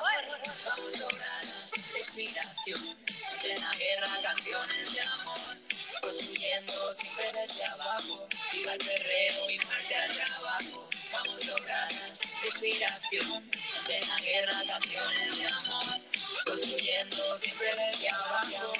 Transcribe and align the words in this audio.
Vamos 0.00 1.02
a 1.02 1.98
inspiración. 1.98 2.98
En 3.44 3.60
la 3.60 3.70
guerra, 3.74 4.08
canciones 4.22 4.94
de 4.94 5.00
amor. 5.00 5.38
Construyendo 6.00 6.92
siempre 6.92 7.24
desde 7.32 7.64
abajo. 7.64 8.28
Viva 8.52 8.72
el 8.72 8.78
perreo 8.78 9.50
y 9.50 9.58
parte 9.58 9.94
al 9.94 10.12
trabajo. 10.12 10.88
Vamos 11.12 11.40
a 11.68 12.46
inspiración. 12.46 13.50
En 13.88 14.08
la 14.08 14.20
guerra, 14.20 14.52
canciones 14.66 15.38
de 15.38 15.46
amor. 15.46 15.84
Construyendo 16.44 17.38
siempre 17.38 17.68
desde 17.76 18.10
abajo. 18.10 18.72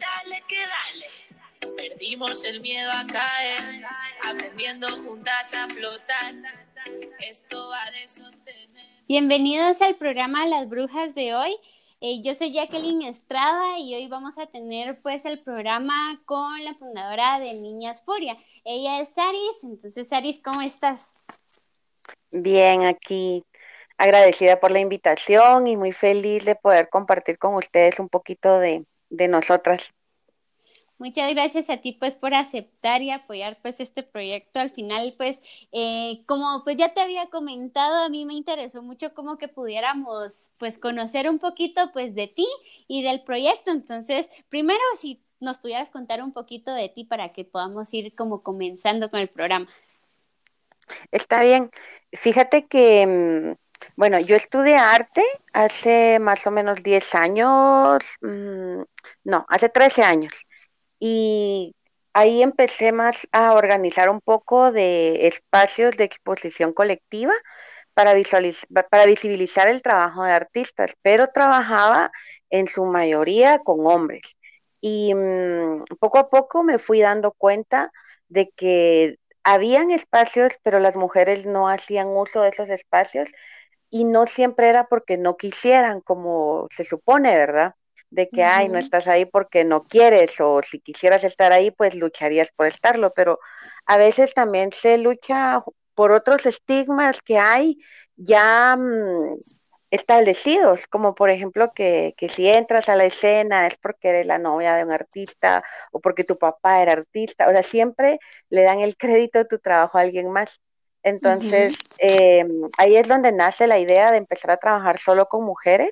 Dale 0.00 0.44
que 0.48 0.66
dale. 0.66 1.76
Perdimos 1.76 2.44
el 2.44 2.60
miedo 2.60 2.90
a 2.92 3.06
caer, 3.06 3.84
aprendiendo 4.24 4.88
juntas 4.90 5.54
a 5.54 5.68
flotar. 5.68 6.34
Esto 7.20 7.68
va 7.68 7.90
de 7.90 8.06
sostener. 8.06 8.97
Bienvenidos 9.10 9.80
al 9.80 9.94
programa 9.94 10.44
Las 10.44 10.68
Brujas 10.68 11.14
de 11.14 11.34
hoy. 11.34 11.56
Eh, 12.02 12.20
yo 12.22 12.34
soy 12.34 12.52
Jacqueline 12.52 13.04
Estrada 13.04 13.78
y 13.78 13.94
hoy 13.94 14.06
vamos 14.06 14.36
a 14.36 14.44
tener 14.48 14.98
pues 15.02 15.24
el 15.24 15.42
programa 15.42 16.20
con 16.26 16.62
la 16.62 16.74
fundadora 16.74 17.40
de 17.40 17.54
Niñas 17.54 18.02
Furia. 18.04 18.36
Ella 18.66 19.00
es 19.00 19.08
Saris, 19.14 19.64
entonces 19.64 20.08
Saris, 20.08 20.42
¿cómo 20.44 20.60
estás? 20.60 21.08
Bien, 22.30 22.84
aquí 22.84 23.42
agradecida 23.96 24.60
por 24.60 24.72
la 24.72 24.80
invitación 24.80 25.66
y 25.68 25.78
muy 25.78 25.92
feliz 25.92 26.44
de 26.44 26.56
poder 26.56 26.90
compartir 26.90 27.38
con 27.38 27.54
ustedes 27.54 27.98
un 27.98 28.10
poquito 28.10 28.58
de, 28.58 28.84
de 29.08 29.28
nosotras. 29.28 29.90
Muchas 30.98 31.32
gracias 31.32 31.70
a 31.70 31.76
ti 31.76 31.92
pues 31.92 32.16
por 32.16 32.34
aceptar 32.34 33.02
y 33.02 33.12
apoyar 33.12 33.58
pues 33.62 33.78
este 33.78 34.02
proyecto. 34.02 34.58
Al 34.58 34.70
final 34.70 35.14
pues 35.16 35.40
eh, 35.70 36.24
como 36.26 36.64
pues 36.64 36.76
ya 36.76 36.92
te 36.92 37.00
había 37.00 37.30
comentado, 37.30 38.04
a 38.04 38.08
mí 38.08 38.26
me 38.26 38.34
interesó 38.34 38.82
mucho 38.82 39.14
como 39.14 39.38
que 39.38 39.46
pudiéramos 39.46 40.50
pues 40.58 40.76
conocer 40.78 41.30
un 41.30 41.38
poquito 41.38 41.92
pues 41.92 42.16
de 42.16 42.26
ti 42.26 42.46
y 42.88 43.04
del 43.04 43.22
proyecto. 43.22 43.70
Entonces, 43.70 44.28
primero 44.48 44.80
si 44.96 45.22
nos 45.38 45.58
pudieras 45.58 45.88
contar 45.90 46.20
un 46.20 46.32
poquito 46.32 46.74
de 46.74 46.88
ti 46.88 47.04
para 47.04 47.32
que 47.32 47.44
podamos 47.44 47.94
ir 47.94 48.12
como 48.16 48.42
comenzando 48.42 49.08
con 49.08 49.20
el 49.20 49.28
programa. 49.28 49.68
Está 51.12 51.42
bien. 51.42 51.70
Fíjate 52.12 52.66
que, 52.66 53.06
mm, 53.06 53.54
bueno, 53.96 54.18
yo 54.18 54.34
estudié 54.34 54.76
arte 54.76 55.22
hace 55.52 56.18
más 56.18 56.44
o 56.48 56.50
menos 56.50 56.82
10 56.82 57.14
años, 57.14 58.02
mm, 58.20 58.82
no, 59.24 59.46
hace 59.48 59.68
13 59.68 60.02
años 60.02 60.32
y 61.00 61.74
ahí 62.12 62.42
empecé 62.42 62.92
más 62.92 63.28
a 63.32 63.54
organizar 63.54 64.10
un 64.10 64.20
poco 64.20 64.72
de 64.72 65.26
espacios 65.28 65.96
de 65.96 66.04
exposición 66.04 66.72
colectiva 66.72 67.32
para, 67.94 68.14
para 68.90 69.06
visibilizar 69.06 69.68
el 69.68 69.82
trabajo 69.82 70.24
de 70.24 70.32
artistas, 70.32 70.92
pero 71.02 71.28
trabajaba 71.28 72.10
en 72.50 72.68
su 72.68 72.84
mayoría 72.84 73.58
con 73.60 73.86
hombres. 73.86 74.36
Y 74.80 75.14
mm, 75.14 75.84
poco 76.00 76.18
a 76.18 76.28
poco 76.30 76.62
me 76.62 76.78
fui 76.78 77.00
dando 77.00 77.32
cuenta 77.32 77.92
de 78.28 78.50
que 78.56 79.16
habían 79.44 79.90
espacios, 79.90 80.54
pero 80.62 80.78
las 80.80 80.94
mujeres 80.96 81.46
no 81.46 81.68
hacían 81.68 82.08
uso 82.08 82.42
de 82.42 82.50
esos 82.50 82.70
espacios 82.70 83.30
y 83.90 84.04
no 84.04 84.26
siempre 84.26 84.68
era 84.70 84.86
porque 84.88 85.18
no 85.18 85.36
quisieran, 85.36 86.00
como 86.02 86.68
se 86.70 86.84
supone, 86.84 87.34
¿verdad? 87.36 87.74
De 88.10 88.28
que, 88.28 88.42
ay, 88.42 88.68
no 88.68 88.78
estás 88.78 89.06
ahí 89.06 89.26
porque 89.26 89.64
no 89.64 89.80
quieres, 89.80 90.40
o 90.40 90.62
si 90.62 90.80
quisieras 90.80 91.24
estar 91.24 91.52
ahí, 91.52 91.70
pues 91.70 91.94
lucharías 91.94 92.50
por 92.56 92.66
estarlo, 92.66 93.12
pero 93.14 93.38
a 93.86 93.96
veces 93.96 94.32
también 94.34 94.72
se 94.72 94.98
lucha 94.98 95.62
por 95.94 96.12
otros 96.12 96.46
estigmas 96.46 97.20
que 97.22 97.38
hay 97.38 97.78
ya 98.16 98.76
mm, 98.76 99.40
establecidos, 99.90 100.86
como 100.86 101.14
por 101.14 101.30
ejemplo 101.30 101.70
que, 101.74 102.14
que 102.16 102.28
si 102.28 102.48
entras 102.48 102.88
a 102.88 102.96
la 102.96 103.04
escena 103.04 103.66
es 103.66 103.76
porque 103.76 104.10
eres 104.10 104.26
la 104.26 104.38
novia 104.38 104.74
de 104.76 104.84
un 104.84 104.92
artista 104.92 105.62
o 105.92 106.00
porque 106.00 106.24
tu 106.24 106.36
papá 106.36 106.82
era 106.82 106.92
artista, 106.92 107.48
o 107.48 107.50
sea, 107.50 107.62
siempre 107.62 108.18
le 108.50 108.62
dan 108.62 108.80
el 108.80 108.96
crédito 108.96 109.38
de 109.38 109.46
tu 109.46 109.58
trabajo 109.58 109.98
a 109.98 110.02
alguien 110.02 110.30
más. 110.30 110.60
Entonces, 111.02 111.78
em, 111.98 112.68
ahí 112.76 112.96
es 112.96 113.08
donde 113.08 113.32
nace 113.32 113.66
la 113.66 113.78
idea 113.78 114.10
de 114.10 114.18
empezar 114.18 114.50
a 114.50 114.56
trabajar 114.56 114.98
solo 114.98 115.26
con 115.26 115.44
mujeres 115.44 115.90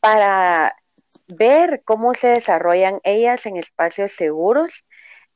para 0.00 0.74
ver 1.26 1.82
cómo 1.84 2.14
se 2.14 2.28
desarrollan 2.28 3.00
ellas 3.04 3.46
en 3.46 3.56
espacios 3.56 4.12
seguros 4.12 4.84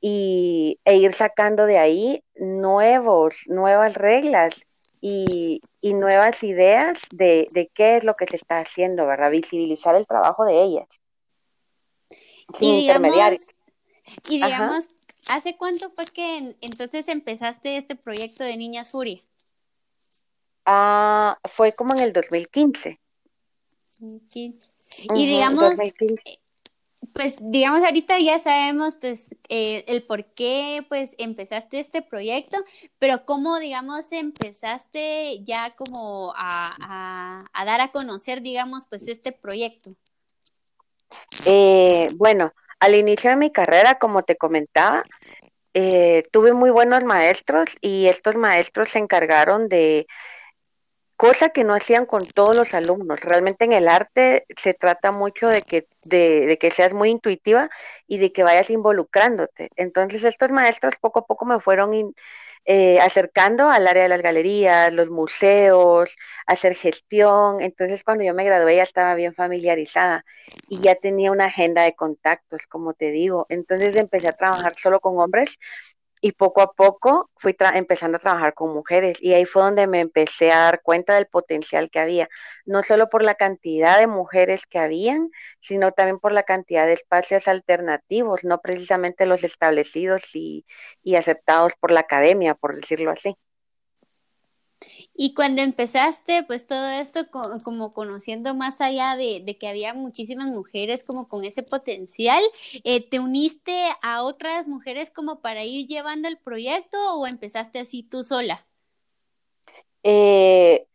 y, 0.00 0.80
e 0.84 0.96
ir 0.96 1.12
sacando 1.14 1.66
de 1.66 1.78
ahí 1.78 2.24
nuevos, 2.34 3.36
nuevas 3.46 3.94
reglas 3.94 4.64
y, 5.00 5.60
nuevas 5.82 6.42
ideas 6.42 7.00
de, 7.12 7.70
qué 7.74 7.94
es 7.94 8.04
lo 8.04 8.14
que 8.14 8.26
se 8.26 8.36
está 8.36 8.58
haciendo, 8.58 9.06
¿verdad? 9.06 9.30
Visibilizar 9.30 9.94
el 9.94 10.06
trabajo 10.06 10.44
de 10.44 10.62
ellas. 10.62 10.88
Sin 12.58 12.68
y 12.68 12.80
intermediarios. 12.82 13.42
Y 14.28 14.42
digamos, 14.42 14.88
¿hace 15.28 15.56
cuánto 15.56 15.90
fue 15.90 16.04
que 16.06 16.56
entonces 16.60 17.08
empezaste 17.08 17.76
este 17.76 17.96
proyecto 17.96 18.44
de 18.44 18.56
Niñas 18.56 18.90
Furia? 18.90 19.22
Ah, 20.64 21.38
fue 21.44 21.72
como 21.72 21.94
en 21.94 22.00
el 22.00 22.12
2015. 22.12 23.00
Y 25.14 25.26
digamos, 25.26 25.74
pues 27.12 27.38
digamos 27.40 27.82
ahorita 27.82 28.18
ya 28.18 28.38
sabemos 28.38 28.96
pues 28.96 29.34
eh, 29.48 29.84
el 29.88 30.04
por 30.06 30.26
qué 30.34 30.84
pues 30.88 31.14
empezaste 31.18 31.80
este 31.80 32.02
proyecto, 32.02 32.58
pero 32.98 33.24
cómo 33.24 33.58
digamos 33.58 34.12
empezaste 34.12 35.42
ya 35.42 35.74
como 35.76 36.32
a, 36.36 37.44
dar 37.64 37.80
a 37.80 37.90
conocer 37.90 38.42
digamos 38.42 38.86
pues 38.86 39.08
este 39.08 39.32
proyecto. 39.32 39.90
Eh, 41.46 42.10
bueno, 42.16 42.52
al 42.78 42.94
inicio 42.94 43.30
de 43.30 43.36
mi 43.36 43.50
carrera, 43.50 43.96
como 43.96 44.22
te 44.22 44.36
comentaba, 44.36 45.02
eh, 45.74 46.24
tuve 46.30 46.52
muy 46.52 46.70
buenos 46.70 47.04
maestros 47.04 47.70
y 47.80 48.06
estos 48.06 48.36
maestros 48.36 48.90
se 48.90 48.98
encargaron 48.98 49.68
de 49.68 50.06
cosa 51.20 51.50
que 51.50 51.64
no 51.64 51.74
hacían 51.74 52.06
con 52.06 52.26
todos 52.26 52.56
los 52.56 52.72
alumnos. 52.72 53.20
Realmente 53.20 53.66
en 53.66 53.74
el 53.74 53.88
arte 53.88 54.46
se 54.56 54.72
trata 54.72 55.12
mucho 55.12 55.48
de 55.48 55.60
que, 55.60 55.86
de, 56.02 56.56
que 56.58 56.70
seas 56.70 56.94
muy 56.94 57.10
intuitiva 57.10 57.68
y 58.06 58.16
de 58.16 58.32
que 58.32 58.42
vayas 58.42 58.70
involucrándote. 58.70 59.68
Entonces 59.76 60.24
estos 60.24 60.50
maestros 60.50 60.94
poco 60.98 61.18
a 61.18 61.26
poco 61.26 61.44
me 61.44 61.60
fueron 61.60 62.14
eh, 62.64 63.00
acercando 63.00 63.68
al 63.68 63.86
área 63.86 64.04
de 64.04 64.08
las 64.08 64.22
galerías, 64.22 64.94
los 64.94 65.10
museos, 65.10 66.16
hacer 66.46 66.74
gestión. 66.74 67.60
Entonces 67.60 68.02
cuando 68.02 68.24
yo 68.24 68.32
me 68.32 68.44
gradué 68.44 68.76
ya 68.76 68.82
estaba 68.84 69.14
bien 69.14 69.34
familiarizada 69.34 70.24
y 70.70 70.80
ya 70.80 70.94
tenía 70.94 71.32
una 71.32 71.46
agenda 71.46 71.82
de 71.82 71.94
contactos, 71.94 72.66
como 72.66 72.94
te 72.94 73.10
digo. 73.10 73.44
Entonces 73.50 73.94
empecé 73.96 74.28
a 74.28 74.32
trabajar 74.32 74.72
solo 74.78 75.00
con 75.00 75.18
hombres 75.18 75.58
y 76.20 76.32
poco 76.32 76.60
a 76.62 76.72
poco 76.72 77.30
fui 77.36 77.56
empezando 77.74 78.16
a 78.18 78.20
trabajar 78.20 78.54
con 78.54 78.72
mujeres 78.74 79.18
y 79.22 79.32
ahí 79.34 79.44
fue 79.46 79.62
donde 79.62 79.86
me 79.86 80.00
empecé 80.00 80.52
a 80.52 80.60
dar 80.60 80.82
cuenta 80.82 81.14
del 81.14 81.26
potencial 81.26 81.90
que 81.90 81.98
había, 82.00 82.28
no 82.66 82.82
solo 82.82 83.08
por 83.08 83.22
la 83.22 83.34
cantidad 83.36 83.98
de 83.98 84.06
mujeres 84.06 84.66
que 84.66 84.78
habían, 84.78 85.30
sino 85.60 85.92
también 85.92 86.18
por 86.18 86.32
la 86.32 86.42
cantidad 86.44 86.86
de 86.86 86.94
espacios 86.94 87.48
alternativos, 87.48 88.44
no 88.44 88.60
precisamente 88.60 89.26
los 89.26 89.44
establecidos 89.44 90.24
y, 90.34 90.66
y 91.02 91.16
aceptados 91.16 91.72
por 91.80 91.90
la 91.90 92.00
academia, 92.00 92.54
por 92.54 92.76
decirlo 92.76 93.10
así. 93.12 93.36
Y 95.22 95.34
cuando 95.34 95.60
empezaste, 95.60 96.44
pues 96.44 96.66
todo 96.66 96.88
esto 96.88 97.26
como 97.62 97.90
conociendo 97.92 98.54
más 98.54 98.80
allá 98.80 99.16
de, 99.16 99.54
que 99.60 99.68
había 99.68 99.92
muchísimas 99.92 100.46
mujeres 100.46 101.04
como 101.04 101.28
con 101.28 101.44
ese 101.44 101.62
potencial, 101.62 102.42
eh, 102.84 103.06
¿te 103.06 103.20
uniste 103.20 103.84
a 104.00 104.22
otras 104.22 104.66
mujeres 104.66 105.10
como 105.10 105.42
para 105.42 105.62
ir 105.62 105.86
llevando 105.86 106.26
el 106.26 106.38
proyecto 106.38 106.96
o 107.16 107.26
empezaste 107.26 107.80
así 107.80 108.02
tú 108.02 108.24
sola? 108.24 108.66
Eh, 110.04 110.86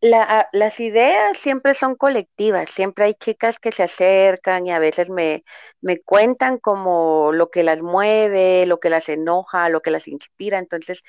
las 0.00 0.80
ideas 0.80 1.36
siempre 1.36 1.74
son 1.74 1.96
colectivas, 1.96 2.70
siempre 2.70 3.04
hay 3.04 3.14
chicas 3.14 3.58
que 3.58 3.72
se 3.72 3.82
acercan 3.82 4.66
y 4.66 4.72
a 4.72 4.78
veces 4.78 5.10
me, 5.10 5.44
me 5.82 6.00
cuentan 6.00 6.56
como 6.56 7.30
lo 7.32 7.50
que 7.50 7.62
las 7.62 7.82
mueve, 7.82 8.64
lo 8.64 8.80
que 8.80 8.88
las 8.88 9.10
enoja, 9.10 9.68
lo 9.68 9.82
que 9.82 9.90
las 9.90 10.08
inspira, 10.08 10.58
entonces 10.58 11.02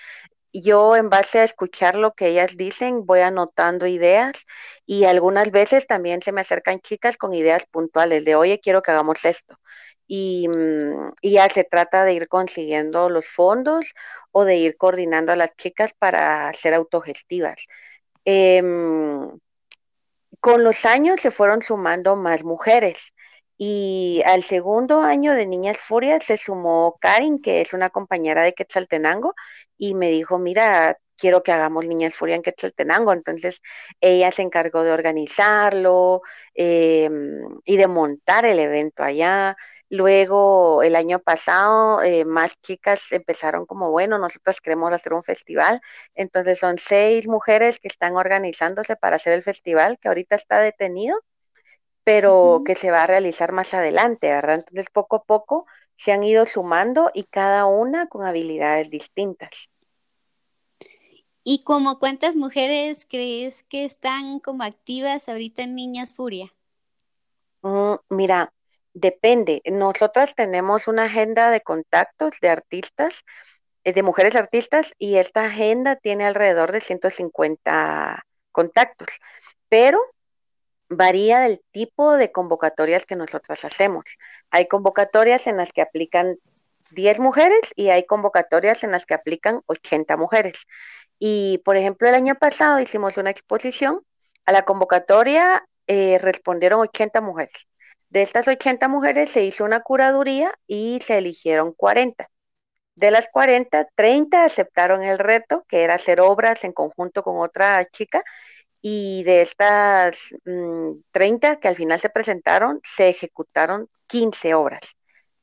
yo 0.54 0.96
en 0.96 1.10
base 1.10 1.40
a 1.40 1.44
escuchar 1.44 1.96
lo 1.96 2.14
que 2.14 2.28
ellas 2.28 2.58
dicen, 2.58 3.06
voy 3.06 3.22
anotando 3.22 3.88
ideas 3.88 4.46
y 4.86 5.06
algunas 5.06 5.52
veces 5.52 5.88
también 5.88 6.22
se 6.22 6.32
me 6.32 6.42
acercan 6.42 6.80
chicas 6.82 7.18
con 7.18 7.34
ideas 7.34 7.66
puntuales 7.66 8.26
de, 8.26 8.36
oye, 8.36 8.60
quiero 8.60 8.82
que 8.82 8.92
hagamos 8.92 9.24
esto. 9.26 9.58
Y, 10.08 10.48
mm, 10.50 11.14
ya 11.24 11.50
se 11.50 11.64
trata 11.64 12.04
de 12.04 12.14
ir 12.14 12.28
consiguiendo 12.28 13.10
los 13.10 13.28
fondos 13.28 13.94
o 14.32 14.44
de 14.46 14.58
ir 14.58 14.78
coordinando 14.78 15.32
a 15.32 15.36
las 15.38 15.56
chicas 15.58 15.94
para 15.98 16.54
ser 16.54 16.74
autogestivas. 16.74 17.66
Em, 18.26 19.40
con 20.40 20.64
los 20.64 20.86
años 20.86 21.22
se 21.22 21.32
fueron 21.32 21.62
sumando 21.62 22.16
más 22.16 22.44
mujeres. 22.44 23.14
Y 23.64 24.24
al 24.26 24.42
segundo 24.42 25.02
año 25.02 25.36
de 25.36 25.46
Niñas 25.46 25.78
Furias 25.78 26.26
se 26.26 26.38
sumó 26.40 26.98
Karin, 27.00 27.40
que 27.40 27.62
es 27.62 27.74
una 27.74 27.92
compañera 27.92 28.42
de 28.44 28.54
Quetzaltenango, 28.54 29.36
y 29.78 29.94
me 29.94 30.10
dijo, 30.10 30.40
mira, 30.40 30.98
quiero 31.16 31.44
que 31.44 31.52
hagamos 31.52 31.86
Niñas 31.86 32.16
Furia 32.16 32.36
en 32.36 32.42
Quetzaltenango. 32.42 33.14
Entonces 33.14 33.62
ella 34.00 34.32
se 34.32 34.42
encargó 34.42 34.82
de 34.84 34.92
organizarlo 34.92 36.22
em, 36.56 37.60
y 37.64 37.78
de 37.78 37.88
montar 37.88 38.46
el 38.46 38.58
evento 38.60 39.04
allá. 39.04 39.56
Luego, 39.90 40.82
el 40.84 40.96
año 40.96 41.20
pasado, 41.20 42.02
eh, 42.02 42.26
más 42.26 42.60
chicas 42.62 43.12
empezaron 43.12 43.68
como, 43.68 43.92
bueno, 43.92 44.18
nosotras 44.18 44.60
queremos 44.60 44.92
hacer 44.92 45.14
un 45.14 45.24
festival. 45.24 45.82
Entonces, 46.16 46.58
son 46.60 46.80
seis 46.80 47.28
mujeres 47.28 47.78
que 47.80 47.90
están 47.90 48.16
organizándose 48.16 48.96
para 48.96 49.18
hacer 49.18 49.34
el 49.34 49.44
festival, 49.44 50.00
que 50.02 50.08
ahorita 50.08 50.36
está 50.36 50.60
detenido, 50.60 51.20
pero 52.04 52.64
que 52.66 52.76
se 52.76 52.92
va 52.92 53.04
a 53.04 53.08
realizar 53.08 53.52
más 53.52 53.74
adelante, 53.74 54.28
¿verdad? 54.28 54.56
Entonces, 54.60 54.88
poco 54.92 55.18
a 55.18 55.24
poco 55.24 55.66
se 55.96 56.12
han 56.12 56.24
ido 56.24 56.46
sumando 56.46 57.12
y 57.14 57.26
cada 57.26 57.66
una 57.66 58.08
con 58.08 58.26
habilidades 58.26 58.90
distintas. 58.90 59.52
¿Y 61.44 61.64
como 61.64 62.00
cuántas 62.00 62.36
mujeres 62.36 63.08
crees 63.10 63.64
que 63.64 63.84
están 63.86 64.40
como 64.40 64.64
activas 64.64 65.28
ahorita 65.28 65.64
en 65.64 65.76
Niñas 65.76 66.14
Furia? 66.14 66.54
Mm, 67.64 67.96
mira, 68.10 68.54
depende. 68.94 69.62
Nosotras 69.66 70.36
tenemos 70.36 70.88
una 70.88 71.06
agenda 71.06 71.50
de 71.50 71.62
contactos 71.62 72.34
de 72.42 72.50
artistas, 72.50 73.14
eh, 73.84 73.94
de 73.94 74.04
mujeres 74.04 74.36
artistas, 74.36 74.94
y 74.98 75.16
esta 75.18 75.46
agenda 75.46 75.96
tiene 75.96 76.26
alrededor 76.26 76.72
de 76.72 76.82
150 76.82 78.24
contactos, 78.52 79.10
pero 79.70 80.00
varía 80.92 81.40
del 81.40 81.62
tipo 81.72 82.18
de 82.18 82.32
convocatorias 82.32 83.06
que 83.06 83.16
nosotras 83.16 83.64
hacemos. 83.64 84.04
Hay 84.52 84.68
convocatorias 84.68 85.48
en 85.48 85.58
las 85.58 85.72
que 85.72 85.82
aplican 85.82 86.36
10 86.92 87.20
mujeres 87.20 87.62
y 87.76 87.90
hay 87.90 88.06
convocatorias 88.06 88.84
en 88.84 88.92
las 88.92 89.06
que 89.06 89.14
aplican 89.14 89.62
80 89.68 90.18
mujeres. 90.18 90.68
Y, 91.18 91.60
por 91.64 91.78
ejemplo, 91.78 92.10
el 92.10 92.16
año 92.16 92.36
pasado 92.36 92.80
hicimos 92.80 93.18
una 93.18 93.30
exposición, 93.30 94.02
a 94.46 94.52
la 94.52 94.64
convocatoria 94.64 95.66
eh, 95.88 96.20
respondieron 96.22 96.82
80 96.82 97.22
mujeres. 97.22 97.68
De 98.10 98.24
estas 98.24 98.48
80 98.48 98.88
mujeres 98.90 99.32
se 99.32 99.44
hizo 99.44 99.64
una 99.64 99.82
curaduría 99.82 100.54
y 100.68 101.00
se 101.06 101.18
eligieron 101.18 101.74
40. 101.74 102.30
De 102.96 103.12
las 103.12 103.28
40, 103.32 103.88
30 103.96 104.44
aceptaron 104.44 105.04
el 105.04 105.20
reto, 105.20 105.64
que 105.70 105.84
era 105.84 105.96
hacer 105.96 106.20
obras 106.20 106.66
en 106.66 106.74
conjunto 106.74 107.24
con 107.24 107.40
otra 107.40 107.86
chica, 107.86 108.24
y 108.82 109.24
de 109.24 109.42
estas 109.44 110.18
30 111.12 111.54
mm, 111.54 111.60
que 111.60 111.68
al 111.68 111.76
final 111.76 112.00
se 112.00 112.10
presentaron, 112.10 112.82
se 112.84 113.10
ejecutaron 113.10 113.88
15 114.08 114.54
obras. 114.54 114.96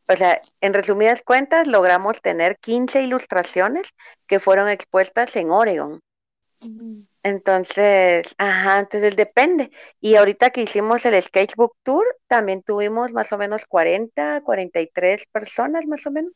O 0.08 0.16
sea, 0.16 0.38
en 0.60 0.74
resumidas 0.74 1.22
cuentas, 1.22 1.66
logramos 1.66 2.20
tener 2.22 2.58
15 2.58 3.02
ilustraciones 3.02 3.88
que 4.26 4.40
fueron 4.40 4.68
expuestas 4.68 5.36
en 5.36 5.50
Oregon. 5.50 6.00
Entonces, 7.22 8.34
ajá, 8.38 8.80
entonces 8.80 9.16
depende. 9.16 9.70
Y 10.00 10.16
ahorita 10.16 10.50
que 10.50 10.62
hicimos 10.62 11.04
el 11.06 11.20
Sketchbook 11.22 11.76
Tour, 11.82 12.04
también 12.26 12.62
tuvimos 12.62 13.12
más 13.12 13.32
o 13.32 13.38
menos 13.38 13.64
40, 13.66 14.40
43 14.42 15.26
personas 15.30 15.86
más 15.86 16.06
o 16.06 16.10
menos. 16.10 16.32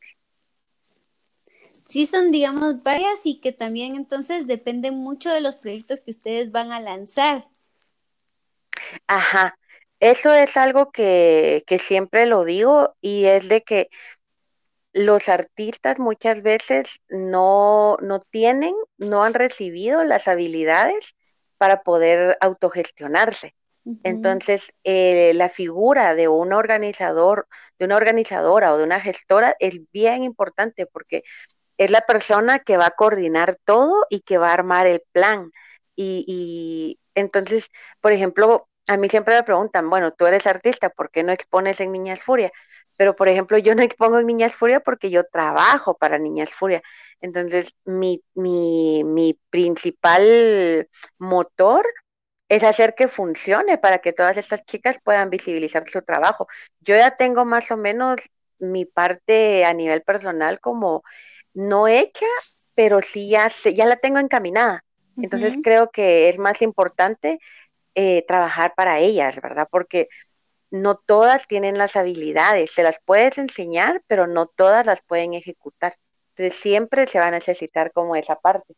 Sí, 1.93 2.07
son, 2.07 2.31
digamos, 2.31 2.81
varias 2.81 3.23
y 3.23 3.39
que 3.39 3.51
también 3.51 3.93
entonces 3.95 4.47
depende 4.47 4.89
mucho 4.89 5.29
de 5.29 5.41
los 5.41 5.57
proyectos 5.57 6.01
que 6.01 6.09
ustedes 6.09 6.51
van 6.51 6.71
a 6.71 6.79
lanzar. 6.81 7.47
Ajá, 9.07 9.55
eso 9.99 10.33
es 10.33 10.57
algo 10.57 10.91
que, 10.91 11.63
que 11.67 11.79
siempre 11.79 12.25
lo 12.25 12.43
digo 12.45 12.95
y 13.01 13.25
es 13.25 13.47
de 13.49 13.61
que 13.63 13.89
los 14.93 15.27
artistas 15.29 15.97
muchas 15.99 16.41
veces 16.43 17.01
no, 17.09 17.97
no 18.01 18.19
tienen, 18.19 18.75
no 18.97 19.23
han 19.23 19.33
recibido 19.33 20.03
las 20.03 20.27
habilidades 20.27 21.15
para 21.57 21.81
poder 21.83 22.37
autogestionarse. 22.41 23.55
Entonces, 24.03 24.73
eh, 24.83 25.31
la 25.33 25.49
figura 25.49 26.13
de 26.13 26.27
un 26.27 26.53
organizador, 26.53 27.47
de 27.79 27.85
una 27.85 27.95
organizadora 27.95 28.73
o 28.73 28.77
de 28.77 28.83
una 28.83 28.99
gestora 28.99 29.55
es 29.59 29.79
bien 29.91 30.23
importante 30.23 30.85
porque 30.85 31.23
es 31.77 31.91
la 31.91 32.01
persona 32.01 32.59
que 32.59 32.77
va 32.77 32.87
a 32.87 32.91
coordinar 32.91 33.57
todo 33.65 34.05
y 34.09 34.21
que 34.21 34.37
va 34.37 34.49
a 34.49 34.53
armar 34.53 34.87
el 34.87 35.01
plan. 35.11 35.51
Y, 35.95 36.25
y 36.27 36.99
entonces, 37.15 37.69
por 38.01 38.11
ejemplo, 38.13 38.67
a 38.87 38.97
mí 38.97 39.09
siempre 39.09 39.35
me 39.35 39.43
preguntan, 39.43 39.89
bueno, 39.89 40.11
tú 40.11 40.25
eres 40.25 40.47
artista, 40.47 40.89
¿por 40.89 41.11
qué 41.11 41.23
no 41.23 41.31
expones 41.31 41.79
en 41.79 41.91
Niñas 41.91 42.21
Furia? 42.23 42.51
Pero, 42.97 43.15
por 43.15 43.27
ejemplo, 43.27 43.57
yo 43.57 43.73
no 43.75 43.81
expongo 43.81 44.19
en 44.19 44.27
Niñas 44.27 44.55
Furia 44.55 44.79
porque 44.79 45.09
yo 45.09 45.23
trabajo 45.25 45.97
para 45.97 46.19
Niñas 46.19 46.53
Furia. 46.53 46.81
Entonces, 47.21 47.75
mi, 47.85 48.23
mi, 48.35 49.03
mi 49.03 49.39
principal 49.49 50.87
motor 51.17 51.85
es 52.49 52.63
hacer 52.63 52.95
que 52.95 53.07
funcione 53.07 53.77
para 53.77 53.99
que 53.99 54.13
todas 54.13 54.37
estas 54.37 54.63
chicas 54.65 54.97
puedan 55.03 55.29
visibilizar 55.29 55.87
su 55.89 56.01
trabajo. 56.01 56.47
Yo 56.81 56.95
ya 56.95 57.15
tengo 57.17 57.45
más 57.45 57.71
o 57.71 57.77
menos 57.77 58.19
mi 58.59 58.85
parte 58.85 59.65
a 59.65 59.73
nivel 59.73 60.03
personal 60.03 60.59
como 60.59 61.03
no 61.53 61.87
hecha, 61.87 62.25
pero 62.75 63.01
sí 63.01 63.29
ya, 63.29 63.51
ya 63.73 63.85
la 63.85 63.97
tengo 63.97 64.19
encaminada. 64.19 64.83
Entonces 65.15 65.55
creo 65.63 65.91
que 65.91 66.29
es 66.29 66.39
más 66.39 66.61
importante 66.61 67.39
eh, 67.93 68.25
trabajar 68.27 68.73
para 68.75 68.99
ellas, 68.99 69.39
¿verdad? 69.41 69.67
Porque 69.69 70.07
no 70.71 70.95
todas 70.95 71.47
tienen 71.47 71.77
las 71.77 71.95
habilidades, 71.95 72.71
se 72.73 72.81
las 72.81 72.97
puedes 73.05 73.37
enseñar, 73.37 74.01
pero 74.07 74.25
no 74.25 74.47
todas 74.47 74.85
las 74.85 75.01
pueden 75.03 75.35
ejecutar. 75.35 75.95
Entonces 76.35 76.59
siempre 76.59 77.05
se 77.05 77.19
va 77.19 77.27
a 77.27 77.31
necesitar 77.31 77.91
como 77.91 78.15
esa 78.15 78.35
parte. 78.35 78.73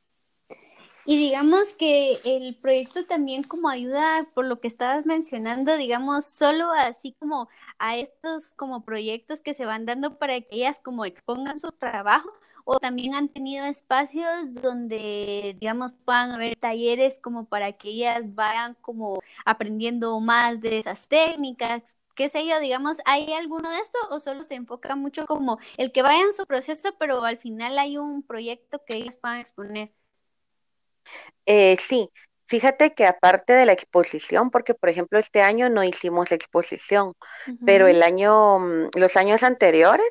Y 1.08 1.18
digamos 1.18 1.76
que 1.76 2.18
el 2.26 2.56
proyecto 2.56 3.06
también 3.06 3.44
como 3.44 3.70
ayuda, 3.70 4.28
por 4.34 4.44
lo 4.46 4.60
que 4.60 4.68
estabas 4.68 5.06
mencionando, 5.06 5.78
digamos, 5.78 6.26
solo 6.26 6.72
así 6.72 7.16
como 7.20 7.48
a 7.78 7.96
estos 7.96 8.52
como 8.54 8.84
proyectos 8.84 9.40
que 9.40 9.54
se 9.54 9.66
van 9.66 9.86
dando 9.86 10.18
para 10.18 10.42
que 10.42 10.48
ellas 10.50 10.82
como 10.84 11.06
expongan 11.06 11.58
su 11.58 11.72
trabajo, 11.72 12.34
o 12.66 12.80
también 12.80 13.14
han 13.16 13.30
tenido 13.30 13.66
espacios 13.66 14.54
donde, 14.62 15.56
digamos, 15.60 15.94
puedan 16.04 16.32
haber 16.32 16.58
talleres 16.58 17.20
como 17.20 17.46
para 17.46 17.74
que 17.74 17.90
ellas 17.90 18.36
vayan 18.36 18.76
como 18.82 19.22
aprendiendo 19.46 20.20
más 20.20 20.62
de 20.62 20.80
esas 20.80 21.08
técnicas, 21.08 21.98
qué 22.16 22.28
sé 22.28 22.48
yo, 22.48 22.60
digamos, 22.60 22.98
¿hay 23.06 23.32
alguno 23.34 23.70
de 23.70 23.78
esto 23.80 23.98
o 24.10 24.20
solo 24.20 24.44
se 24.44 24.56
enfoca 24.56 24.96
mucho 24.96 25.26
como 25.26 25.60
el 25.78 25.92
que 25.92 26.02
vaya 26.02 26.24
en 26.24 26.34
su 26.34 26.46
proceso, 26.46 26.96
pero 26.98 27.24
al 27.24 27.38
final 27.38 27.78
hay 27.78 27.98
un 27.98 28.24
proyecto 28.24 28.82
que 28.86 28.96
ellas 28.96 29.18
puedan 29.18 29.40
exponer? 29.40 29.94
Eh, 31.46 31.78
sí, 31.80 32.10
Fíjate 32.48 32.94
que 32.94 33.08
aparte 33.08 33.54
de 33.54 33.66
la 33.66 33.74
exposición, 33.74 34.52
porque 34.52 34.76
por 34.76 34.90
ejemplo 34.90 35.18
este 35.18 35.42
año 35.42 35.68
no 35.70 35.84
hicimos 35.84 36.32
exposición, 36.32 37.14
pero 37.66 37.88
el 37.88 38.04
año, 38.04 38.60
mm, 38.60 38.90
los 38.96 39.16
años 39.16 39.42
anteriores 39.42 40.08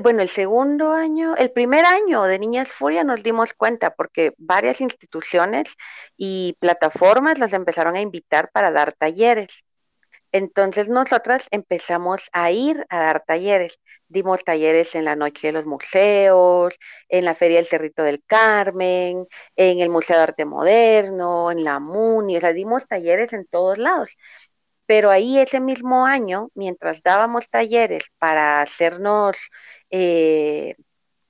bueno, 0.00 0.22
el 0.22 0.28
segundo 0.28 0.92
año, 0.92 1.36
el 1.36 1.50
primer 1.50 1.84
año 1.84 2.24
de 2.24 2.38
Niñas 2.38 2.72
Furia 2.72 3.04
nos 3.04 3.22
dimos 3.22 3.52
cuenta 3.52 3.94
porque 3.94 4.34
varias 4.38 4.80
instituciones 4.80 5.76
y 6.16 6.56
plataformas 6.60 7.38
las 7.38 7.52
empezaron 7.52 7.96
a 7.96 8.00
invitar 8.00 8.50
para 8.52 8.70
dar 8.70 8.92
talleres. 8.94 9.64
Entonces 10.32 10.88
nosotras 10.88 11.46
empezamos 11.50 12.28
a 12.32 12.50
ir 12.50 12.86
a 12.88 13.00
dar 13.00 13.22
talleres. 13.26 13.78
Dimos 14.08 14.44
talleres 14.44 14.94
en 14.94 15.04
la 15.04 15.14
noche 15.16 15.48
de 15.48 15.52
los 15.52 15.66
museos, 15.66 16.78
en 17.08 17.24
la 17.26 17.34
Feria 17.34 17.58
del 17.58 17.66
Cerrito 17.66 18.02
del 18.02 18.22
Carmen, 18.26 19.26
en 19.56 19.80
el 19.80 19.90
Museo 19.90 20.16
de 20.16 20.22
Arte 20.22 20.44
Moderno, 20.46 21.50
en 21.50 21.64
la 21.64 21.80
MUNI, 21.80 22.38
o 22.38 22.40
sea, 22.40 22.52
dimos 22.54 22.86
talleres 22.88 23.32
en 23.34 23.46
todos 23.46 23.76
lados 23.78 24.16
pero 24.86 25.10
ahí 25.10 25.38
ese 25.38 25.60
mismo 25.60 26.06
año, 26.06 26.50
mientras 26.54 27.02
dábamos 27.02 27.48
talleres 27.48 28.04
para 28.18 28.62
hacernos, 28.62 29.36
eh, 29.90 30.76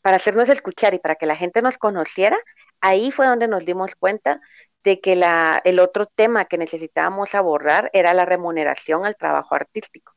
para 0.00 0.16
hacernos 0.16 0.48
escuchar 0.48 0.94
y 0.94 0.98
para 0.98 1.16
que 1.16 1.26
la 1.26 1.36
gente 1.36 1.62
nos 1.62 1.78
conociera, 1.78 2.38
ahí 2.80 3.12
fue 3.12 3.26
donde 3.26 3.48
nos 3.48 3.64
dimos 3.64 3.94
cuenta 3.94 4.40
de 4.84 5.00
que 5.00 5.16
la, 5.16 5.60
el 5.64 5.78
otro 5.78 6.06
tema 6.06 6.46
que 6.46 6.58
necesitábamos 6.58 7.34
abordar 7.34 7.90
era 7.92 8.14
la 8.14 8.24
remuneración 8.24 9.06
al 9.06 9.16
trabajo 9.16 9.54
artístico. 9.54 10.14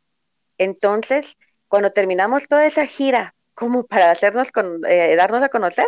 Entonces, 0.57 1.37
cuando 1.67 1.91
terminamos 1.91 2.47
toda 2.47 2.65
esa 2.65 2.85
gira, 2.85 3.35
como 3.53 3.85
para 3.85 4.11
hacernos 4.11 4.49
eh, 4.87 5.15
darnos 5.15 5.43
a 5.43 5.49
conocer, 5.49 5.87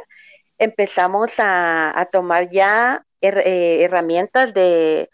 empezamos 0.58 1.34
a, 1.40 2.08
tomar 2.12 2.50
ya 2.50 3.06
eh, 3.22 3.80
herramientas 3.84 4.54
de, 4.54 5.10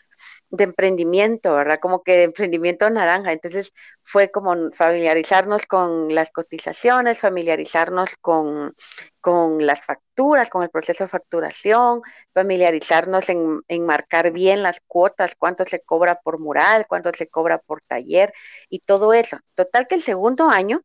de 0.53 0.65
emprendimiento, 0.65 1.55
¿verdad? 1.55 1.79
Como 1.81 2.03
que 2.03 2.15
de 2.15 2.23
emprendimiento 2.25 2.87
naranja. 2.89 3.31
Entonces 3.31 3.73
fue 4.03 4.29
como 4.29 4.71
familiarizarnos 4.71 5.65
con 5.65 6.13
las 6.13 6.29
cotizaciones, 6.31 7.17
familiarizarnos 7.19 8.15
con, 8.21 8.75
con 9.19 9.65
las 9.65 9.83
facturas, 9.83 10.51
con 10.51 10.61
el 10.61 10.69
proceso 10.69 11.05
de 11.05 11.07
facturación, 11.07 12.03
familiarizarnos 12.35 13.29
en, 13.29 13.61
en, 13.67 13.85
marcar 13.87 14.31
bien 14.31 14.61
las 14.61 14.79
cuotas, 14.85 15.33
cuánto 15.35 15.65
se 15.65 15.81
cobra 15.81 16.19
por 16.21 16.39
mural, 16.39 16.85
cuánto 16.87 17.11
se 17.17 17.27
cobra 17.27 17.57
por 17.57 17.81
taller 17.81 18.31
y 18.69 18.79
todo 18.79 19.13
eso. 19.13 19.39
Total 19.55 19.87
que 19.87 19.95
el 19.95 20.03
segundo 20.03 20.49
año 20.49 20.81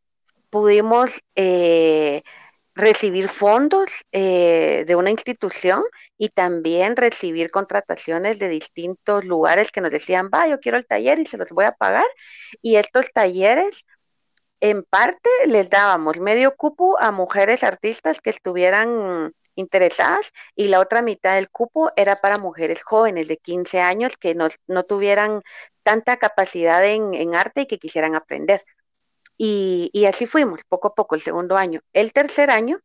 pudimos... 0.51 1.21
Eh, 1.35 2.23
recibir 2.78 3.28
fondos 3.28 3.90
eh, 4.12 4.85
de 4.87 4.94
una 4.94 5.11
institución 5.11 5.82
y 6.16 6.28
también 6.28 6.94
recibir 6.97 7.50
contrataciones 7.50 8.38
de 8.38 8.49
distintos 8.49 9.25
lugares 9.25 9.73
que 9.73 9.80
nos 9.80 9.90
decían, 9.90 10.30
va, 10.32 10.47
yo 10.47 10.61
quiero 10.61 10.78
el 10.78 10.87
taller 10.87 11.18
y 11.18 11.26
se 11.26 11.37
los 11.37 11.50
voy 11.50 11.64
a 11.64 11.73
pagar. 11.73 12.06
Y 12.62 12.76
estos 12.76 13.12
talleres, 13.12 13.85
en 14.61 14.85
parte, 14.85 15.28
les 15.47 15.68
dábamos 15.68 16.20
medio 16.20 16.54
cupo 16.54 16.97
a 17.00 17.11
mujeres 17.11 17.64
artistas 17.64 18.20
que 18.20 18.30
estuvieran 18.30 19.32
interesadas 19.56 20.32
y 20.54 20.68
la 20.68 20.78
otra 20.78 21.02
mitad 21.02 21.35
del 21.35 21.50
cupo 21.50 21.90
era 21.97 22.16
para 22.16 22.38
mujeres 22.38 22.82
jóvenes 22.85 23.26
de 23.26 23.38
15 23.38 23.80
años 23.80 24.16
que 24.16 24.37
no, 24.37 24.49
no 24.68 24.85
tuvieran 24.85 25.42
tanta 25.82 26.16
capacidad 26.18 26.85
en, 26.87 27.12
en 27.14 27.35
arte 27.35 27.62
y 27.62 27.66
que 27.66 27.80
quisieran 27.80 28.14
aprender. 28.14 28.64
Y, 29.38 30.04
así 30.07 30.26
fuimos, 30.26 30.64
poco 30.64 30.88
a 30.88 30.95
poco, 30.95 31.14
el 31.14 31.21
segundo 31.23 31.57
año. 31.57 31.80
El 31.92 32.12
tercer 32.12 32.50
año 32.50 32.80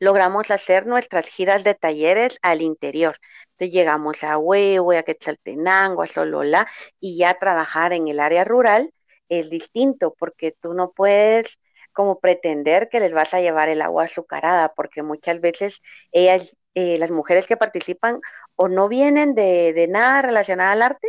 logramos 0.00 0.50
hacer 0.50 0.86
nuestras 0.86 1.28
giras 1.28 1.62
de 1.64 1.74
talleres 1.74 2.38
al 2.42 2.62
interior. 2.62 3.18
Entonces 3.52 3.72
llegamos 3.72 4.24
a 4.24 4.38
Huehue, 4.38 4.98
a 4.98 5.04
Quetzaltenango, 5.04 6.02
a 6.02 6.06
Solola, 6.08 6.68
y 7.00 7.16
ya 7.18 7.34
trabajar 7.34 7.92
en 7.92 8.08
el 8.08 8.18
área 8.20 8.44
rural 8.44 8.92
es 9.28 9.50
distinto, 9.50 10.14
porque 10.18 10.52
tú 10.60 10.74
no 10.74 10.90
puedes 10.92 11.58
como 11.92 12.18
pretender 12.20 12.88
que 12.88 13.00
les 13.00 13.12
vas 13.12 13.32
a 13.34 13.40
llevar 13.40 13.68
el 13.68 13.82
agua 13.82 14.04
azucarada, 14.04 14.72
porque 14.74 15.02
muchas 15.02 15.40
veces 15.40 15.80
ellas, 16.10 16.56
eh, 16.74 16.98
las 16.98 17.10
mujeres 17.10 17.46
que 17.46 17.56
participan, 17.56 18.20
o 18.56 18.68
no 18.68 18.88
vienen 18.88 19.34
de, 19.34 19.72
de 19.74 19.88
nada 19.88 20.22
relacionado 20.22 20.72
al 20.72 20.82
arte, 20.82 21.08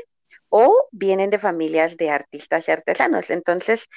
o 0.49 0.87
vienen 0.91 1.31
de 1.31 1.39
familias 1.39 1.97
de 1.97 2.11
artistas 2.11 2.67
y 2.67 2.71
artesanos. 2.71 3.31
Entonces, 3.31 3.87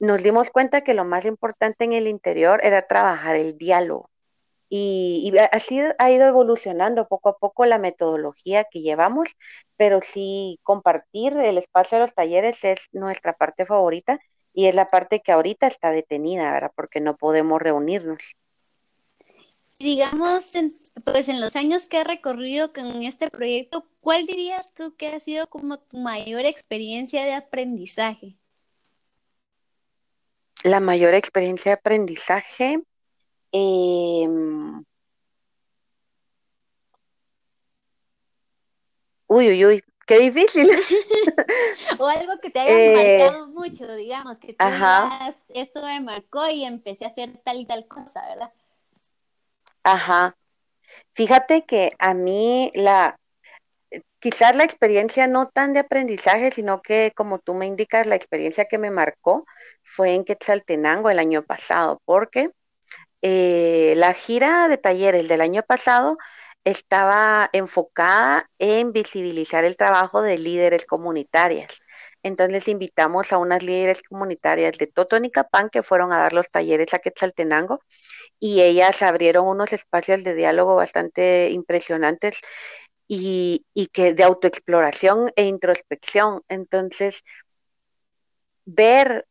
nos 0.00 0.22
dimos 0.22 0.50
cuenta 0.50 0.80
que 0.82 0.94
lo 0.94 1.04
más 1.04 1.24
importante 1.26 1.84
en 1.84 1.92
el 1.92 2.08
interior 2.08 2.60
era 2.64 2.86
trabajar 2.86 3.36
el 3.36 3.56
diálogo. 3.56 4.10
Y, 4.72 5.32
así 5.52 5.80
ha 5.98 6.10
ido 6.10 6.26
evolucionando 6.26 7.08
poco 7.08 7.28
a 7.28 7.36
poco 7.36 7.66
la 7.66 7.78
metodología 7.78 8.64
que 8.70 8.82
llevamos, 8.82 9.28
pero 9.76 10.00
sí 10.00 10.60
compartir 10.62 11.36
el 11.36 11.58
espacio 11.58 11.98
de 11.98 12.04
los 12.04 12.14
talleres 12.14 12.62
es 12.62 12.78
nuestra 12.92 13.32
parte 13.34 13.66
favorita 13.66 14.20
y 14.54 14.66
es 14.66 14.74
la 14.74 14.88
parte 14.88 15.20
que 15.20 15.32
ahorita 15.32 15.66
está 15.66 15.90
detenida, 15.90 16.52
¿verdad? 16.52 16.72
Porque 16.74 17.00
no 17.00 17.16
podemos 17.16 17.60
reunirnos. 17.60 18.22
Digamos, 19.80 20.52
pues 21.04 21.28
en 21.28 21.40
los 21.40 21.56
años 21.56 21.86
que 21.86 21.98
has 21.98 22.06
recorrido 22.06 22.72
con 22.72 23.02
este 23.02 23.28
proyecto, 23.30 23.86
¿cuál 24.00 24.26
dirías 24.26 24.72
tú 24.72 24.94
que 24.96 25.08
ha 25.08 25.20
sido 25.20 25.48
como 25.48 25.78
tu 25.78 25.96
mayor 25.96 26.42
experiencia 26.42 27.24
de 27.24 27.34
aprendizaje? 27.34 28.36
La 30.64 30.80
mayor 30.80 31.14
experiencia 31.14 31.72
de 31.72 31.78
aprendizaje. 31.78 32.80
Em, 33.52 34.84
uy, 39.26 39.48
uy, 39.48 39.66
uy, 39.66 39.84
qué 40.06 40.18
difícil. 40.18 40.70
o 41.98 42.06
algo 42.06 42.32
que 42.42 42.50
te 42.50 42.60
haya 42.60 42.72
eh, 42.72 43.18
marcado 43.18 43.46
mucho, 43.48 43.92
digamos, 43.94 44.38
que 44.38 44.54
tú 44.54 44.64
digas, 44.64 45.36
esto 45.48 45.82
me 45.82 46.00
marcó 46.00 46.48
y 46.48 46.64
empecé 46.64 47.04
a 47.04 47.08
hacer 47.08 47.38
tal 47.44 47.60
y 47.60 47.66
tal 47.66 47.86
cosa, 47.86 48.26
¿verdad? 48.28 48.50
Ajá. 49.82 50.36
Fíjate 51.12 51.64
que 51.64 51.92
a 51.98 52.14
mí 52.14 52.70
la, 52.74 53.19
quizás 54.18 54.56
la 54.56 54.64
experiencia 54.64 55.26
no 55.26 55.48
tan 55.48 55.72
de 55.72 55.80
aprendizaje, 55.80 56.52
sino 56.52 56.82
que 56.82 57.12
como 57.14 57.38
tú 57.38 57.54
me 57.54 57.66
indicas, 57.66 58.06
la 58.06 58.16
experiencia 58.16 58.66
que 58.66 58.78
me 58.78 58.90
marcó 58.90 59.44
fue 59.82 60.14
en 60.14 60.24
Quetzaltenango 60.24 61.10
el 61.10 61.18
año 61.18 61.42
pasado, 61.44 62.00
porque 62.04 62.50
eh, 63.22 63.94
la 63.96 64.14
gira 64.14 64.68
de 64.68 64.78
talleres 64.78 65.28
del 65.28 65.40
año 65.40 65.62
pasado 65.62 66.16
estaba 66.64 67.48
enfocada 67.52 68.48
en 68.58 68.92
visibilizar 68.92 69.64
el 69.64 69.76
trabajo 69.76 70.22
de 70.22 70.38
líderes 70.38 70.86
comunitarias. 70.86 71.80
Entonces 72.22 72.68
invitamos 72.68 73.32
a 73.32 73.38
unas 73.38 73.62
líderes 73.62 74.02
comunitarias 74.02 74.76
de 74.78 74.86
Totonicapán 74.86 75.70
que 75.70 75.82
fueron 75.82 76.12
a 76.12 76.18
dar 76.18 76.34
los 76.34 76.50
talleres 76.50 76.92
a 76.92 76.98
Quetzaltenango 76.98 77.80
y 78.38 78.60
ellas 78.62 79.02
abrieron 79.02 79.46
unos 79.46 79.72
espacios 79.72 80.22
de 80.24 80.34
diálogo 80.34 80.74
bastante 80.76 81.50
impresionantes 81.50 82.40
y, 83.12 83.88
que 83.92 84.14
de 84.14 84.22
autoexploración 84.24 85.32
e 85.36 85.44
introspección. 85.44 86.42
Entonces, 86.48 87.24
ver 88.64 89.26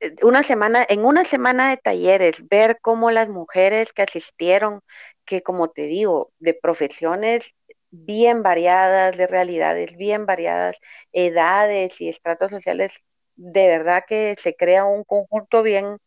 eh, 0.00 0.14
una 0.22 0.42
semana, 0.42 0.86
en 0.88 1.04
una 1.04 1.24
semana 1.24 1.70
de 1.70 1.78
talleres, 1.78 2.46
ver 2.48 2.78
cómo 2.82 3.10
las 3.10 3.28
mujeres 3.28 3.92
que 3.92 4.02
asistieron, 4.02 4.80
que 5.24 5.42
como 5.42 5.70
te 5.70 5.82
digo, 5.86 6.32
de 6.40 6.54
profesiones 6.54 7.54
bien 7.90 8.42
variadas, 8.42 9.16
de 9.16 9.26
realidades 9.26 9.96
bien 9.96 10.26
variadas, 10.26 10.78
edades 11.12 12.00
y 12.00 12.08
estratos 12.10 12.50
sociales, 12.50 12.94
de 13.36 13.66
verdad 13.68 14.04
que 14.08 14.36
se 14.38 14.56
crea 14.56 14.84
un 14.84 15.04
conjunto 15.04 15.62
bien, 15.62 15.98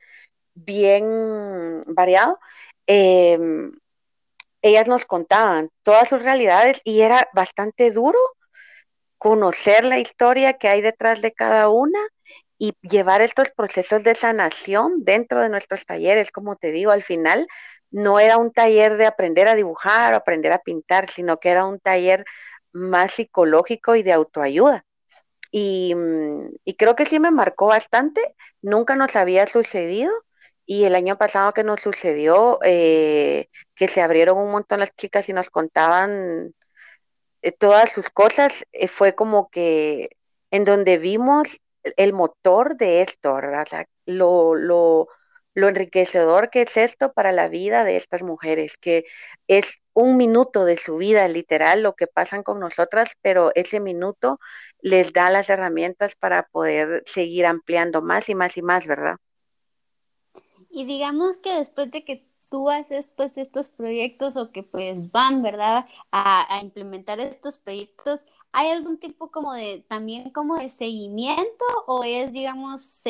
bien 0.56 1.84
variado. 1.88 2.40
Em, 2.88 3.74
ellas 4.62 4.88
nos 4.88 5.06
contaban 5.06 5.70
todas 5.84 6.10
sus 6.10 6.24
realidades 6.24 6.82
y 6.84 7.02
era 7.02 7.28
bastante 7.34 7.92
duro 7.92 8.20
conocer 9.18 9.84
la 9.84 10.00
historia 10.00 10.54
que 10.58 10.70
hay 10.70 10.82
detrás 10.82 11.22
de 11.22 11.34
cada 11.34 11.70
una 11.70 12.00
y 12.58 12.74
llevar 12.82 13.22
estos 13.22 13.52
procesos 13.52 14.04
de 14.04 14.16
sanación 14.16 15.04
dentro 15.04 15.42
de 15.42 15.50
nuestros 15.50 15.86
talleres. 15.86 16.32
Como 16.32 16.56
te 16.56 16.72
digo, 16.72 16.92
al 16.92 17.04
final 17.04 17.48
no 17.92 18.20
era 18.20 18.38
un 18.38 18.52
taller 18.52 18.98
de 18.98 19.06
aprender 19.06 19.48
a 19.48 19.56
dibujar 19.56 20.14
o 20.14 20.18
aprender 20.18 20.52
a 20.52 20.60
pintar, 20.60 21.10
sino 21.10 21.40
que 21.40 21.50
era 21.50 21.66
un 21.66 21.80
taller 21.80 22.26
más 22.72 23.14
psicológico 23.14 23.96
y 23.96 24.04
de 24.04 24.14
autoayuda. 24.14 24.86
Y, 25.52 25.96
mm, 25.96 26.50
y 26.66 26.76
creo 26.76 26.96
que 26.96 27.06
sí 27.06 27.20
me 27.20 27.32
marcó 27.32 27.68
bastante, 27.68 28.22
nunca 28.62 28.96
nos 28.96 29.16
había 29.16 29.48
sucedido 29.48 30.12
y 30.72 30.86
el 30.86 30.94
año 30.96 31.18
pasado 31.18 31.54
que 31.54 31.64
nos 31.64 31.82
sucedió, 31.82 32.60
eh, 32.64 33.50
que 33.76 33.88
se 33.88 34.02
abrieron 34.04 34.38
un 34.38 34.52
montón 34.52 34.80
las 34.82 34.96
chicas 34.96 35.28
y 35.28 35.34
nos 35.34 35.50
contaban 35.50 36.54
eh, 37.42 37.52
todas 37.52 37.92
sus 37.92 38.10
cosas, 38.10 38.54
eh, 38.74 38.88
fue 38.88 39.16
como 39.16 39.50
que 39.50 40.10
en 40.52 40.66
donde 40.66 40.98
vimos 41.00 41.60
el 41.98 42.14
motor 42.14 42.78
de 42.78 43.02
esto, 43.02 43.34
¿verdad? 43.36 43.68
lo, 44.06 44.56
lo, 44.56 45.08
lo 45.56 45.68
enriquecedor 45.70 46.50
que 46.52 46.64
es 46.64 46.78
esto 46.78 47.14
para 47.14 47.32
la 47.32 47.48
vida 47.48 47.84
de 47.84 47.98
estas 47.98 48.22
mujeres, 48.24 48.78
que 48.78 49.06
es 49.48 49.74
un 49.94 50.18
minuto 50.18 50.66
de 50.66 50.78
su 50.78 50.98
vida, 50.98 51.28
literal, 51.28 51.84
lo 51.84 51.96
que 51.96 52.08
pasan 52.08 52.44
con 52.44 52.60
nosotras, 52.60 53.14
pero 53.22 53.52
ese 53.56 53.80
minuto 53.80 54.40
les 54.82 55.14
da 55.14 55.32
las 55.32 55.50
herramientas 55.50 56.16
para 56.16 56.44
poder 56.44 57.04
seguir 57.08 57.46
ampliando 57.48 58.02
más 58.04 58.30
y 58.30 58.36
más 58.36 58.56
y 58.58 58.62
más, 58.62 58.88
¿verdad? 58.88 59.18
Y 60.80 60.86
digamos 60.86 61.36
que 61.40 61.56
después 61.56 61.92
de 61.92 62.06
que 62.06 62.26
tú 62.50 62.70
haces 62.70 63.14
pues 63.18 63.38
estos 63.38 63.68
proyectos 63.68 64.38
o 64.38 64.50
que 64.54 64.64
pues 64.64 65.12
van, 65.12 65.42
¿verdad? 65.42 65.86
A, 66.14 66.62
implementar 66.64 67.20
estos 67.20 67.58
proyectos, 67.58 68.22
¿hay 68.54 68.70
algún 68.70 68.98
tipo 68.98 69.30
como 69.30 69.52
de, 69.52 69.86
también 69.90 70.30
como 70.30 70.56
de 70.56 70.70
seguimiento 70.70 71.66
o 71.86 72.06
es, 72.06 72.32
digamos, 72.32 73.04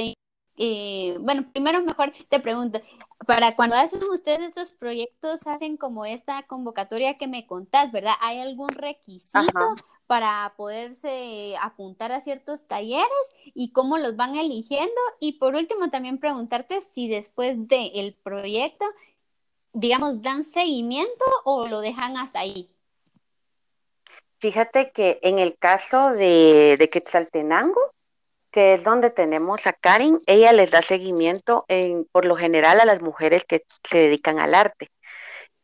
eh, 0.61 1.17
bueno, 1.21 1.45
primero 1.53 1.81
mejor 1.81 2.11
te 2.27 2.41
pregunto, 2.41 2.81
para 3.25 3.55
cuando 3.55 3.77
hacen 3.77 4.03
ustedes 4.03 4.41
estos 4.41 4.71
proyectos, 4.71 5.47
hacen 5.47 5.77
como 5.77 6.05
esta 6.05 6.43
convocatoria 6.43 7.17
que 7.17 7.27
me 7.27 7.47
contás, 7.47 7.93
¿verdad? 7.93 8.15
¿Hay 8.19 8.39
algún 8.39 8.67
requisito 8.67 9.75
para 10.05 10.53
poderse 10.57 11.55
apuntar 11.61 12.11
a 12.11 12.19
ciertos 12.19 12.67
talleres 12.67 13.07
y 13.53 13.71
cómo 13.71 13.97
los 13.97 14.17
van 14.17 14.35
eligiendo. 14.35 14.99
Y 15.21 15.33
por 15.39 15.55
último, 15.55 15.89
también 15.91 16.17
preguntarte 16.17 16.81
si 16.81 17.07
después 17.07 17.69
del 17.69 18.15
proyecto, 18.21 18.85
digamos, 19.71 20.21
dan 20.21 20.43
seguimiento 20.43 21.23
o 21.45 21.67
lo 21.67 21.79
dejan 21.79 22.17
hasta 22.17 22.39
ahí. 22.39 22.69
Fíjate 24.39 24.91
que 24.91 25.19
en 25.21 25.39
el 25.39 25.57
caso 25.57 26.09
de, 26.09 26.75
de 26.77 26.89
Quetzaltenango, 26.89 27.79
que 28.51 28.73
es 28.73 28.83
donde 28.83 29.09
tenemos 29.11 29.67
a 29.67 29.73
Karin, 29.73 30.19
ella 30.25 30.51
les 30.53 30.71
da 30.71 30.81
seguimiento 30.81 31.65
en, 31.67 32.05
por 32.11 32.25
lo 32.25 32.35
general 32.35 32.79
a 32.79 32.85
las 32.85 33.01
mujeres 33.01 33.45
que 33.45 33.63
se 33.89 33.97
dedican 33.97 34.39
al 34.39 34.55
arte. 34.55 34.89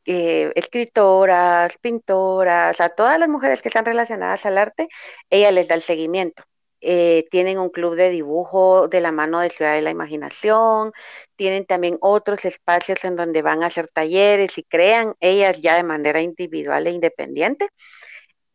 Eh, 0.06 0.52
escritoras, 0.56 1.78
pintoras, 1.80 2.80
a 2.80 2.90
todas 2.90 3.20
las 3.20 3.28
mujeres 3.30 3.62
que 3.62 3.70
están 3.70 3.86
relacionadas 3.86 4.46
al 4.46 4.58
arte, 4.58 4.88
ella 5.30 5.52
les 5.52 5.68
da 5.68 5.76
el 5.76 5.82
seguimiento. 5.82 6.44
Eh, 6.82 7.26
tienen 7.32 7.58
un 7.58 7.70
club 7.70 7.96
de 7.96 8.12
dibujo 8.12 8.88
de 8.88 9.02
la 9.02 9.12
mano 9.12 9.40
de 9.40 9.50
Ciudad 9.50 9.74
de 9.74 9.82
la 9.82 9.90
Imaginación, 9.90 10.92
tienen 11.36 11.66
también 11.66 11.98
otros 12.02 12.46
espacios 12.46 13.04
en 13.06 13.16
donde 13.16 13.42
van 13.42 13.64
a 13.64 13.68
hacer 13.68 13.88
talleres 13.88 14.58
y 14.60 14.64
crean 14.64 15.16
ellas 15.20 15.60
ya 15.62 15.76
de 15.76 15.84
manera 15.84 16.22
individual 16.22 16.86
e 16.86 16.92
independiente. 16.92 17.70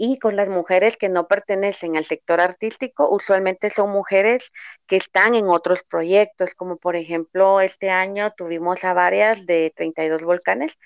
Y 0.02 0.18
con 0.18 0.34
las 0.34 0.48
mujeres 0.48 0.96
que 0.96 1.10
no 1.10 1.28
pertenecen 1.28 1.98
al 1.98 2.06
sector 2.06 2.40
artístico, 2.40 3.10
usualmente 3.10 3.70
son 3.70 3.90
mujeres 3.90 4.50
que 4.86 4.96
están 4.96 5.34
en 5.34 5.48
otros 5.48 5.82
proyectos, 5.82 6.54
como 6.54 6.78
por 6.78 6.96
ejemplo 6.96 7.60
este 7.60 7.90
año 7.90 8.30
tuvimos 8.30 8.82
a 8.84 8.94
varias 8.94 9.44
de 9.44 9.74
32 9.76 10.22
volcanes 10.22 10.78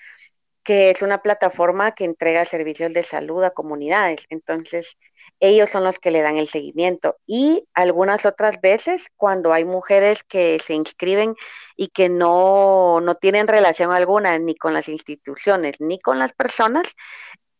que 0.65 0.89
es 0.89 1.03
una 1.03 1.19
plataforma 1.19 1.93
que 1.93 2.05
entrega 2.05 2.43
servicios 2.43 2.91
de 2.91 3.03
salud 3.03 3.43
a 3.43 3.51
comunidades. 3.51 4.25
Entonces, 4.29 4.97
ellos 5.39 5.69
son 5.69 5.83
los 5.83 5.99
que 5.99 6.09
le 6.09 6.23
dan 6.23 6.37
el 6.37 6.47
seguimiento. 6.47 7.17
Y 7.27 7.67
algunas 7.75 8.25
otras 8.25 8.59
veces, 8.61 9.07
cuando 9.15 9.53
hay 9.53 9.63
mujeres 9.63 10.23
que 10.23 10.57
se 10.59 10.73
inscriben 10.73 11.35
y 11.77 11.89
que 11.89 12.09
no, 12.09 12.99
no 12.99 13.13
tienen 13.15 13.47
relación 13.47 13.91
alguna 13.91 14.39
ni 14.39 14.55
con 14.55 14.73
las 14.73 14.89
instituciones 14.89 15.75
ni 15.79 15.99
con 15.99 16.17
las 16.17 16.33
personas, 16.33 16.95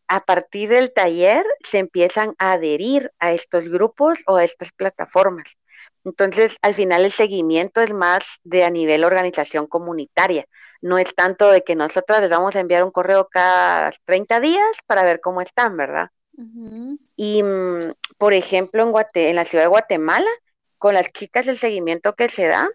a 0.07 0.25
partir 0.25 0.69
del 0.69 0.93
taller 0.93 1.45
se 1.63 1.79
empiezan 1.79 2.35
a 2.37 2.53
adherir 2.53 3.11
a 3.19 3.33
estos 3.33 3.67
grupos 3.67 4.19
o 4.27 4.37
a 4.37 4.43
estas 4.43 4.71
plataformas. 4.71 5.47
Entonces, 6.03 6.57
al 6.61 6.75
final 6.75 7.05
el 7.05 7.11
seguimiento 7.11 7.81
es 7.81 7.93
más 7.93 8.39
de 8.43 8.63
a 8.63 8.69
nivel 8.69 9.03
organización 9.03 9.67
comunitaria 9.67 10.45
no 10.85 10.99
es 10.99 11.15
tanto 11.15 11.49
de 11.49 11.63
que 11.63 11.75
nosotros 11.75 12.21
les 12.21 12.29
vamos 12.29 12.55
a 12.55 12.59
enviar 12.59 12.83
un 12.83 12.91
correo 12.91 13.27
cada 13.27 13.91
30 14.05 14.39
días 14.39 14.67
para 14.85 15.03
ver 15.03 15.19
cómo 15.19 15.41
están, 15.41 15.75
¿verdad? 15.75 16.11
Y, 17.15 17.41
mm, 17.41 17.93
por 18.19 18.33
ejemplo, 18.33 18.83
en, 18.83 18.91
Guate 18.91 19.29
en 19.29 19.35
la 19.35 19.45
ciudad 19.45 19.63
de 19.63 19.69
Guatemala, 19.69 20.29
con 20.77 20.93
las 20.93 21.11
chicas 21.11 21.47
el 21.47 21.57
seguimiento 21.57 22.13
que 22.13 22.29
se 22.29 22.45
da 22.45 22.69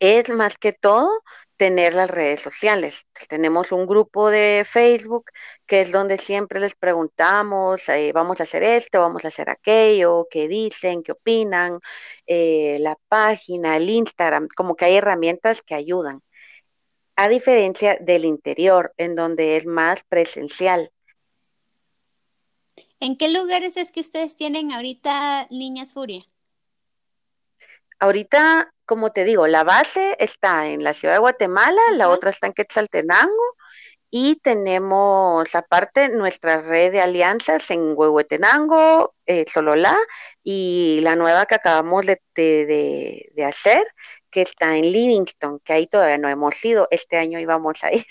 es 0.00 0.28
más 0.30 0.58
que 0.58 0.72
todo 0.72 1.22
tener 1.56 1.94
las 1.94 2.10
redes 2.10 2.40
sociales. 2.40 3.06
Tenemos 3.28 3.70
un 3.70 3.86
grupo 3.86 4.30
de 4.30 4.64
Facebook 4.66 5.30
que 5.66 5.82
es 5.82 5.92
donde 5.92 6.16
siempre 6.18 6.58
les 6.58 6.74
preguntamos, 6.74 7.86
eh, 7.90 8.12
vamos 8.14 8.40
a 8.40 8.44
hacer 8.44 8.62
esto, 8.62 9.00
vamos 9.00 9.24
a 9.24 9.28
hacer 9.28 9.50
aquello, 9.50 10.26
qué 10.30 10.48
dicen, 10.48 11.02
qué 11.02 11.12
opinan, 11.12 11.80
eh, 12.26 12.78
la 12.80 12.96
página, 13.08 13.76
el 13.76 13.90
Instagram, 13.90 14.48
como 14.56 14.74
que 14.74 14.86
hay 14.86 14.96
herramientas 14.96 15.60
que 15.62 15.74
ayudan 15.74 16.22
a 17.16 17.28
diferencia 17.28 17.98
del 18.00 18.24
interior, 18.24 18.94
en 18.96 19.14
donde 19.14 19.58
es 19.58 19.66
más 19.66 20.02
presencial. 20.04 20.90
¿En 23.00 23.18
qué 23.18 23.28
lugares 23.28 23.76
es 23.76 23.92
que 23.92 24.00
ustedes 24.00 24.36
tienen 24.36 24.72
ahorita 24.72 25.46
Niñas 25.50 25.92
Furia? 25.92 26.20
Ahorita, 28.00 28.72
como 28.86 29.12
te 29.12 29.24
digo, 29.24 29.46
la 29.46 29.62
base 29.62 30.16
está 30.18 30.68
en 30.68 30.82
la 30.82 30.94
ciudad 30.94 31.14
de 31.14 31.20
Guatemala, 31.20 31.80
la 31.92 32.08
otra 32.08 32.30
está 32.30 32.46
en 32.46 32.54
Quetzaltenango 32.54 33.56
y 34.10 34.36
tenemos 34.36 35.54
aparte 35.54 36.08
nuestra 36.08 36.62
red 36.62 36.90
de 36.92 37.00
alianzas 37.00 37.70
en 37.70 37.94
Huehuetenango, 37.96 39.14
eh, 39.26 39.44
Sololá 39.48 39.96
y 40.42 41.00
la 41.02 41.14
nueva 41.14 41.46
que 41.46 41.54
acabamos 41.54 42.06
de, 42.06 42.20
de 42.34 43.44
hacer 43.44 43.86
que 44.30 44.42
está 44.42 44.76
en 44.76 44.90
Livingston, 44.90 45.60
que 45.60 45.72
ahí 45.72 45.86
todavía 45.86 46.18
no 46.18 46.28
hemos 46.28 46.64
ido, 46.64 46.88
este 46.90 47.16
año 47.18 47.38
íbamos 47.38 47.82
a 47.84 47.92
ir. 47.92 48.06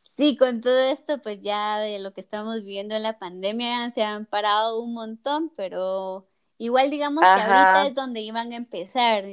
Sí, 0.00 0.36
con 0.36 0.60
todo 0.60 0.78
esto, 0.78 1.22
pues 1.22 1.40
ya 1.40 1.78
de 1.78 1.98
lo 1.98 2.12
que 2.12 2.20
estamos 2.20 2.56
viviendo 2.56 2.94
en 2.94 3.02
la 3.02 3.18
pandemia 3.18 3.90
se 3.92 4.02
han 4.02 4.26
parado 4.26 4.80
un 4.80 4.92
montón, 4.92 5.50
pero 5.56 6.28
igual 6.64 6.90
digamos 6.90 7.22
que 7.22 7.28
ahorita 7.28 7.86
es 7.86 7.94
donde 7.94 8.20
iban 8.20 8.52
a 8.52 8.56
empezar. 8.56 9.24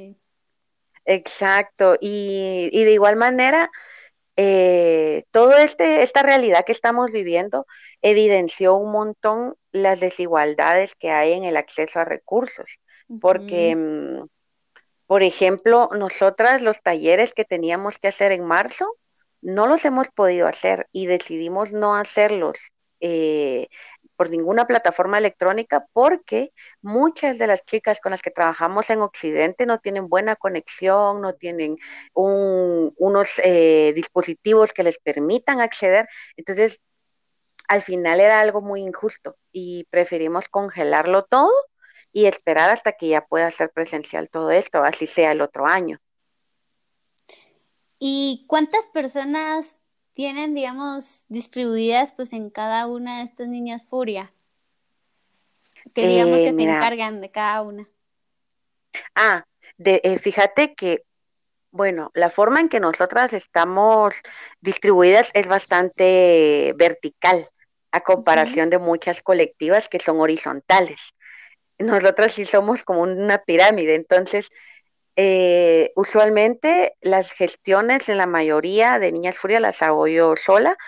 Exacto, 1.04 1.96
y, 2.00 2.68
y 2.72 2.84
de 2.84 2.92
igual 2.92 3.16
manera, 3.16 3.70
eh, 4.36 5.24
toda 5.30 5.62
este, 5.62 6.02
esta 6.02 6.22
realidad 6.22 6.64
que 6.64 6.72
estamos 6.72 7.10
viviendo 7.12 7.66
evidenció 8.02 8.76
un 8.76 8.92
montón 8.92 9.54
las 9.72 10.00
desigualdades 10.00 10.94
que 10.94 11.10
hay 11.10 11.32
en 11.32 11.44
el 11.44 11.56
acceso 11.56 12.00
a 12.00 12.04
recursos, 12.04 12.78
porque... 13.20 13.76
Por 15.06 15.24
ejemplo, 15.24 15.88
nosotras 15.90 16.62
los 16.62 16.82
talleres 16.82 17.32
que 17.32 17.44
teníamos 17.44 17.98
que 17.98 18.06
hacer 18.06 18.30
en 18.30 18.44
marzo, 18.44 18.96
no 19.42 19.66
los 19.66 19.84
hemos 19.84 20.08
podido 20.08 20.46
hacer 20.46 20.86
y 20.92 21.06
decidimos 21.06 21.72
no 21.72 21.96
hacerlos 21.96 22.60
eh, 23.00 23.66
por 24.20 24.28
ninguna 24.28 24.66
plataforma 24.66 25.16
electrónica 25.16 25.86
porque 25.94 26.52
muchas 26.82 27.38
de 27.38 27.46
las 27.46 27.64
chicas 27.64 28.00
con 28.00 28.10
las 28.10 28.20
que 28.20 28.30
trabajamos 28.30 28.90
en 28.90 29.00
Occidente 29.00 29.64
no 29.64 29.78
tienen 29.78 30.10
buena 30.10 30.36
conexión, 30.36 31.22
no 31.22 31.36
tienen 31.36 31.78
unos 32.12 33.30
eh, 33.42 33.94
dispositivos 33.94 34.74
que 34.74 34.82
les 34.82 34.98
permitan 34.98 35.62
acceder. 35.62 36.06
Entonces, 36.36 36.82
al 37.66 37.80
final 37.80 38.20
era 38.20 38.40
algo 38.40 38.60
muy 38.60 38.82
injusto 38.82 39.36
y 39.52 39.84
preferimos 39.88 40.48
congelarlo 40.48 41.24
todo 41.24 41.54
y 42.12 42.26
esperar 42.26 42.68
hasta 42.68 42.92
que 42.92 43.08
ya 43.08 43.24
pueda 43.24 43.50
ser 43.50 43.70
presencial 43.70 44.28
todo 44.28 44.50
esto, 44.50 44.84
así 44.84 45.06
sea 45.06 45.32
el 45.32 45.40
otro 45.40 45.66
año. 45.66 45.98
¿Y 47.98 48.44
cuántas 48.48 48.86
personas 48.88 49.79
tienen, 50.20 50.54
digamos, 50.54 51.24
distribuidas 51.30 52.12
pues 52.12 52.34
en 52.34 52.50
cada 52.50 52.86
una 52.86 53.18
de 53.18 53.24
estas 53.24 53.48
niñas 53.48 53.86
furia? 53.86 54.30
Que 55.94 56.06
digamos 56.06 56.36
que 56.36 56.52
se 56.52 56.60
eh, 56.60 56.64
encargan 56.64 57.22
de 57.22 57.30
cada 57.30 57.62
una. 57.62 57.88
Ah, 59.14 59.46
de, 59.78 60.02
eh, 60.04 60.18
fíjate 60.18 60.74
que, 60.74 61.04
bueno, 61.70 62.10
la 62.12 62.28
forma 62.28 62.60
en 62.60 62.68
que 62.68 62.80
nosotras 62.80 63.32
estamos 63.32 64.14
distribuidas 64.60 65.30
es 65.32 65.46
bastante 65.46 66.74
vertical 66.76 67.48
a 67.90 68.00
comparación 68.00 68.68
de 68.68 68.76
muchas 68.76 69.22
colectivas 69.22 69.88
que 69.88 70.00
son 70.00 70.20
horizontales 70.20 71.00
nosotros 71.80 72.34
sí 72.34 72.44
somos 72.44 72.84
como 72.84 73.02
una 73.02 73.38
pirámide, 73.38 73.94
entonces 73.94 74.50
eh, 75.22 75.92
usualmente 75.96 76.96
las 77.02 77.30
gestiones 77.30 78.08
en 78.08 78.16
la 78.16 78.26
mayoría 78.26 78.98
de 78.98 79.12
Niñas 79.12 79.36
Furia 79.36 79.60
las 79.60 79.82
hago 79.82 80.06
yo 80.06 80.34
sola 80.34 80.78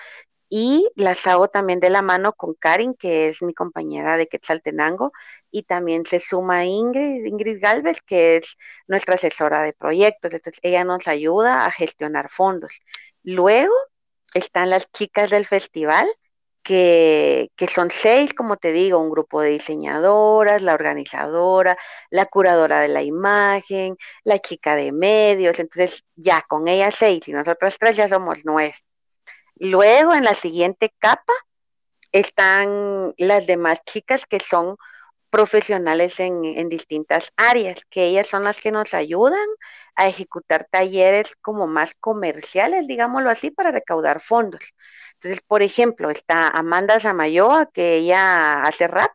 y 0.49 0.88
las 0.97 1.27
hago 1.27 1.49
también 1.49 1.81
de 1.81 1.90
la 1.90 2.01
mano 2.01 2.33
con 2.33 2.55
Karin, 2.55 2.95
que 2.95 3.29
es 3.29 3.42
mi 3.42 3.53
compañera 3.53 4.16
de 4.16 4.29
Quetzaltenango, 4.29 5.12
y 5.51 5.64
también 5.64 6.07
se 6.07 6.18
suma 6.18 6.64
Ingrid, 6.64 7.27
Ingrid 7.27 7.61
Galvez, 7.61 8.01
que 8.01 8.38
es 8.38 8.57
nuestra 8.87 9.16
asesora 9.16 9.62
de 9.64 9.75
proyectos, 9.75 10.33
entonces 10.33 10.61
ella 10.62 10.83
nos 10.85 11.09
ayuda 11.09 11.66
a 11.66 11.71
gestionar 11.71 12.31
fondos. 12.31 12.81
Luego 13.23 13.75
están 14.33 14.71
las 14.71 14.90
chicas 14.92 15.29
del 15.29 15.45
festival, 15.45 16.09
que, 16.62 17.51
son 17.72 17.90
seis, 17.90 18.35
como 18.35 18.57
te 18.57 18.72
digo, 18.72 18.98
un 18.98 19.11
grupo 19.11 19.40
de 19.40 19.51
diseñadoras, 19.51 20.62
la 20.62 20.75
organizadora, 20.75 21.77
la 22.11 22.27
curadora 22.27 22.81
de 22.81 22.88
la 22.88 23.03
imagen, 23.03 23.96
la 24.25 24.38
chica 24.38 24.75
de 24.77 24.92
medios, 24.92 25.59
entonces 25.59 26.05
ya 26.14 26.44
con 26.48 26.68
ellas 26.68 26.94
seis 26.96 27.27
y 27.29 27.33
nosotras 27.33 27.77
tres 27.79 27.96
ya 27.96 28.09
somos 28.09 28.40
nueve. 28.44 28.75
Luego 29.57 30.14
en 30.14 30.25
la 30.25 30.35
siguiente 30.35 30.92
capa 30.98 31.33
están 32.12 33.14
las 33.16 33.46
demás 33.46 33.81
chicas 33.87 34.27
que 34.27 34.40
son 34.40 34.77
profesionales 35.33 36.21
en, 36.21 36.68
distintas 36.68 37.33
áreas, 37.37 37.85
que 37.90 38.05
ellas 38.05 38.29
son 38.29 38.45
las 38.45 38.59
que 38.61 38.71
nos 38.71 38.92
ayudan 38.95 39.49
a 39.97 40.07
ejecutar 40.09 40.66
talleres 40.71 41.35
como 41.40 41.66
más 41.66 41.95
comerciales, 42.01 42.87
digámoslo 42.87 43.31
así, 43.31 43.51
para 43.51 43.71
recaudar 43.73 44.21
fondos. 44.21 44.75
Entonces, 45.14 45.40
por 45.47 45.62
ejemplo, 45.62 46.11
está 46.11 46.49
Amanda 46.49 47.01
Zamayoa, 47.01 47.71
que 47.73 47.97
ella 47.97 48.62
hace 48.62 48.88
rap, 48.88 49.11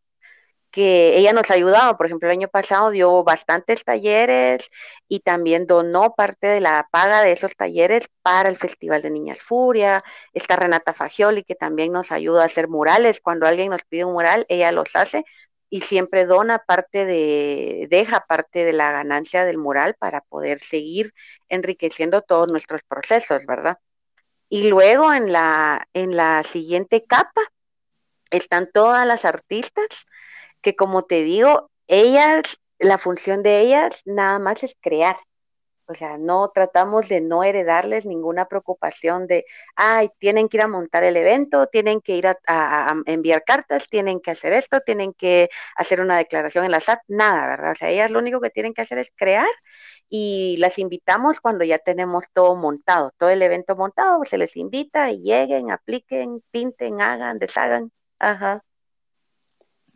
que 0.71 1.17
ella 1.17 1.33
nos 1.33 1.49
ha 1.51 1.55
ayudado, 1.55 1.97
por 1.97 2.07
ejemplo, 2.07 2.29
el 2.29 2.37
año 2.37 2.47
pasado 2.49 2.91
dio 2.91 3.23
bastantes 3.23 3.83
talleres 3.83 4.69
y 5.07 5.21
también 5.21 5.67
donó 5.67 6.13
parte 6.15 6.47
de 6.47 6.61
la 6.61 6.87
paga 6.91 7.21
de 7.21 7.31
esos 7.33 7.55
talleres 7.55 8.09
para 8.21 8.49
el 8.49 8.57
Festival 8.57 9.01
de 9.01 9.11
Niñas 9.11 9.39
Furia. 9.41 9.99
Está 10.33 10.55
Renata 10.55 10.93
Fagioli, 10.93 11.43
que 11.43 11.55
también 11.55 11.91
nos 11.93 12.11
ayuda 12.11 12.43
a 12.43 12.45
hacer 12.47 12.67
murales. 12.69 13.21
Cuando 13.21 13.47
alguien 13.47 13.69
nos 13.71 13.83
pide 13.85 14.05
un 14.05 14.13
mural, 14.13 14.45
ella 14.49 14.71
los 14.71 14.95
hace 14.95 15.25
y 15.69 15.81
siempre 15.81 16.25
dona 16.25 16.59
parte 16.59 17.05
de, 17.05 17.87
deja 17.89 18.25
parte 18.27 18.63
de 18.65 18.73
la 18.73 18.91
ganancia 18.91 19.45
del 19.45 19.57
mural 19.57 19.95
para 19.99 20.21
poder 20.21 20.59
seguir 20.59 21.13
enriqueciendo 21.49 22.21
todos 22.21 22.51
nuestros 22.51 22.81
procesos, 22.83 23.45
¿verdad? 23.45 23.77
Y 24.49 24.69
luego 24.69 25.13
en 25.13 25.31
la, 25.31 25.87
en 25.93 26.15
la 26.15 26.43
siguiente 26.43 27.03
capa 27.05 27.41
están 28.31 28.69
todas 28.71 29.05
las 29.05 29.25
artistas 29.25 29.87
que 30.61 30.75
como 30.75 31.03
te 31.05 31.23
digo, 31.23 31.69
ellas, 31.87 32.59
la 32.79 32.97
función 32.97 33.43
de 33.43 33.61
ellas 33.61 34.01
nada 34.05 34.39
más 34.39 34.63
es 34.63 34.75
crear. 34.81 35.17
O 35.87 35.95
sea, 35.95 36.17
no 36.17 36.49
tratamos 36.53 37.07
de 37.07 37.21
no 37.21 37.43
heredarles 37.43 38.05
ninguna 38.05 38.47
preocupación 38.47 39.25
de, 39.27 39.45
ay, 39.75 40.09
tienen 40.19 40.49
que 40.49 40.57
ir 40.57 40.63
a 40.63 40.67
montar 40.67 41.03
el 41.03 41.15
evento, 41.17 41.67
tienen 41.67 42.01
que 42.01 42.15
ir 42.17 42.27
a, 42.27 42.93
enviar 43.05 43.43
cartas, 43.45 43.87
tienen 43.87 44.19
que 44.19 44.31
hacer 44.31 44.53
esto, 44.53 44.81
tienen 44.81 45.13
que 45.13 45.49
hacer 45.75 46.01
una 46.01 46.17
declaración 46.17 46.65
en 46.65 46.71
la 46.71 46.81
SAT, 46.81 46.99
nada, 47.07 47.47
¿verdad? 47.47 47.71
O 47.71 47.75
sea, 47.75 47.89
ellas 47.89 48.11
lo 48.11 48.19
único 48.19 48.41
que 48.41 48.49
tienen 48.49 48.73
que 48.73 48.81
hacer 48.81 48.97
es 48.99 49.11
crear 49.15 49.47
y 50.09 50.57
las 50.59 50.79
invitamos 50.79 51.39
cuando 51.39 51.63
ya 51.65 51.79
tenemos 51.79 52.25
todo 52.33 52.55
montado, 52.55 53.11
todo 53.17 53.29
el 53.29 53.41
evento 53.41 53.75
montado, 53.75 54.23
se 54.25 54.37
les 54.37 54.55
invita 54.57 55.11
y 55.11 55.21
lleguen, 55.23 55.71
apliquen, 55.71 56.43
pinten, 56.51 57.01
hagan, 57.01 57.39
deshagan 57.39 57.91
Ajá. 58.19 58.63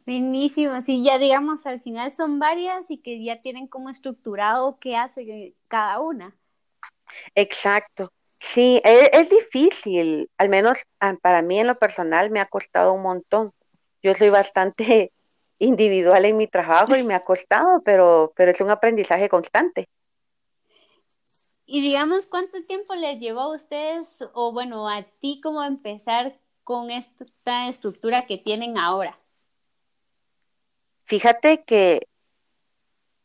Buenísimo, 0.05 0.81
sí, 0.81 1.03
ya 1.03 1.19
digamos, 1.19 1.65
al 1.65 1.81
final 1.81 2.11
son 2.11 2.39
varias 2.39 2.89
y 2.89 2.97
que 2.97 3.23
ya 3.23 3.41
tienen 3.41 3.67
como 3.67 3.89
estructurado 3.89 4.79
qué 4.79 4.95
hace 4.95 5.55
cada 5.67 5.99
una. 5.99 6.35
Exacto. 7.35 8.11
Sí, 8.39 8.81
es, 8.83 9.09
es 9.13 9.29
difícil, 9.29 10.29
al 10.37 10.49
menos 10.49 10.79
ah, 10.99 11.15
para 11.21 11.41
mí 11.43 11.59
en 11.59 11.67
lo 11.67 11.75
personal 11.75 12.31
me 12.31 12.39
ha 12.39 12.47
costado 12.47 12.93
un 12.93 13.03
montón. 13.03 13.51
Yo 14.01 14.15
soy 14.15 14.29
bastante 14.29 15.11
individual 15.59 16.25
en 16.25 16.37
mi 16.37 16.47
trabajo 16.47 16.95
y 16.95 17.03
me 17.03 17.13
ha 17.13 17.23
costado, 17.23 17.81
pero, 17.85 18.33
pero 18.35 18.51
es 18.51 18.59
un 18.61 18.71
aprendizaje 18.71 19.29
constante. 19.29 19.87
Y 21.67 21.81
digamos, 21.81 22.27
¿cuánto 22.27 22.63
tiempo 22.65 22.95
les 22.95 23.19
llevó 23.19 23.41
a 23.41 23.55
ustedes, 23.55 24.07
o 24.33 24.51
bueno, 24.51 24.89
a 24.89 25.03
ti 25.21 25.39
como 25.41 25.63
empezar 25.63 26.37
con 26.63 26.91
esta 26.91 27.69
estructura 27.69 28.25
que 28.25 28.37
tienen 28.37 28.77
ahora? 28.77 29.20
Fíjate 31.11 31.65
que 31.65 32.07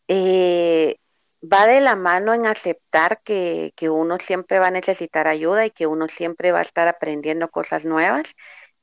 eh, 0.09 0.97
va 1.41 1.69
de 1.69 1.81
la 1.81 1.95
mano 1.95 2.35
en 2.35 2.45
aceptar 2.45 3.21
que, 3.23 3.73
que, 3.77 3.89
uno 3.91 4.19
siempre 4.19 4.59
va 4.59 4.67
a 4.67 4.71
necesitar 4.73 5.29
ayuda 5.29 5.65
y 5.67 5.71
que 5.71 5.87
uno 5.87 6.09
siempre 6.09 6.51
va 6.51 6.59
a 6.59 6.63
estar 6.63 6.89
aprendiendo 6.89 7.49
cosas 7.49 7.85
nuevas 7.85 8.35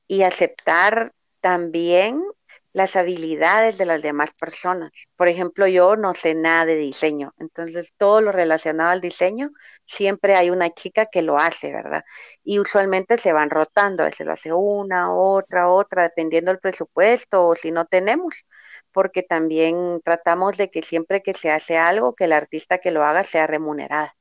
y 0.07 0.23
aceptar 0.23 1.11
también 1.41 2.23
las 2.71 2.95
habilidades 2.95 3.77
de 3.77 3.85
las 3.85 4.01
demás 4.01 4.31
personas. 4.39 4.91
Por 5.17 5.27
ejemplo, 5.27 5.67
yo 5.67 5.97
no 5.97 6.13
sé 6.15 6.33
nada 6.33 6.63
de 6.65 6.75
diseño, 6.75 7.33
entonces 7.39 7.93
todo 7.97 8.21
lo 8.21 8.31
relacionado 8.31 8.91
al 8.91 9.01
diseño, 9.01 9.51
siempre 9.85 10.35
hay 10.35 10.49
una 10.49 10.69
chica 10.69 11.07
que 11.07 11.21
lo 11.23 11.37
hace, 11.37 11.73
¿verdad? 11.73 12.05
Y 12.41 12.59
usualmente 12.59 13.17
se 13.17 13.33
van 13.33 13.49
rotando, 13.49 14.03
a 14.03 14.05
veces 14.05 14.25
lo 14.25 14.31
hace 14.31 14.53
una, 14.53 15.13
otra, 15.13 15.69
otra, 15.69 16.03
dependiendo 16.03 16.51
del 16.51 16.59
presupuesto 16.61 17.45
o 17.47 17.55
si 17.57 17.71
no 17.71 17.85
tenemos, 17.85 18.45
porque 18.93 19.23
también 19.23 20.01
tratamos 20.03 20.58
de 20.58 20.69
que 20.69 20.84
siempre 20.84 21.21
que 21.21 21.34
se 21.34 21.51
hace 21.51 21.77
algo, 21.77 22.15
que 22.15 22.25
el 22.25 22.34
artista 22.34 22.77
que 22.77 22.91
lo 22.91 23.03
haga 23.03 23.23
sea 23.23 23.47
remunerada. 23.47 24.15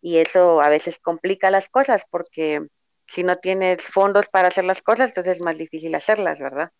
Y 0.00 0.18
eso 0.18 0.60
a 0.60 0.68
veces 0.68 0.98
complica 0.98 1.50
las 1.50 1.68
cosas 1.68 2.02
porque 2.10 2.66
si 3.06 3.22
no 3.22 3.38
tienes 3.38 3.82
fondos 3.82 4.26
para 4.28 4.48
hacer 4.48 4.64
las 4.64 4.82
cosas, 4.82 5.10
entonces 5.10 5.38
es 5.38 5.44
más 5.44 5.56
difícil 5.56 5.94
hacerlas, 5.94 6.38
¿verdad? 6.38 6.70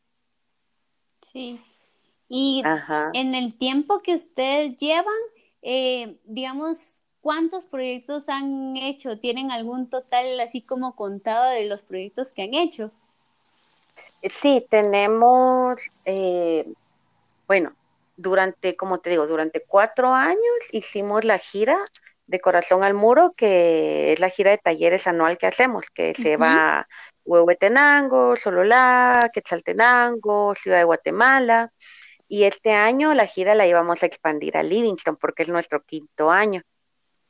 Sí. 1.22 1.60
Y 2.28 2.62
en 3.14 3.34
el 3.34 3.56
tiempo 3.56 4.02
que 4.02 4.14
ustedes 4.14 4.76
llevan, 4.76 5.14
eh, 5.62 6.18
digamos, 6.24 7.02
¿cuántos 7.22 7.64
proyectos 7.64 8.28
han 8.28 8.76
hecho? 8.76 9.18
¿Tienen 9.18 9.50
algún 9.50 9.88
total 9.88 10.38
así 10.40 10.60
como 10.60 10.94
contado 10.94 11.50
de 11.50 11.64
los 11.66 11.82
proyectos 11.82 12.32
que 12.32 12.42
han 12.42 12.54
hecho? 12.54 12.92
Sí, 14.22 14.64
tenemos, 14.68 15.80
eh, 16.04 16.70
bueno, 17.48 17.74
durante, 18.16 18.76
como 18.76 19.00
te 19.00 19.10
digo, 19.10 19.26
durante 19.26 19.64
cuatro 19.66 20.12
años 20.12 20.38
hicimos 20.70 21.24
la 21.24 21.38
gira 21.38 21.78
de 22.26 22.40
Corazón 22.40 22.84
al 22.84 22.94
Muro, 22.94 23.32
que 23.36 24.12
es 24.12 24.20
la 24.20 24.28
gira 24.28 24.50
de 24.50 24.58
talleres 24.58 25.06
anual 25.06 25.38
que 25.38 25.46
hacemos, 25.46 25.86
que 25.92 26.14
se 26.14 26.36
va 26.36 26.86
Huehuetenango, 27.24 28.36
Sololá, 28.36 29.30
Quetzaltenango, 29.32 30.54
Ciudad 30.54 30.78
de 30.78 30.84
Guatemala. 30.84 31.72
Y 32.28 32.44
este 32.44 32.72
año 32.72 33.14
la 33.14 33.26
gira 33.26 33.54
la 33.54 33.66
íbamos 33.66 34.02
a 34.02 34.06
expandir 34.06 34.58
a 34.58 34.62
Livingston 34.62 35.16
porque 35.16 35.42
es 35.42 35.48
nuestro 35.48 35.82
quinto 35.82 36.30
año. 36.30 36.62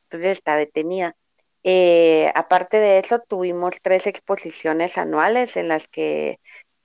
Entonces 0.04 0.38
está 0.38 0.56
detenida. 0.56 1.14
Eh, 1.62 2.32
aparte 2.34 2.78
de 2.78 2.98
eso, 2.98 3.20
tuvimos 3.20 3.76
tres 3.82 4.06
exposiciones 4.06 4.98
anuales 4.98 5.56
en 5.56 5.68
las 5.68 5.86
que 5.86 6.40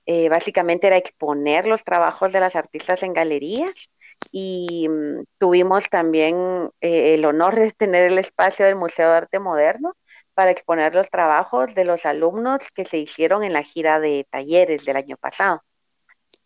eh, 0.06 0.30
básicamente 0.30 0.88
era 0.88 0.98
exponer 0.98 1.66
los 1.66 1.84
trabajos 1.84 2.32
de 2.32 2.40
las 2.40 2.56
artistas 2.56 3.04
en 3.04 3.14
galerías 3.14 3.90
y 4.32 4.88
mm, 4.90 5.24
tuvimos 5.38 5.90
también 5.90 6.70
eh, 6.82 7.16
el 7.16 7.26
honor 7.26 7.56
de 7.56 7.72
tener 7.72 8.12
el 8.12 8.18
espacio 8.18 8.66
del 8.66 8.76
Museo 8.76 9.10
de 9.10 9.18
Arte 9.18 9.40
Moderno 9.40 9.96
para 10.34 10.52
exponer 10.52 10.96
los 10.96 11.10
trabajos 11.10 11.76
de 11.76 11.86
los 11.86 12.06
alumnos 12.06 12.64
que 12.74 12.86
se 12.86 12.98
hicieron 12.98 13.44
en 13.44 13.54
la 13.54 13.64
gira 13.64 14.00
de 14.00 14.26
talleres 14.30 14.86
del 14.86 14.98
año 14.98 15.18
pasado. 15.18 15.62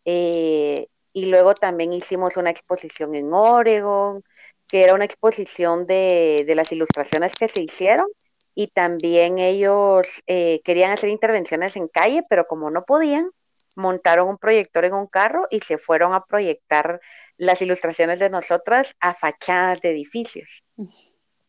Eh, 0.06 0.88
y 1.14 1.26
luego 1.26 1.54
también 1.54 1.94
hicimos 1.94 2.38
una 2.38 2.50
exposición 2.52 3.16
en 3.16 3.34
Oregon, 3.34 4.24
que 4.68 4.84
era 4.84 4.94
una 4.94 5.06
exposición 5.06 5.88
de, 5.88 6.44
las 6.56 6.72
ilustraciones 6.72 7.36
que 7.38 7.50
se 7.50 7.64
hicieron 7.64 8.08
y 8.54 8.68
también 8.68 9.40
ellos 9.40 10.08
eh, 10.28 10.62
querían 10.64 10.92
hacer 10.92 11.10
intervenciones 11.10 11.76
en 11.76 11.88
calle, 11.88 12.24
pero 12.30 12.46
como 12.48 12.70
no 12.72 12.84
podían, 12.86 13.32
montaron 13.78 14.28
un 14.28 14.38
proyector 14.38 14.86
en 14.86 14.94
un 14.94 15.08
carro 15.08 15.48
y 15.52 15.60
se 15.60 15.78
fueron 15.78 16.14
a 16.14 16.26
proyectar 16.26 17.00
las 17.38 17.62
ilustraciones 17.62 18.20
de 18.20 18.30
nosotras 18.30 18.96
a 19.00 19.14
fachadas 19.14 19.80
de 19.82 19.92
edificios. 19.92 20.64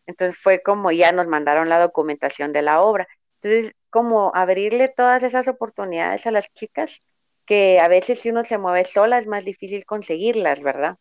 Entonces 0.07 0.38
fue 0.41 0.62
como 0.62 0.93
ya 0.93 1.11
nos 1.11 1.27
mandaron 1.27 1.69
la 1.69 1.81
documentación 1.81 2.53
de 2.53 2.62
la 2.62 2.83
obra. 2.83 3.09
Entonces, 3.41 3.75
como 3.91 4.31
abrirle 4.35 4.88
todas 4.88 5.23
esas 5.23 5.49
oportunidades 5.49 6.27
a 6.27 6.31
las 6.31 6.53
chicas, 6.53 7.03
que 7.47 7.81
a 7.81 7.88
veces 7.88 8.21
si 8.21 8.29
uno 8.29 8.45
se 8.45 8.59
mueve 8.59 8.85
sola 8.85 9.19
es 9.19 9.27
más 9.27 9.45
difícil 9.45 9.87
conseguirlas, 9.87 10.61
¿verdad? 10.61 10.99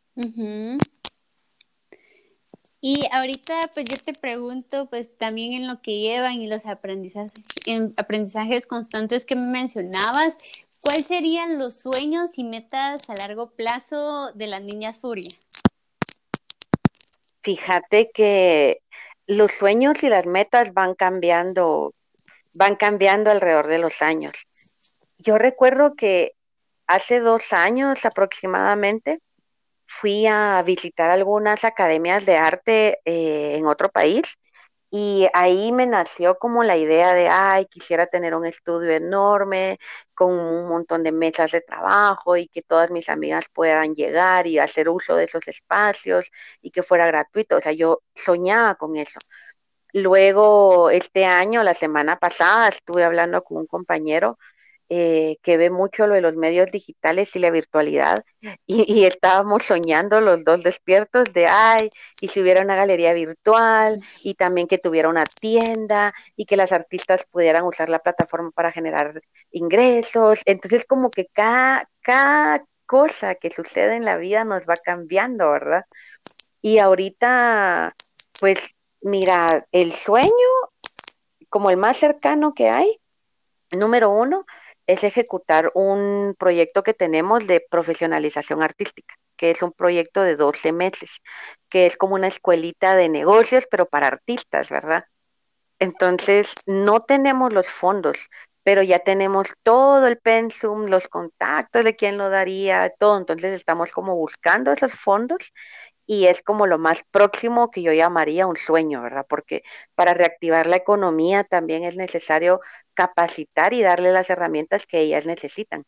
Y 2.80 3.06
ahorita, 3.12 3.72
pues 3.74 3.86
yo 3.86 3.98
te 3.98 4.14
pregunto, 4.14 4.88
pues 4.90 5.18
también 5.18 5.54
en 5.54 5.68
lo 5.68 5.82
que 5.82 6.00
llevan 6.00 6.34
y 6.42 6.48
los 6.48 6.66
aprendizajes, 6.66 7.34
en 7.66 7.94
aprendizajes 7.98 8.68
constantes 8.68 9.26
que 9.26 9.36
me 9.36 9.48
mencionabas, 9.48 10.38
¿cuáles 10.82 11.08
serían 11.08 11.58
los 11.58 11.80
sueños 11.80 12.38
y 12.38 12.44
metas 12.44 13.10
a 13.10 13.16
largo 13.16 13.52
plazo 13.52 14.32
de 14.34 14.48
las 14.48 14.62
niñas 14.62 15.00
Furia? 15.00 15.32
Fíjate 17.42 18.12
que 18.14 18.82
los 19.26 19.52
sueños 19.52 20.02
y 20.04 20.10
las 20.10 20.26
metas 20.26 20.74
van 20.74 20.96
cambiando, 20.96 21.94
van 22.56 22.76
cambiando 22.76 23.32
alrededor 23.32 23.68
de 23.68 23.78
los 23.78 24.02
años. 24.02 24.34
Yo 25.18 25.38
recuerdo 25.38 25.96
que 25.96 26.34
hace 26.88 27.20
dos 27.20 27.54
años 27.54 28.06
aproximadamente 28.06 29.20
fui 29.86 30.28
a 30.28 30.62
visitar 30.66 31.10
algunas 31.10 31.64
academias 31.64 32.26
de 32.26 32.38
arte 32.38 33.00
eh, 33.06 33.56
en 33.58 33.66
otro 33.66 33.90
país 33.90 34.38
y 34.90 35.28
ahí 35.34 35.72
me 35.74 35.86
nació 35.86 36.38
como 36.40 36.64
la 36.64 36.78
idea 36.78 37.14
de, 37.14 37.28
ay, 37.30 37.66
quisiera 37.68 38.08
tener 38.08 38.34
un 38.36 38.46
estudio 38.46 38.92
enorme 38.92 39.80
con 40.14 40.32
un 40.34 40.68
montón 40.70 41.04
de 41.04 41.12
mesas 41.12 41.52
de 41.52 41.62
trabajo 41.62 42.38
y 42.38 42.48
que 42.48 42.62
todas 42.62 42.90
mis 42.92 43.10
amigas 43.10 43.46
puedan 43.54 43.94
llegar 43.94 44.48
y 44.48 44.60
hacer 44.60 44.90
uso 44.90 45.16
de 45.16 45.26
esos 45.26 45.48
espacios 45.48 46.32
y 46.62 46.72
que 46.72 46.84
fuera 46.84 47.06
gratuito. 47.08 47.58
O 47.58 47.62
sea, 47.62 47.74
yo 47.74 48.02
soñaba 48.16 48.76
con 48.76 48.96
eso. 48.98 49.20
Luego, 49.94 50.90
este 50.90 51.26
año, 51.26 51.64
la 51.64 51.74
semana 51.74 52.18
pasada, 52.20 52.70
estuve 52.70 53.04
hablando 53.04 53.44
con 53.44 53.58
un 53.58 53.68
compañero 53.68 54.38
eh, 54.90 55.38
que 55.44 55.58
ve 55.58 55.70
mucho 55.70 56.08
lo 56.08 56.16
de 56.16 56.22
los 56.22 56.36
medios 56.36 56.72
digitales 56.72 57.36
y 57.36 57.40
la 57.40 57.50
virtualidad, 57.52 58.24
y, 58.66 59.04
estábamos 59.04 59.64
soñando 59.64 60.22
los 60.22 60.44
dos 60.46 60.64
despiertos 60.64 61.34
de, 61.34 61.48
ay, 61.48 61.90
y 62.22 62.30
si 62.30 62.42
hubiera 62.42 62.62
una 62.62 62.76
galería 62.76 63.14
virtual, 63.14 64.02
y 64.24 64.36
también 64.36 64.68
que 64.68 64.78
tuviera 64.78 65.10
una 65.10 65.26
tienda, 65.26 66.14
y 66.36 66.46
que 66.46 66.56
las 66.58 66.72
artistas 66.72 67.26
pudieran 67.30 67.66
usar 67.66 67.90
la 67.90 68.00
plataforma 68.00 68.52
para 68.52 68.72
generar 68.72 69.22
ingresos. 69.52 70.40
Entonces, 70.46 70.86
como 70.86 71.12
que 71.12 71.28
cada, 71.34 71.90
cada 72.02 72.64
cosa 72.86 73.36
que 73.36 73.52
sucede 73.52 73.96
en 73.96 74.06
la 74.06 74.18
vida 74.18 74.44
nos 74.46 74.64
va 74.64 74.76
cambiando, 74.76 75.52
¿verdad? 75.52 75.86
Y 76.62 76.80
ahorita, 76.80 77.96
pues, 78.40 78.60
mira, 79.02 79.68
el 79.72 79.94
sueño, 79.94 80.32
como 81.50 81.70
el 81.70 81.78
más 81.78 81.98
cercano 81.98 82.54
que 82.54 82.70
hay, 82.70 83.00
número 83.72 84.10
uno, 84.12 84.46
es 84.88 85.04
ejecutar 85.04 85.72
un 85.76 86.36
proyecto 86.40 86.82
que 86.84 86.94
tenemos 86.94 87.46
de 87.46 87.66
profesionalización 87.70 88.64
artística, 88.64 89.16
que 89.36 89.52
es 89.52 89.62
un 89.62 89.74
proyecto 89.74 90.24
de 90.24 90.36
12 90.36 90.72
meses, 90.72 91.22
que 91.70 91.86
es 91.86 91.98
como 91.98 92.16
una 92.16 92.28
escuelita 92.28 92.96
de 92.96 93.10
negocios, 93.10 93.68
pero 93.70 93.86
para 93.86 94.08
artistas, 94.08 94.70
¿verdad? 94.70 95.06
Entonces, 95.80 96.54
no 96.66 97.04
tenemos 97.04 97.54
los 97.54 97.68
fondos, 97.68 98.30
pero 98.64 98.82
ya 98.82 99.00
tenemos 99.00 99.48
todo 99.64 100.08
el 100.08 100.18
pensum, 100.18 100.86
los 100.88 101.08
contactos 101.08 101.86
de 101.86 101.96
quién 101.96 102.18
lo 102.18 102.30
daría, 102.30 102.92
todo. 103.00 103.18
Entonces, 103.18 103.54
estamos 103.54 103.92
como 103.92 104.16
buscando 104.16 104.72
esos 104.72 104.94
fondos 104.94 105.54
y 106.08 106.28
es 106.28 106.42
como 106.42 106.68
lo 106.68 106.80
más 106.80 107.04
próximo 107.12 107.70
que 107.70 107.82
yo 107.82 107.94
llamaría 107.94 108.48
un 108.48 108.56
sueño, 108.56 109.02
¿verdad? 109.02 109.26
Porque 109.30 109.64
para 109.96 110.14
reactivar 110.14 110.66
la 110.68 110.78
economía 110.78 111.44
también 111.44 111.84
es 111.84 111.96
necesario 111.98 112.62
capacitar 112.98 113.74
y 113.74 113.84
darle 113.84 114.12
las 114.14 114.30
herramientas 114.32 114.88
que 114.88 115.02
ellas 115.02 115.28
necesitan. 115.28 115.86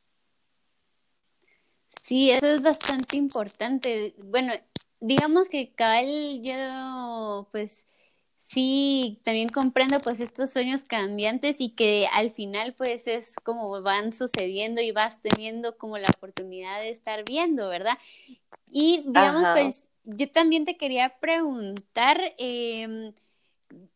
Sí, 2.04 2.32
eso 2.32 2.48
es 2.48 2.62
bastante 2.62 3.18
importante. 3.18 4.16
Bueno, 4.26 4.54
digamos 5.00 5.50
que 5.50 5.74
cabal 5.74 6.08
yo 6.44 7.48
pues 7.52 7.86
Sí, 8.40 9.22
también 9.24 9.50
comprendo 9.50 10.00
pues 10.02 10.20
estos 10.20 10.52
sueños 10.52 10.84
cambiantes 10.84 11.58
y 11.62 11.72
que 11.76 12.08
al 12.14 12.32
final 12.34 12.76
pues 12.76 13.08
es 13.08 13.36
como 13.46 13.82
van 13.84 14.14
sucediendo 14.14 14.82
y 14.82 14.92
vas 14.94 15.22
teniendo 15.22 15.78
como 15.78 16.00
la 16.00 16.08
oportunidad 16.18 16.82
de 16.82 16.90
estar 16.90 17.24
viendo, 17.26 17.70
¿verdad? 17.70 18.00
Y 18.72 19.04
digamos 19.08 19.50
pues 19.50 19.88
yo 20.06 20.32
también 20.32 20.66
te 20.66 20.78
quería 20.78 21.20
preguntar, 21.20 22.22
eh, 22.40 23.14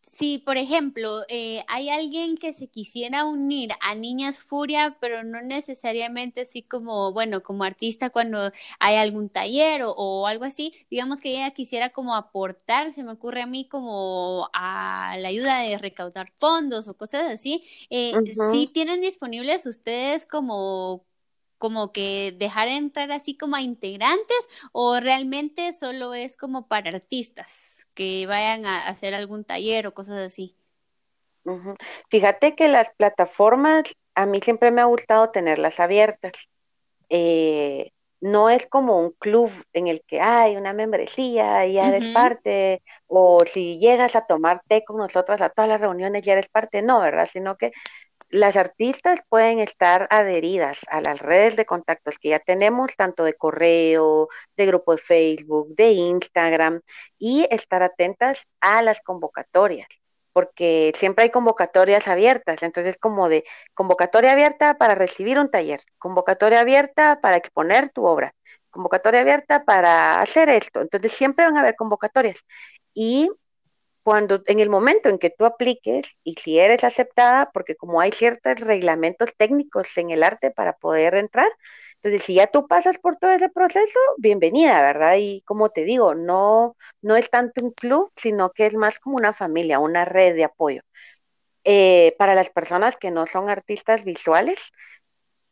si, 0.02 0.38
por 0.38 0.58
ejemplo, 0.58 1.24
eh, 1.30 1.64
hay 1.68 1.90
alguien 1.90 2.36
que 2.38 2.54
se 2.54 2.68
quisiera 2.68 3.26
unir 3.26 3.72
a 3.82 3.96
Niñas 3.96 4.40
Furia, 4.40 4.98
pero 5.00 5.24
no 5.24 5.42
necesariamente 5.42 6.42
así 6.42 6.62
como, 6.62 7.14
bueno, 7.14 7.42
como 7.42 7.64
artista 7.64 8.10
cuando 8.10 8.52
hay 8.80 8.96
algún 8.98 9.30
taller 9.30 9.82
o, 9.86 10.28
algo 10.28 10.46
así, 10.46 10.74
digamos 10.90 11.22
que 11.22 11.32
ella 11.32 11.52
quisiera 11.52 11.90
como 11.92 12.16
aportar, 12.16 12.94
se 12.94 13.04
me 13.04 13.12
ocurre 13.14 13.42
a 13.42 13.48
mí 13.48 13.68
como 13.68 14.50
a 14.54 15.16
la 15.18 15.30
ayuda 15.30 15.60
de 15.60 15.78
recaudar 15.78 16.32
fondos 16.38 16.88
o 16.88 16.96
cosas 16.96 17.32
así, 17.32 17.64
eh, 17.90 18.14
si 18.52 18.68
tienen 18.68 19.02
disponibles 19.02 19.66
ustedes 19.66 20.26
como 20.26 21.06
como 21.64 21.94
que 21.94 22.36
dejar 22.38 22.68
entrar 22.68 23.10
así 23.14 23.38
como 23.38 23.56
a 23.56 23.62
integrantes 23.62 24.50
o 24.74 25.00
realmente 25.00 25.72
solo 25.72 26.14
es 26.14 26.36
como 26.36 26.68
para 26.68 26.90
artistas 26.90 27.88
que 27.94 28.28
vayan 28.28 28.66
a 28.66 28.86
hacer 28.90 29.14
algún 29.14 29.46
taller 29.46 29.88
o 29.88 29.94
cosas 29.94 30.20
así? 30.20 30.58
Fíjate 32.10 32.54
que 32.54 32.68
las 32.68 32.90
plataformas 32.98 33.96
a 34.14 34.26
mí 34.26 34.42
siempre 34.44 34.72
me 34.72 34.82
ha 34.82 34.86
gustado 34.86 35.30
tenerlas 35.30 35.80
abiertas. 35.80 36.34
Eh, 37.08 37.92
no 38.20 38.50
es 38.50 38.68
como 38.68 39.00
un 39.00 39.12
club 39.12 39.50
en 39.72 39.88
el 39.88 40.02
que 40.06 40.20
hay 40.20 40.58
una 40.58 40.74
membresía 40.74 41.66
y 41.66 41.74
ya 41.76 41.88
eres 41.88 42.14
parte, 42.14 42.82
o 43.08 43.40
si 43.46 43.80
llegas 43.80 44.18
a 44.18 44.26
tomar 44.26 44.62
té 44.68 44.84
con 44.84 44.98
nosotros 44.98 45.40
a 45.40 45.50
todas 45.50 45.70
las 45.70 45.80
reuniones 45.80 46.24
ya 46.24 46.34
eres 46.34 46.50
parte, 46.50 46.82
no, 46.82 47.00
¿verdad? 47.00 47.30
Sino 47.32 47.56
que 47.56 47.72
las 48.34 48.58
artistas 48.58 49.22
pueden 49.30 49.60
estar 49.60 50.08
adheridas 50.10 50.80
a 50.90 51.02
las 51.02 51.20
redes 51.20 51.56
de 51.56 51.68
contactos 51.68 52.18
que 52.18 52.30
ya 52.30 52.40
tenemos, 52.40 52.96
tanto 52.96 53.24
de 53.24 53.36
correo, 53.36 54.28
de 54.58 54.66
grupo 54.66 54.94
de 54.94 54.98
Facebook, 54.98 55.76
de 55.76 55.92
Instagram, 55.92 56.82
y 57.20 57.48
estar 57.52 57.84
atentas 57.84 58.48
a 58.60 58.82
las 58.82 59.02
convocatorias, 59.02 59.88
porque 60.34 60.94
siempre 60.96 61.26
hay 61.26 61.30
convocatorias 61.30 62.08
abiertas, 62.08 62.64
entonces 62.64 62.98
como 63.00 63.30
de 63.30 63.44
convocatoria 63.76 64.32
abierta 64.32 64.80
para 64.80 64.96
recibir 64.96 65.38
un 65.38 65.52
taller, 65.52 65.82
convocatoria 66.00 66.62
abierta 66.62 67.20
para 67.22 67.38
exponer 67.38 67.92
tu 67.92 68.04
obra, 68.06 68.34
convocatoria 68.72 69.22
abierta 69.22 69.64
para 69.64 70.20
hacer 70.20 70.50
esto, 70.50 70.82
entonces 70.82 71.12
siempre 71.12 71.46
van 71.46 71.58
a 71.58 71.60
haber 71.60 71.76
convocatorias. 71.76 72.40
Y 72.96 73.30
cuando 74.04 74.42
en 74.48 74.60
el 74.60 74.70
momento 74.70 75.10
en 75.10 75.18
que 75.20 75.30
tú 75.30 75.46
apliques 75.46 76.16
y 76.24 76.36
si 76.36 76.60
eres 76.60 76.84
aceptada, 76.84 77.52
porque 77.54 77.76
como 77.76 78.02
hay 78.02 78.12
ciertos 78.12 78.60
reglamentos 78.62 79.34
técnicos 79.38 79.98
en 79.98 80.12
el 80.12 80.24
arte 80.24 80.52
para 80.52 80.74
poder 80.78 81.16
entrar, 81.16 81.50
entonces 81.96 82.24
si 82.24 82.36
ya 82.36 82.48
tú 82.48 82.68
pasas 82.68 83.00
por 83.00 83.18
todo 83.18 83.32
ese 83.32 83.50
proceso, 83.50 84.00
bienvenida, 84.18 84.82
¿verdad? 84.82 85.16
Y 85.20 85.42
como 85.46 85.70
te 85.70 85.86
digo, 85.86 86.16
no, 86.16 86.76
no 87.02 87.16
es 87.16 87.30
tanto 87.30 87.64
un 87.64 87.72
club, 87.72 88.12
sino 88.18 88.52
que 88.52 88.66
es 88.68 88.74
más 88.74 89.00
como 89.00 89.16
una 89.16 89.34
familia, 89.34 89.80
una 89.80 90.06
red 90.06 90.36
de 90.36 90.44
apoyo. 90.44 90.82
Eh, 91.66 92.16
para 92.18 92.36
las 92.36 92.50
personas 92.50 92.98
que 92.98 93.10
no 93.12 93.26
son 93.26 93.50
artistas 93.50 94.04
visuales, 94.04 94.72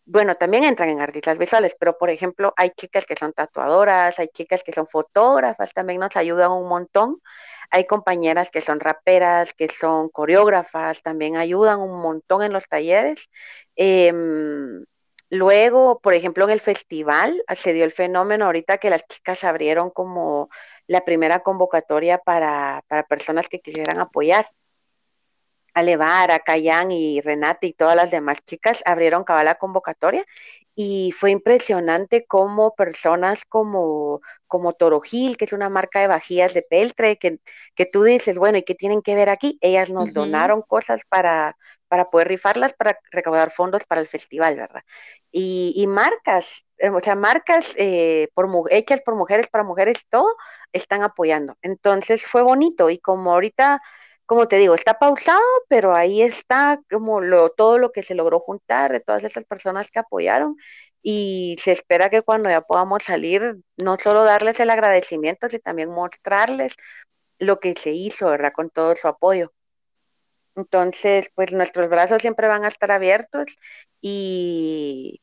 bueno, 0.06 0.36
también 0.36 0.64
entran 0.64 0.90
en 0.90 1.02
artistas 1.02 1.38
visuales, 1.38 1.76
pero 1.80 1.98
por 1.98 2.10
ejemplo, 2.10 2.54
hay 2.58 2.72
chicas 2.72 3.06
que 3.06 3.16
son 3.16 3.34
tatuadoras, 3.34 4.20
hay 4.20 4.30
chicas 4.30 4.64
que 4.64 4.74
son 4.74 4.88
fotógrafas, 4.88 5.74
también 5.74 6.00
nos 6.00 6.16
ayudan 6.16 6.52
un 6.52 6.68
montón 6.68 7.22
hay 7.72 7.88
compañeras 7.88 8.52
que 8.52 8.62
son 8.62 8.80
raperas, 8.82 9.54
que 9.54 9.70
son 9.70 10.10
coreógrafas, 10.10 11.02
también 11.02 11.38
ayudan 11.38 11.80
un 11.80 12.02
montón 12.02 12.44
en 12.44 12.52
los 12.54 12.68
talleres. 12.68 13.30
Em, 13.76 14.86
luego, 15.30 16.00
por 16.02 16.14
ejemplo, 16.14 16.44
en 16.46 16.52
el 16.52 16.60
festival 16.60 17.42
se 17.56 17.74
dio 17.74 17.86
el 17.86 17.94
fenómeno 17.94 18.46
ahorita 18.46 18.78
que 18.78 18.90
las 18.90 19.08
chicas 19.08 19.44
abrieron 19.46 19.90
como 19.90 20.50
la 20.88 21.06
primera 21.06 21.40
convocatoria 21.40 22.18
para, 22.18 22.84
para 22.88 23.04
personas 23.04 23.48
que 23.48 23.62
quisieran 23.62 24.00
apoyar. 24.00 24.50
Alevara, 25.74 26.40
Cayán 26.40 26.92
y 26.92 27.22
Renate 27.22 27.68
y 27.68 27.74
todas 27.74 27.96
las 27.96 28.12
demás 28.12 28.44
chicas 28.46 28.82
abrieron 28.86 29.24
cabal 29.24 29.46
la 29.46 29.56
convocatoria 29.56 30.26
y 30.76 31.12
fue 31.12 31.32
impresionante 31.32 32.26
cómo 32.26 32.76
personas 32.76 33.44
como, 33.46 34.22
como 34.48 34.74
Toro 34.74 35.02
Gil, 35.02 35.38
que 35.38 35.46
es 35.46 35.54
una 35.54 35.70
marca 35.70 36.00
de 36.00 36.08
vajillas 36.08 36.54
de 36.54 36.62
peltre, 36.64 37.18
que, 37.18 37.40
que 37.76 37.86
tú 37.86 38.04
dices, 38.04 38.38
bueno, 38.38 38.58
¿y 38.58 38.64
qué 38.64 38.76
tienen 38.76 39.02
que 39.02 39.16
ver 39.16 39.30
aquí? 39.30 39.58
Ellas 39.62 39.90
nos 39.90 40.14
donaron 40.14 40.62
cosas 40.62 41.02
para, 41.10 41.58
para 41.88 42.10
poder 42.10 42.30
rifarlas, 42.30 42.74
para 42.74 42.98
recaudar 43.12 43.52
fondos 43.52 43.84
para 43.86 44.02
el 44.02 44.08
festival, 44.08 44.56
¿verdad? 44.56 44.82
Y, 45.32 45.74
y 45.76 45.88
marcas, 45.88 46.66
eh, 46.78 46.90
o 46.90 47.00
sea, 47.02 47.16
marcas 47.16 47.74
eh, 47.76 48.30
por, 48.34 48.50
hechas 48.72 49.02
por 49.02 49.16
mujeres, 49.16 49.50
para 49.50 49.64
mujeres, 49.66 50.06
todo, 50.10 50.28
están 50.72 51.04
apoyando. 51.04 51.58
Entonces 51.62 52.26
fue 52.26 52.44
bonito 52.44 52.90
y 52.90 52.98
como 53.00 53.34
ahorita 53.34 53.82
como 54.32 54.48
te 54.48 54.56
digo, 54.60 54.76
está 54.76 54.98
pausado, 54.98 55.42
pero 55.68 55.94
ahí 55.94 56.22
está 56.22 56.80
como 56.90 57.20
lo, 57.20 57.50
todo 57.52 57.78
lo 57.78 57.92
que 57.92 58.02
se 58.02 58.16
logró 58.16 58.40
juntar 58.40 58.94
de 58.94 59.02
todas 59.02 59.26
esas 59.26 59.44
personas 59.44 59.92
que 59.92 60.00
apoyaron 60.00 60.56
y 61.02 61.58
se 61.62 61.74
espera 61.74 62.10
que 62.10 62.22
cuando 62.22 62.50
ya 62.50 62.62
podamos 62.62 63.04
salir, 63.04 63.58
no 63.84 63.98
solo 64.00 64.24
darles 64.24 64.58
el 64.62 64.70
agradecimiento, 64.70 65.50
sino 65.50 65.62
también 65.62 65.90
mostrarles 65.90 66.76
lo 67.40 67.60
que 67.60 67.76
se 67.76 67.92
hizo, 67.92 68.28
¿verdad? 68.28 68.54
Con 68.56 68.70
todo 68.70 68.96
su 68.96 69.10
apoyo. 69.10 69.52
Entonces, 70.56 71.30
pues 71.36 71.52
nuestros 71.52 71.90
brazos 71.90 72.22
siempre 72.22 72.48
van 72.48 72.64
a 72.64 72.70
estar 72.70 72.92
abiertos 72.94 73.58
y, 74.02 75.22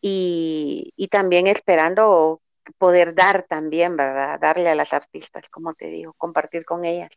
y, 0.00 0.92
y 0.96 1.08
también 1.08 1.46
esperando 1.46 2.42
poder 2.78 3.14
dar 3.14 3.44
también, 3.48 3.96
¿verdad? 3.96 4.40
Darle 4.40 4.70
a 4.70 4.74
las 4.74 4.92
artistas, 4.94 5.48
como 5.50 5.74
te 5.74 5.86
digo, 5.88 6.14
compartir 6.14 6.64
con 6.64 6.86
ellas. 6.86 7.10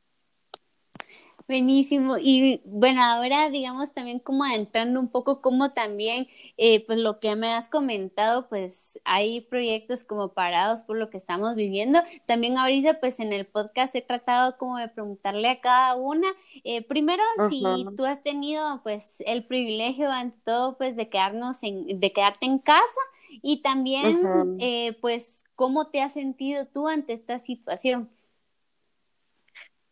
Buenísimo. 1.48 2.18
Y 2.18 2.62
bueno, 2.64 3.04
ahora 3.04 3.50
digamos 3.50 3.94
también 3.94 4.20
como 4.20 4.46
adentrando 4.46 5.00
un 5.00 5.10
poco 5.10 5.42
como 5.42 5.74
también, 5.74 6.28
eh, 6.58 6.86
pues 6.86 7.00
lo 7.00 7.20
que 7.20 7.36
me 7.36 7.54
has 7.54 7.68
comentado, 7.68 8.48
pues 8.48 9.00
hay 9.04 9.42
proyectos 9.42 10.06
como 10.06 10.30
parados 10.34 10.84
por 10.84 10.98
lo 10.98 11.10
que 11.10 11.18
estamos 11.18 11.56
viviendo. 11.56 12.00
También 12.26 12.58
ahorita 12.58 13.00
pues 13.02 13.20
en 13.20 13.34
el 13.34 13.46
podcast 13.46 13.94
he 13.96 14.02
tratado 14.02 14.58
como 14.58 14.78
de 14.78 14.88
preguntarle 14.88 15.50
a 15.50 15.60
cada 15.60 15.96
una, 15.96 16.28
eh, 16.64 16.82
primero 16.82 17.24
si 17.50 17.64
tú 17.98 18.06
has 18.06 18.24
tenido 18.24 18.82
pues 18.84 19.16
el 19.26 19.46
privilegio 19.46 20.10
ante 20.10 20.38
todo 20.46 20.78
pues 20.78 20.96
de 20.96 21.10
quedarnos 21.10 21.62
en, 21.64 22.00
de 22.00 22.14
quedarte 22.14 22.46
en 22.46 22.60
casa 22.60 23.00
y 23.42 23.62
también 23.62 24.58
eh, 24.60 24.98
pues 25.02 25.44
cómo 25.56 25.90
te 25.90 26.02
has 26.02 26.14
sentido 26.14 26.68
tú 26.68 26.88
ante 26.88 27.14
esta 27.14 27.40
situación. 27.40 28.10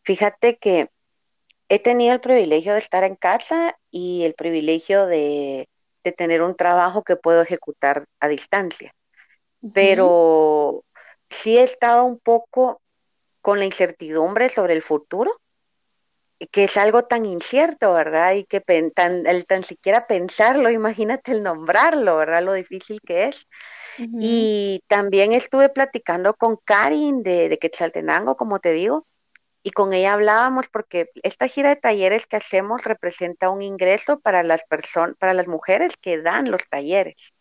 Fíjate 0.04 0.58
que 0.58 0.90
he 1.72 1.80
tenido 1.80 2.14
el 2.14 2.20
privilegio 2.20 2.74
de 2.74 2.80
estar 2.80 3.06
en 3.06 3.16
casa 3.16 3.78
y 3.90 4.26
el 4.26 4.34
privilegio 4.34 5.06
de, 5.06 5.70
tener 6.18 6.42
un 6.42 6.58
trabajo 6.58 7.02
que 7.02 7.16
puedo 7.16 7.42
ejecutar 7.42 8.04
a 8.20 8.28
distancia. 8.28 8.94
Pero 9.74 10.84
sí 11.30 11.58
he 11.58 11.64
estado 11.64 12.04
un 12.04 12.20
poco 12.20 12.82
con 13.40 13.60
la 13.60 13.64
incertidumbre 13.64 14.50
sobre 14.50 14.74
el 14.74 14.82
futuro, 14.82 15.40
que 16.52 16.66
es 16.66 16.76
algo 16.76 17.06
tan 17.06 17.26
incierto, 17.26 17.94
¿verdad? 17.94 18.34
Y 18.34 18.44
que 18.44 18.60
tan, 18.94 19.26
el 19.26 19.46
tan 19.46 19.64
siquiera 19.64 20.06
pensarlo, 20.06 20.70
imagínate 20.72 21.32
el 21.32 21.42
nombrarlo, 21.42 22.18
¿verdad? 22.18 22.44
Lo 22.44 22.52
difícil 22.52 23.00
que 23.00 23.30
es. 23.30 23.48
Y 23.98 24.84
también 24.88 25.32
estuve 25.32 25.70
platicando 25.70 26.34
con 26.34 26.58
Karin 26.66 27.24
de, 27.24 27.48
de 27.48 27.60
Quetzaltenango, 27.60 28.36
como 28.36 28.60
te 28.60 28.74
digo, 28.74 29.06
y 29.64 29.72
con 29.72 29.94
ella 29.94 30.14
hablábamos 30.14 30.68
porque 30.70 31.10
esta 31.24 31.48
gira 31.48 31.70
de 31.70 31.76
talleres 31.76 32.26
que 32.26 32.38
hacemos 32.38 32.84
representa 32.84 33.50
un 33.50 33.62
ingreso 33.62 34.20
para 34.20 34.44
las 34.44 34.64
personas, 34.66 35.16
para 35.18 35.34
las 35.34 35.48
mujeres 35.48 35.94
que 35.98 36.22
dan 36.22 36.52
los 36.52 36.68
talleres. 36.70 37.34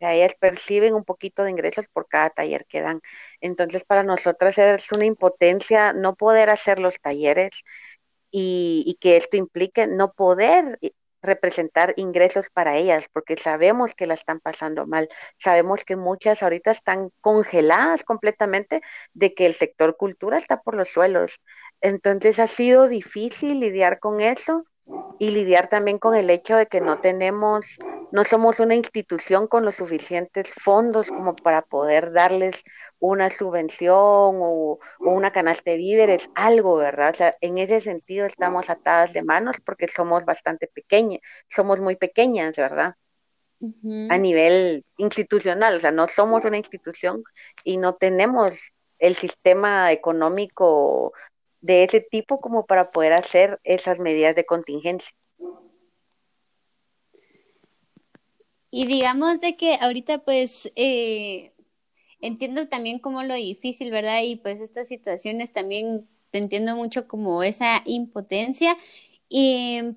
ellas 0.00 0.34
perciben 0.38 0.94
un 0.94 1.04
poquito 1.04 1.42
de 1.42 1.50
ingresos 1.50 1.88
por 1.88 2.08
cada 2.08 2.30
taller 2.30 2.66
que 2.66 2.82
dan. 2.82 3.00
Entonces, 3.40 3.84
para 3.84 4.02
nosotras 4.04 4.58
es 4.58 4.92
una 4.92 5.06
impotencia 5.06 5.92
no 5.92 6.14
poder 6.14 6.50
hacer 6.50 6.78
los 6.78 7.00
talleres 7.00 7.62
y 8.30 8.98
que 9.00 9.16
esto 9.16 9.36
implique 9.36 9.86
no 9.86 10.12
poder 10.12 10.78
representar 11.22 11.94
ingresos 11.96 12.50
para 12.50 12.76
ellas, 12.76 13.08
porque 13.12 13.36
sabemos 13.36 13.94
que 13.94 14.06
la 14.06 14.14
están 14.14 14.40
pasando 14.40 14.86
mal, 14.86 15.08
sabemos 15.38 15.84
que 15.84 15.96
muchas 15.96 16.42
ahorita 16.42 16.70
están 16.70 17.10
congeladas 17.20 18.04
completamente 18.04 18.80
de 19.14 19.34
que 19.34 19.46
el 19.46 19.54
sector 19.54 19.96
cultura 19.96 20.38
está 20.38 20.62
por 20.62 20.74
los 20.74 20.90
suelos. 20.90 21.40
Entonces 21.80 22.38
ha 22.38 22.46
sido 22.46 22.88
difícil 22.88 23.60
lidiar 23.60 23.98
con 23.98 24.20
eso 24.20 24.64
y 25.18 25.30
lidiar 25.30 25.68
también 25.68 25.98
con 25.98 26.14
el 26.14 26.30
hecho 26.30 26.56
de 26.56 26.66
que 26.66 26.80
no 26.80 27.00
tenemos, 27.00 27.66
no 28.12 28.24
somos 28.24 28.60
una 28.60 28.74
institución 28.74 29.48
con 29.48 29.64
los 29.64 29.76
suficientes 29.76 30.52
fondos 30.54 31.08
como 31.08 31.34
para 31.34 31.62
poder 31.62 32.12
darles 32.12 32.62
una 32.98 33.30
subvención 33.30 33.96
o, 33.96 34.78
una 35.00 35.32
canasta 35.32 35.70
de 35.70 35.76
víveres, 35.76 36.30
algo, 36.34 36.76
¿verdad? 36.76 37.10
O 37.10 37.16
sea, 37.16 37.34
en 37.40 37.58
ese 37.58 37.80
sentido 37.80 38.26
estamos 38.26 38.70
atadas 38.70 39.12
de 39.12 39.22
manos 39.22 39.56
porque 39.64 39.88
somos 39.88 40.24
bastante 40.24 40.68
pequeñas, 40.68 41.20
somos 41.48 41.80
muy 41.80 41.96
pequeñas, 41.96 42.56
¿verdad? 42.56 42.94
A 44.08 44.18
nivel 44.18 44.84
institucional, 44.98 45.74
o 45.74 45.80
sea, 45.80 45.90
no 45.90 46.06
somos 46.06 46.44
una 46.44 46.58
institución 46.58 47.24
y 47.64 47.76
no 47.76 47.96
tenemos 47.96 48.56
el 49.00 49.16
sistema 49.16 49.90
económico 49.90 51.12
de 51.60 51.84
ese 51.84 52.00
tipo 52.00 52.40
como 52.40 52.66
para 52.66 52.90
poder 52.90 53.12
hacer 53.12 53.60
esas 53.64 53.98
medidas 53.98 54.34
de 54.36 54.46
contingencia. 54.46 55.10
Y 58.70 58.86
digamos 58.86 59.40
de 59.40 59.56
que 59.56 59.76
ahorita 59.80 60.18
pues 60.18 60.70
eh, 60.76 61.52
entiendo 62.20 62.68
también 62.68 62.98
como 62.98 63.22
lo 63.22 63.34
difícil, 63.34 63.90
¿verdad? 63.90 64.22
Y 64.22 64.36
pues 64.36 64.60
estas 64.60 64.88
situaciones 64.88 65.52
también 65.52 66.06
te 66.30 66.38
entiendo 66.38 66.76
mucho 66.76 67.08
como 67.08 67.42
esa 67.42 67.82
impotencia. 67.86 68.76
Y 69.28 69.96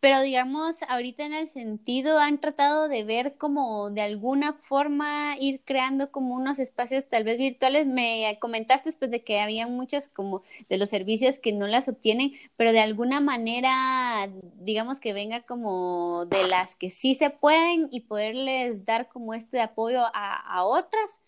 pero 0.00 0.22
digamos, 0.22 0.76
ahorita 0.88 1.26
en 1.26 1.34
el 1.34 1.46
sentido, 1.46 2.18
han 2.18 2.40
tratado 2.40 2.88
de 2.88 3.04
ver 3.04 3.36
como 3.36 3.90
de 3.90 4.00
alguna 4.00 4.54
forma 4.54 5.36
ir 5.38 5.60
creando 5.62 6.10
como 6.10 6.34
unos 6.34 6.58
espacios 6.58 7.08
tal 7.08 7.24
vez 7.24 7.36
virtuales. 7.36 7.86
Me 7.86 8.38
comentaste 8.40 8.88
después 8.88 9.10
de 9.10 9.22
que 9.22 9.40
había 9.40 9.66
muchos 9.66 10.08
como 10.08 10.42
de 10.70 10.78
los 10.78 10.88
servicios 10.88 11.38
que 11.38 11.52
no 11.52 11.66
las 11.66 11.86
obtienen, 11.88 12.32
pero 12.56 12.72
de 12.72 12.80
alguna 12.80 13.20
manera, 13.20 14.30
digamos 14.54 15.00
que 15.00 15.12
venga 15.12 15.42
como 15.42 16.24
de 16.26 16.48
las 16.48 16.76
que 16.76 16.88
sí 16.88 17.14
se 17.14 17.28
pueden 17.28 17.88
y 17.90 18.00
poderles 18.00 18.86
dar 18.86 19.08
como 19.08 19.34
este 19.34 19.60
apoyo 19.60 20.04
a, 20.14 20.64
otras, 20.64 21.20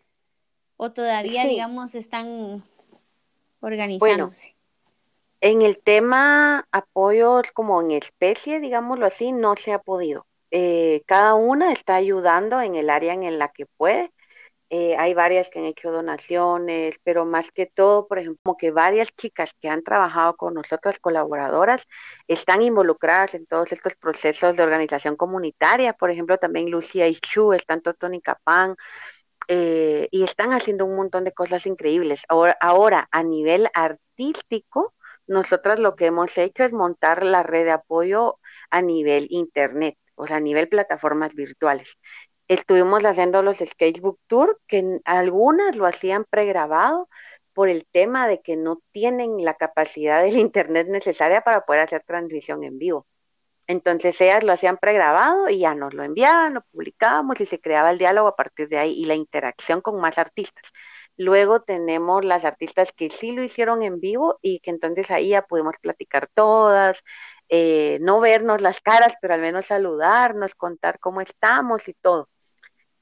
o 0.78 0.92
todavía, 0.92 1.46
digamos, 1.46 1.94
están 1.94 2.62
organizándose. 3.60 4.56
En 5.42 5.60
el 5.60 5.82
tema 5.82 6.68
apoyos 6.70 7.50
como 7.52 7.82
en 7.82 7.90
especie, 7.90 8.60
digámoslo 8.60 9.06
así, 9.06 9.32
no 9.32 9.56
se 9.56 9.72
ha 9.72 9.80
podido. 9.80 10.24
Eh, 10.52 11.02
cada 11.06 11.34
una 11.34 11.72
está 11.72 11.96
ayudando 11.96 12.60
en 12.60 12.76
el 12.76 12.88
área 12.88 13.14
en 13.14 13.38
la 13.40 13.48
que 13.48 13.66
puede. 13.66 14.12
Eh, 14.70 14.96
hay 14.96 15.14
varias 15.14 15.50
que 15.50 15.58
han 15.58 15.64
hecho 15.64 15.90
donaciones, 15.90 16.96
pero 17.02 17.24
más 17.24 17.50
que 17.50 17.66
todo, 17.66 18.06
por 18.06 18.20
ejemplo, 18.20 18.38
como 18.44 18.56
que 18.56 18.70
varias 18.70 19.08
chicas 19.16 19.52
que 19.60 19.68
han 19.68 19.82
trabajado 19.82 20.36
con 20.36 20.54
nosotras 20.54 21.00
colaboradoras 21.00 21.88
están 22.28 22.62
involucradas 22.62 23.34
en 23.34 23.44
todos 23.46 23.72
estos 23.72 23.96
procesos 23.96 24.56
de 24.56 24.62
organización 24.62 25.16
comunitaria. 25.16 25.92
Por 25.92 26.12
ejemplo, 26.12 26.38
también 26.38 26.70
Lucía 26.70 27.08
y 27.08 27.16
Chu, 27.16 27.52
están 27.52 27.82
Totoni 27.82 28.20
Capán, 28.20 28.76
eh, 29.48 30.06
y 30.12 30.22
están 30.22 30.52
haciendo 30.52 30.84
un 30.84 30.94
montón 30.94 31.24
de 31.24 31.32
cosas 31.32 31.66
increíbles. 31.66 32.22
Ahora 32.28 33.08
a 33.10 33.22
nivel 33.24 33.68
artístico, 33.74 34.94
nosotras 35.26 35.78
lo 35.78 35.96
que 35.96 36.06
hemos 36.06 36.36
hecho 36.38 36.64
es 36.64 36.72
montar 36.72 37.24
la 37.24 37.42
red 37.42 37.64
de 37.64 37.72
apoyo 37.72 38.38
a 38.70 38.82
nivel 38.82 39.26
internet, 39.30 39.96
o 40.14 40.26
sea, 40.26 40.36
a 40.36 40.40
nivel 40.40 40.68
plataformas 40.68 41.34
virtuales. 41.34 41.98
Estuvimos 42.48 43.04
haciendo 43.04 43.42
los 43.42 43.58
Sketchbook 43.58 44.18
Tour, 44.26 44.60
que 44.66 45.00
algunas 45.04 45.76
lo 45.76 45.86
hacían 45.86 46.24
pregrabado 46.28 47.08
por 47.54 47.68
el 47.68 47.86
tema 47.86 48.26
de 48.28 48.40
que 48.42 48.56
no 48.56 48.80
tienen 48.92 49.44
la 49.44 49.54
capacidad 49.54 50.22
del 50.22 50.36
internet 50.38 50.88
necesaria 50.88 51.42
para 51.42 51.64
poder 51.64 51.82
hacer 51.82 52.02
transmisión 52.06 52.64
en 52.64 52.78
vivo. 52.78 53.06
Entonces 53.66 54.20
ellas 54.20 54.44
lo 54.44 54.52
hacían 54.52 54.76
pregrabado 54.78 55.48
y 55.48 55.60
ya 55.60 55.74
nos 55.74 55.94
lo 55.94 56.02
enviaban, 56.04 56.54
lo 56.54 56.62
publicábamos 56.72 57.40
y 57.40 57.46
se 57.46 57.60
creaba 57.60 57.90
el 57.90 57.98
diálogo 57.98 58.28
a 58.28 58.36
partir 58.36 58.68
de 58.68 58.78
ahí 58.78 58.92
y 58.92 59.06
la 59.06 59.14
interacción 59.14 59.80
con 59.80 60.00
más 60.00 60.18
artistas. 60.18 60.72
Luego 61.16 61.62
tenemos 61.62 62.24
las 62.24 62.44
artistas 62.44 62.92
que 62.92 63.10
sí 63.10 63.32
lo 63.32 63.42
hicieron 63.42 63.82
en 63.82 64.00
vivo 64.00 64.38
y 64.42 64.60
que 64.60 64.70
entonces 64.70 65.10
ahí 65.10 65.30
ya 65.30 65.42
pudimos 65.42 65.76
platicar 65.80 66.28
todas, 66.32 67.02
eh, 67.48 67.98
no 68.00 68.20
vernos 68.20 68.60
las 68.62 68.80
caras, 68.80 69.14
pero 69.20 69.34
al 69.34 69.40
menos 69.40 69.66
saludarnos, 69.66 70.54
contar 70.54 70.98
cómo 70.98 71.20
estamos 71.20 71.88
y 71.88 71.94
todo. 71.94 72.28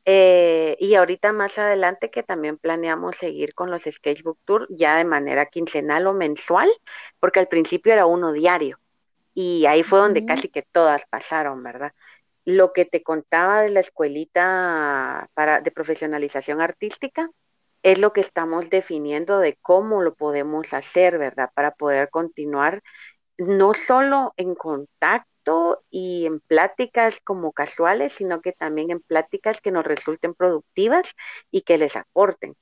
Eh, 0.05 0.77
y 0.81 0.95
ahorita 0.95 1.33
más 1.33 1.59
adelante 1.59 2.11
que 2.11 2.23
también 2.23 2.59
planeamos 2.59 3.17
seguir 3.17 3.55
con 3.55 3.71
los 3.71 3.83
Sketchbook 3.83 4.39
Tour 4.45 4.67
ya 4.71 4.97
de 4.97 5.05
manera 5.05 5.47
quincenal 5.47 6.07
o 6.07 6.15
mensual, 6.15 6.71
porque 7.21 7.39
al 7.41 7.49
principio 7.49 7.93
era 7.93 8.07
uno 8.07 8.33
diario 8.33 8.81
y 9.35 9.67
ahí 9.67 9.83
fue 9.83 10.01
donde 10.01 10.25
casi 10.27 10.49
que 10.49 10.63
todas 10.63 11.07
pasaron, 11.07 11.63
¿verdad? 11.63 11.93
Lo 12.45 12.73
que 12.73 12.85
te 12.85 13.03
contaba 13.03 13.63
de 13.63 13.71
la 13.71 13.81
escuelita 13.81 15.29
para, 15.35 15.61
de 15.61 15.71
profesionalización 15.71 16.61
artística, 16.61 17.31
es 17.83 17.99
lo 17.99 18.13
que 18.13 18.21
estamos 18.21 18.71
definiendo 18.71 19.39
de 19.39 19.57
cómo 19.63 20.03
lo 20.03 20.15
podemos 20.15 20.73
hacer, 20.73 21.19
¿verdad? 21.19 21.51
Para 21.55 21.73
poder 21.73 22.11
continuar 22.11 22.83
no 23.39 23.73
solo 23.73 24.35
en 24.37 24.55
contacto 24.55 25.83
y 25.91 26.27
en 26.27 26.41
pláticas 26.41 27.19
como 27.25 27.53
casuales, 27.53 28.13
sino 28.13 28.41
que 28.41 28.53
también 28.53 28.91
en 28.91 29.01
pláticas 29.01 29.61
que 29.61 29.71
nos 29.71 29.85
resulten 29.85 30.35
productivas 30.35 31.15
y 31.51 31.63
que 31.63 31.79
les 31.79 31.97
aporten. 31.97 32.55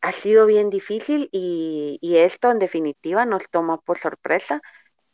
Ha 0.00 0.12
sido 0.12 0.46
bien 0.46 0.70
difícil 0.70 1.28
y, 1.32 1.98
esto 2.02 2.50
en 2.50 2.58
definitiva 2.58 3.24
nos 3.24 3.48
toma 3.50 3.80
por 3.80 3.98
sorpresa 3.98 4.60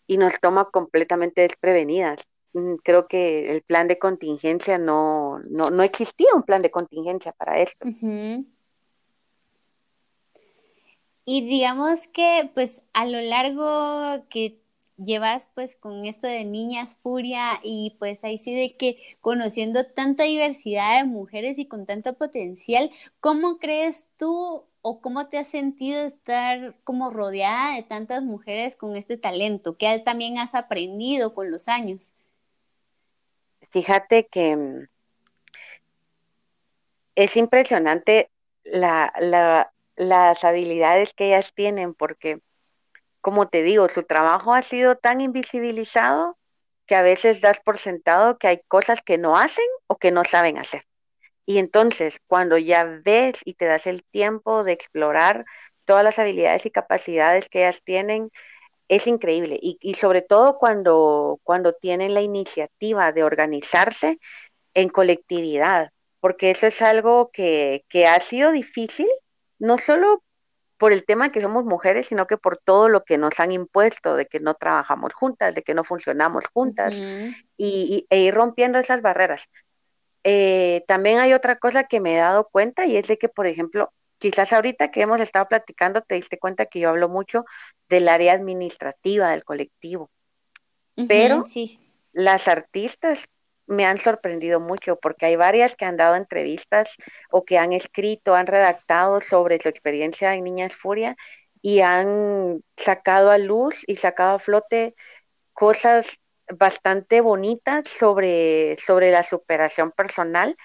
y 0.07 0.19
nos 0.19 0.39
toma 0.41 0.71
completamente 0.71 1.43
desprevenidas. 1.43 2.21
Mm, 2.53 2.77
creo 2.77 3.07
que 3.07 3.53
el 3.53 3.63
plan 3.63 3.89
de 3.89 3.99
contingencia 3.99 4.79
no, 4.79 5.41
no, 5.51 5.83
existía 5.83 6.29
un 6.35 6.43
plan 6.43 6.63
de 6.63 6.71
contingencia 6.71 7.33
para 7.33 7.61
esto. 7.61 7.87
Y 11.27 11.45
digamos 11.45 12.07
que 12.09 12.51
pues 12.55 12.81
a 12.93 13.05
lo 13.05 13.21
largo 13.21 14.25
que 14.31 14.61
llevas 14.97 15.51
pues 15.55 15.77
con 15.77 16.07
esto 16.07 16.27
de 16.27 16.45
Niñas 16.45 16.97
Furia 17.03 17.61
y 17.63 17.97
pues 17.99 18.25
ahí 18.25 18.39
sí 18.39 18.55
de 18.55 18.75
que 18.77 18.97
conociendo 19.21 19.85
tanta 19.85 20.23
diversidad 20.23 20.99
de 20.99 21.05
mujeres 21.05 21.59
y 21.59 21.67
con 21.67 21.85
tanto 21.85 22.15
potencial, 22.15 22.91
¿cómo 23.21 23.59
crees 23.59 24.07
tú 24.17 24.65
o 24.83 25.01
cómo 25.01 25.27
te 25.29 25.39
has 25.39 25.49
sentido 25.49 26.01
estar 26.05 26.77
como 26.85 27.11
rodeada 27.11 27.75
de 27.75 27.83
tantas 27.83 28.23
mujeres 28.23 28.77
con 28.77 28.95
este 28.95 29.19
talento? 29.19 29.77
¿Qué 29.77 30.01
también 30.05 30.39
has 30.39 30.55
aprendido 30.55 31.35
con 31.35 31.51
los 31.51 31.67
años? 31.67 32.15
Fíjate 33.71 34.29
que 34.29 34.55
mm, 34.55 34.87
es 37.17 37.37
impresionante 37.37 38.31
la, 38.63 39.13
la, 39.19 39.73
las 39.97 40.45
habilidades 40.45 41.13
que 41.15 41.29
ellas 41.29 41.53
tienen, 41.55 41.95
porque, 41.95 42.41
como 43.21 43.49
te 43.49 43.63
digo, 43.63 43.89
su 43.89 44.05
trabajo 44.05 44.55
ha 44.55 44.63
sido 44.63 44.97
tan 44.97 45.21
invisibilizado 45.21 46.39
que 46.87 46.95
a 46.95 47.03
veces 47.03 47.41
das 47.41 47.61
por 47.61 47.79
sentado 47.79 48.39
que 48.39 48.49
hay 48.49 48.61
cosas 48.69 49.01
que 49.03 49.19
no 49.19 49.37
hacen 49.37 49.65
o 49.89 49.97
que 49.97 50.13
no 50.13 50.25
saben 50.25 50.59
hacer. 50.59 50.85
Y 51.47 51.59
entonces, 51.59 52.19
cuando 52.27 52.59
ya 52.59 52.85
ves 52.85 53.41
y 53.45 53.55
te 53.55 53.67
das 53.67 53.87
el 53.87 54.05
tiempo 54.05 54.65
de 54.65 54.73
explorar 54.73 55.45
todas 55.85 56.05
las 56.05 56.19
habilidades 56.19 56.67
y 56.67 56.71
capacidades 56.71 57.49
que 57.49 57.61
ellas 57.61 57.83
tienen, 57.85 58.31
es 58.89 59.07
increíble. 59.07 59.59
Y, 59.61 59.95
sobre 59.95 60.23
todo 60.23 60.59
cuando, 60.59 61.41
cuando 61.45 61.73
tienen 61.73 62.15
la 62.15 62.23
iniciativa 62.23 63.13
de 63.13 63.25
organizarse 63.25 64.19
en 64.75 64.89
colectividad, 64.89 65.91
porque 66.21 66.51
eso 66.51 66.67
es 66.67 66.83
algo 66.83 67.31
que, 67.33 67.85
que 67.89 68.07
ha 68.07 68.21
sido 68.21 68.53
difícil 68.53 69.09
no 69.59 69.79
solo 69.79 70.23
por 70.79 70.93
el 70.93 71.05
tema 71.05 71.27
de 71.27 71.33
que 71.33 71.41
somos 71.41 71.65
mujeres, 71.65 72.07
sino 72.07 72.27
que 72.27 72.37
por 72.37 72.59
todo 72.59 72.89
lo 72.89 73.05
que 73.05 73.17
nos 73.17 73.41
han 73.41 73.53
impuesto, 73.53 74.15
de 74.15 74.27
que 74.27 74.41
no 74.41 74.55
trabajamos 74.55 75.15
juntas, 75.15 75.55
de 75.55 75.63
que 75.63 75.75
no 75.75 75.85
funcionamos 75.85 76.45
juntas, 76.53 76.95
y, 77.57 78.07
e 78.11 78.21
ir 78.21 78.35
rompiendo 78.35 78.79
esas 78.79 79.01
barreras. 79.01 79.43
Eh, 80.25 80.85
también 80.87 81.19
hay 81.19 81.33
otra 81.33 81.57
cosa 81.57 81.85
que 81.85 82.01
me 82.01 82.15
he 82.15 82.19
dado 82.19 82.49
cuenta 82.51 82.85
y 82.85 82.97
es 82.97 83.07
de 83.07 83.17
que, 83.17 83.29
por 83.29 83.47
ejemplo, 83.47 83.93
quizás 84.19 84.53
ahorita 84.53 84.91
que 84.91 85.01
hemos 85.01 85.21
estado 85.21 85.47
platicando, 85.49 86.03
te 86.03 86.17
diste 86.17 86.39
cuenta 86.39 86.67
que 86.67 86.81
yo 86.81 86.91
hablo 86.91 87.09
mucho 87.09 87.45
del 87.89 88.09
área 88.09 88.33
administrativa 88.33 89.31
del 89.31 89.45
colectivo, 89.45 90.11
pero 91.09 91.45
las 92.13 92.49
artistas 92.49 93.27
me 93.67 93.85
han 93.85 93.99
sorprendido 93.99 94.61
mucho 94.61 94.97
porque 94.97 95.27
hay 95.27 95.37
varias 95.37 95.75
que 95.75 95.85
han 95.85 95.97
dado 95.97 96.15
entrevistas 96.15 96.97
o 97.31 97.45
que 97.45 97.59
han 97.59 97.73
escrito, 97.73 98.35
han 98.35 98.47
redactado 98.47 99.21
sobre 99.21 99.61
su 99.61 99.69
experiencia 99.69 100.35
en 100.35 100.45
Niñas 100.45 100.75
Furia 100.75 101.17
y 101.63 101.81
han 101.81 102.63
sacado 102.77 103.31
a 103.31 103.39
luz 103.39 103.83
y 103.87 103.97
sacado 103.97 104.37
a 104.37 104.39
flote 104.39 104.95
cosas 105.53 106.07
bastante 106.53 107.21
bonitas 107.21 107.89
sobre, 107.89 108.77
sobre 108.77 109.11
la 109.11 109.23
superación 109.23 109.91
personal 109.91 110.57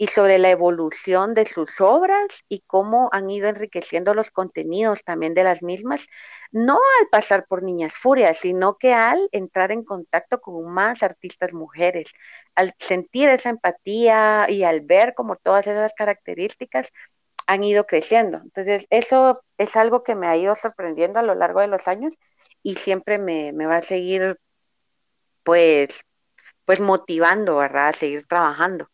y 0.00 0.06
sobre 0.08 0.38
la 0.38 0.48
evolución 0.50 1.34
de 1.34 1.44
sus 1.44 1.78
obras 1.82 2.42
y 2.48 2.62
cómo 2.66 3.10
han 3.12 3.28
ido 3.28 3.50
enriqueciendo 3.50 4.14
los 4.14 4.30
contenidos 4.30 5.04
también 5.04 5.34
de 5.34 5.44
las 5.44 5.62
mismas, 5.62 6.06
no 6.52 6.76
al 6.76 7.08
pasar 7.10 7.46
por 7.46 7.62
Niñas 7.62 7.92
Furias, 7.92 8.38
sino 8.38 8.78
que 8.78 8.94
al 8.94 9.28
entrar 9.30 9.72
en 9.72 9.84
contacto 9.84 10.40
con 10.40 10.64
más 10.72 11.02
artistas 11.02 11.52
mujeres, 11.52 12.12
al 12.54 12.72
sentir 12.78 13.28
esa 13.28 13.50
empatía 13.50 14.46
y 14.48 14.64
al 14.64 14.80
ver 14.80 15.12
como 15.14 15.36
todas 15.36 15.66
esas 15.66 15.92
características 15.92 16.90
han 17.46 17.62
ido 17.64 17.86
creciendo. 17.86 18.38
Entonces, 18.42 18.86
eso 18.90 19.42
es 19.58 19.76
algo 19.76 20.02
que 20.02 20.14
me 20.14 20.28
ha 20.28 20.36
ido 20.38 20.56
sorprendiendo 20.56 21.18
a 21.18 21.22
lo 21.22 21.34
largo 21.34 21.60
de 21.60 21.68
los 21.68 21.86
años 21.88 22.16
y 22.62 22.76
siempre 22.76 23.18
me, 23.18 23.52
me 23.52 23.66
va 23.66 23.76
a 23.78 23.82
seguir, 23.82 24.38
pues, 25.44 26.00
pues 26.66 26.80
motivando, 26.80 27.56
¿verdad? 27.56 27.88
A 27.90 27.92
seguir 27.92 28.26
trabajando. 28.26 28.88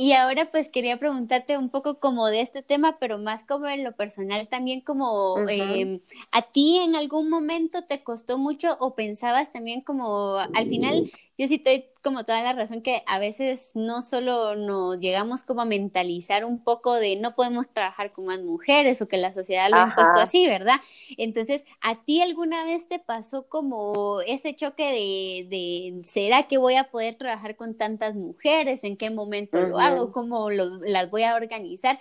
Y 0.00 0.14
ahora 0.14 0.50
pues 0.50 0.70
quería 0.70 0.96
preguntarte 0.96 1.58
un 1.58 1.68
poco 1.68 2.00
como 2.00 2.28
de 2.28 2.40
este 2.40 2.62
tema, 2.62 2.96
pero 2.98 3.18
más 3.18 3.44
como 3.44 3.66
en 3.66 3.84
lo 3.84 3.92
personal 3.92 4.48
también 4.48 4.80
como 4.80 5.36
em, 5.46 6.00
a 6.32 6.40
ti 6.40 6.78
en 6.78 6.96
algún 6.96 7.28
momento 7.28 7.84
te 7.84 8.02
costó 8.02 8.38
mucho 8.38 8.78
o 8.80 8.94
pensabas 8.94 9.52
también 9.52 9.82
como 9.82 10.36
al 10.38 10.68
final 10.70 11.10
yo 11.40 11.48
sí 11.48 11.54
estoy 11.54 11.86
como 12.02 12.24
toda 12.24 12.42
la 12.42 12.52
razón 12.52 12.82
que 12.82 13.02
a 13.06 13.18
veces 13.18 13.70
no 13.74 14.02
solo 14.02 14.56
nos 14.56 14.98
llegamos 15.00 15.42
como 15.42 15.62
a 15.62 15.64
mentalizar 15.64 16.44
un 16.44 16.62
poco 16.62 16.94
de 16.96 17.16
no 17.16 17.32
podemos 17.32 17.66
trabajar 17.72 18.12
con 18.12 18.26
más 18.26 18.40
mujeres 18.42 19.00
o 19.00 19.08
que 19.08 19.16
la 19.16 19.32
sociedad 19.32 19.70
lo 19.70 19.78
ha 19.78 19.80
impuesto 19.80 20.20
así, 20.20 20.46
¿verdad? 20.46 20.76
Entonces, 21.16 21.64
¿a 21.80 22.04
ti 22.04 22.20
alguna 22.20 22.64
vez 22.64 22.88
te 22.88 22.98
pasó 22.98 23.48
como 23.48 24.20
ese 24.26 24.54
choque 24.54 24.84
de, 24.84 25.48
de 25.48 26.02
¿será 26.04 26.42
que 26.46 26.58
voy 26.58 26.76
a 26.76 26.90
poder 26.90 27.14
trabajar 27.16 27.56
con 27.56 27.74
tantas 27.74 28.14
mujeres? 28.14 28.84
¿En 28.84 28.98
qué 28.98 29.08
momento 29.08 29.62
lo 29.62 29.78
hago? 29.78 30.12
¿Cómo 30.12 30.50
las 30.50 31.10
voy 31.10 31.22
a 31.22 31.34
organizar? 31.34 31.98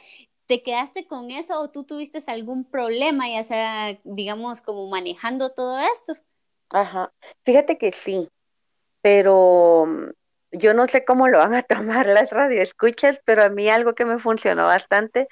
¿Te 0.48 0.64
quedaste 0.64 1.08
con 1.08 1.32
eso 1.32 1.62
o 1.62 1.70
tú 1.70 1.86
tuviste 1.86 2.20
algún 2.28 2.66
problema, 2.66 3.30
ya 3.30 3.44
sea, 3.44 4.00
digamos, 4.04 4.60
como 4.60 4.90
manejando 4.90 5.52
todo 5.52 5.80
esto? 5.80 6.14
Ajá, 6.72 7.12
fíjate 7.46 7.78
que 7.78 7.92
sí, 7.92 8.28
pero 9.02 9.86
mm, 9.88 10.10
yo 10.52 10.74
no 10.74 10.88
sé 10.88 11.06
cómo 11.06 11.28
lo 11.28 11.40
van 11.40 11.54
a 11.54 11.64
tomar 11.64 12.06
las 12.06 12.32
radioescuchas, 12.32 13.22
pero 13.26 13.44
a 13.44 13.50
mí 13.50 13.70
algo 13.70 13.94
que 13.96 14.06
me 14.06 14.20
funcionó 14.20 14.66
bastante 14.66 15.28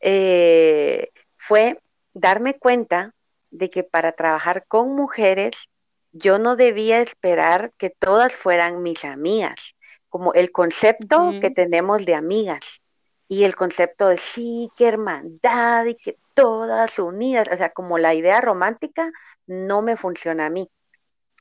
eh, 0.00 1.10
fue 1.36 1.80
darme 2.12 2.58
cuenta 2.58 3.14
de 3.50 3.70
que 3.70 3.84
para 3.84 4.12
trabajar 4.12 4.64
con 4.66 4.94
mujeres 4.94 5.68
yo 6.12 6.38
no 6.38 6.56
debía 6.56 7.00
esperar 7.00 7.72
que 7.78 7.90
todas 7.90 8.34
fueran 8.34 8.82
mis 8.82 9.04
amigas, 9.04 9.76
como 10.08 10.32
el 10.34 10.50
concepto 10.50 11.32
que 11.40 11.50
tenemos 11.50 12.04
de 12.04 12.14
amigas 12.14 12.82
y 13.28 13.44
el 13.44 13.54
concepto 13.54 14.08
de 14.08 14.18
sí, 14.18 14.68
qué 14.76 14.88
hermandad 14.88 15.86
y 15.86 15.94
que 15.94 16.16
todas 16.34 16.98
unidas, 16.98 17.48
o 17.52 17.56
sea, 17.56 17.70
como 17.70 17.96
la 17.98 18.14
idea 18.14 18.40
romántica 18.40 19.12
no 19.46 19.82
me 19.82 19.96
funciona 19.96 20.46
a 20.46 20.50
mí 20.50 20.68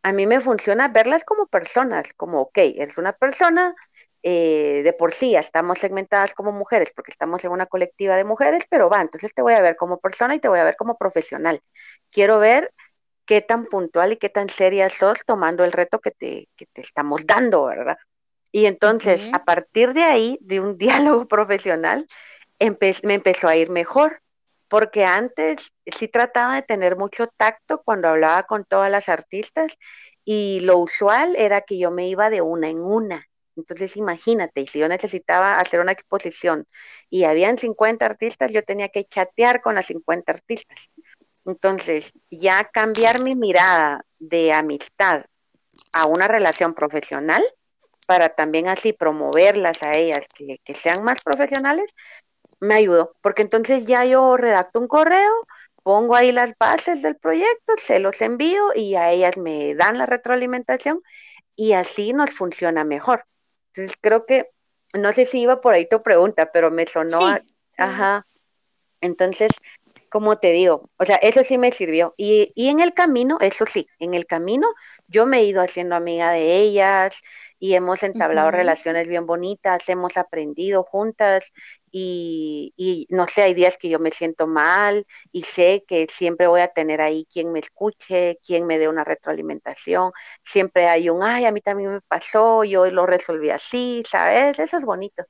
a 0.04 0.12
mí 0.12 0.28
me 0.28 0.40
funciona 0.40 0.88
verlas 0.88 1.24
como 1.24 1.48
personas, 1.48 2.14
como, 2.14 2.42
ok, 2.42 2.58
eres 2.58 2.98
una 2.98 3.14
persona, 3.14 3.76
eh, 4.22 4.82
de 4.84 4.94
por 4.94 5.14
sí 5.14 5.36
estamos 5.36 5.80
segmentadas 5.80 6.34
como 6.34 6.52
mujeres 6.52 6.92
porque 6.94 7.12
estamos 7.12 7.44
en 7.46 7.52
una 7.52 7.68
colectiva 7.68 8.18
de 8.18 8.26
mujeres, 8.26 8.66
pero 8.70 8.90
va, 8.90 9.02
entonces 9.02 9.34
te 9.34 9.42
voy 9.42 9.54
a 9.54 9.62
ver 9.62 9.78
como 9.78 10.00
persona 10.00 10.36
y 10.36 10.40
te 10.40 10.50
voy 10.50 10.60
a 10.60 10.66
ver 10.66 10.76
como 10.76 10.98
profesional. 10.98 11.62
Quiero 12.12 12.40
ver 12.40 12.72
qué 13.26 13.42
tan 13.42 13.66
puntual 13.66 14.14
y 14.14 14.18
qué 14.18 14.30
tan 14.30 14.50
seria 14.50 14.90
sos 14.90 15.20
tomando 15.26 15.64
el 15.64 15.72
reto 15.72 16.00
que 16.00 16.12
te, 16.12 16.50
que 16.58 16.66
te 16.66 16.82
estamos 16.82 17.22
dando, 17.26 17.66
¿verdad? 17.66 17.98
Y 18.52 18.66
entonces, 18.66 19.30
a 19.34 19.44
partir 19.46 19.94
de 19.94 20.04
ahí, 20.04 20.38
de 20.42 20.60
un 20.60 20.78
diálogo 20.78 21.28
profesional, 21.28 22.08
me 22.60 23.14
empezó 23.14 23.48
a 23.48 23.56
ir 23.56 23.70
mejor 23.70 24.22
porque 24.70 25.04
antes 25.04 25.72
sí 25.98 26.08
trataba 26.08 26.56
de 26.56 26.62
tener 26.62 26.96
mucho 26.96 27.28
tacto 27.28 27.82
cuando 27.84 28.08
hablaba 28.08 28.44
con 28.44 28.66
todas 28.66 28.92
las 28.92 29.10
artistas 29.10 29.74
y 30.24 30.60
lo 30.62 30.78
usual 30.78 31.36
era 31.36 31.62
que 31.62 31.80
yo 31.80 31.92
me 31.92 32.08
iba 32.08 32.30
de 32.30 32.42
una 32.42 32.70
en 32.70 32.80
una. 32.80 33.26
Entonces 33.56 33.98
imagínate, 33.98 34.68
si 34.68 34.80
yo 34.80 34.88
necesitaba 34.88 35.56
hacer 35.58 35.80
una 35.80 35.92
exposición 35.92 36.66
y 37.10 37.24
habían 37.24 37.58
50 37.58 38.06
artistas, 38.06 38.52
yo 38.52 38.64
tenía 38.64 38.90
que 38.90 39.06
chatear 39.06 39.62
con 39.62 39.76
las 39.76 39.88
50 39.88 40.32
artistas. 40.32 40.78
Entonces, 41.46 42.12
ya 42.30 42.70
cambiar 42.72 43.22
mi 43.24 43.36
mirada 43.36 44.06
de 44.20 44.54
amistad 44.54 45.26
a 45.94 46.06
una 46.06 46.28
relación 46.28 46.74
profesional 46.74 47.44
para 48.06 48.30
también 48.30 48.68
así 48.68 48.94
promoverlas 48.94 49.82
a 49.84 49.92
ellas 49.98 50.20
que, 50.34 50.60
que 50.64 50.76
sean 50.76 51.04
más 51.04 51.22
profesionales, 51.24 51.92
me 52.60 52.76
ayudó, 52.76 53.14
porque 53.22 53.42
entonces 53.42 53.86
ya 53.86 54.06
yo 54.06 54.38
redacto 54.38 54.80
un 54.80 54.88
correo, 54.88 55.32
pongo 55.84 56.16
ahí 56.16 56.32
las 56.32 56.54
bases 56.58 57.02
del 57.02 57.16
proyecto, 57.16 57.74
se 57.78 58.00
los 58.00 58.22
envío 58.22 58.74
y 58.76 58.96
a 58.96 59.12
ellas 59.12 59.38
me 59.38 59.76
dan 59.76 59.98
la 59.98 60.06
retroalimentación 60.06 61.02
y 61.56 61.74
así 61.74 62.14
nos 62.14 62.32
funciona 62.32 62.84
mejor. 62.84 63.24
Entonces 63.74 63.98
creo 64.02 64.26
que, 64.26 64.48
no 64.94 65.14
sé 65.14 65.26
si 65.26 65.42
iba 65.42 65.62
por 65.62 65.74
ahí 65.74 65.88
tu 65.88 66.02
pregunta, 66.02 66.52
pero 66.52 66.72
me 66.72 66.86
sonó, 66.86 67.20
ajá. 67.78 68.26
Entonces, 69.02 69.50
como 70.10 70.40
te 70.40 70.52
digo, 70.52 70.90
o 70.98 71.06
sea, 71.06 71.16
eso 71.18 71.44
sí 71.46 71.58
me 71.58 71.72
sirvió. 71.72 72.14
Y, 72.18 72.52
y 72.54 72.68
en 72.68 72.82
el 72.82 72.94
camino, 72.94 73.38
eso 73.40 73.66
sí, 73.66 73.88
en 74.00 74.14
el 74.14 74.26
camino 74.26 74.68
yo 75.08 75.26
me 75.26 75.40
he 75.40 75.44
ido 75.44 75.62
haciendo 75.62 75.96
amiga 75.96 76.32
de 76.32 76.58
ellas, 76.58 77.22
y 77.60 77.74
hemos 77.74 78.04
entablado 78.04 78.52
relaciones 78.52 79.08
bien 79.08 79.26
bonitas, 79.26 79.88
hemos 79.90 80.16
aprendido 80.16 80.84
juntas 80.84 81.52
y, 81.92 82.74
y, 82.78 83.08
no 83.10 83.28
sé, 83.28 83.44
hay 83.44 83.54
días 83.54 83.78
que 83.78 83.90
yo 83.90 84.00
me 84.00 84.12
siento 84.12 84.48
mal 84.48 85.06
y 85.32 85.44
sé 85.44 85.84
que 85.88 86.08
siempre 86.10 86.48
voy 86.48 86.62
a 86.62 86.70
tener 86.70 87.02
ahí 87.02 87.26
quien 87.32 87.52
me 87.52 87.60
escuche, 87.60 88.40
quien 88.46 88.66
me 88.66 88.80
dé 88.80 88.88
una 88.88 89.04
retroalimentación, 89.04 90.12
siempre 90.44 90.88
hay 90.88 91.10
un, 91.10 91.24
ay, 91.24 91.46
a 91.46 91.52
mí 91.52 91.62
también 91.62 91.94
me 91.94 92.02
pasó, 92.02 92.64
yo 92.64 92.86
lo 92.88 93.06
resolví 93.06 93.50
así, 93.50 94.04
¿sabes? 94.10 94.60
Eso 94.60 94.78
es 94.78 94.84
bonito. 94.84 95.24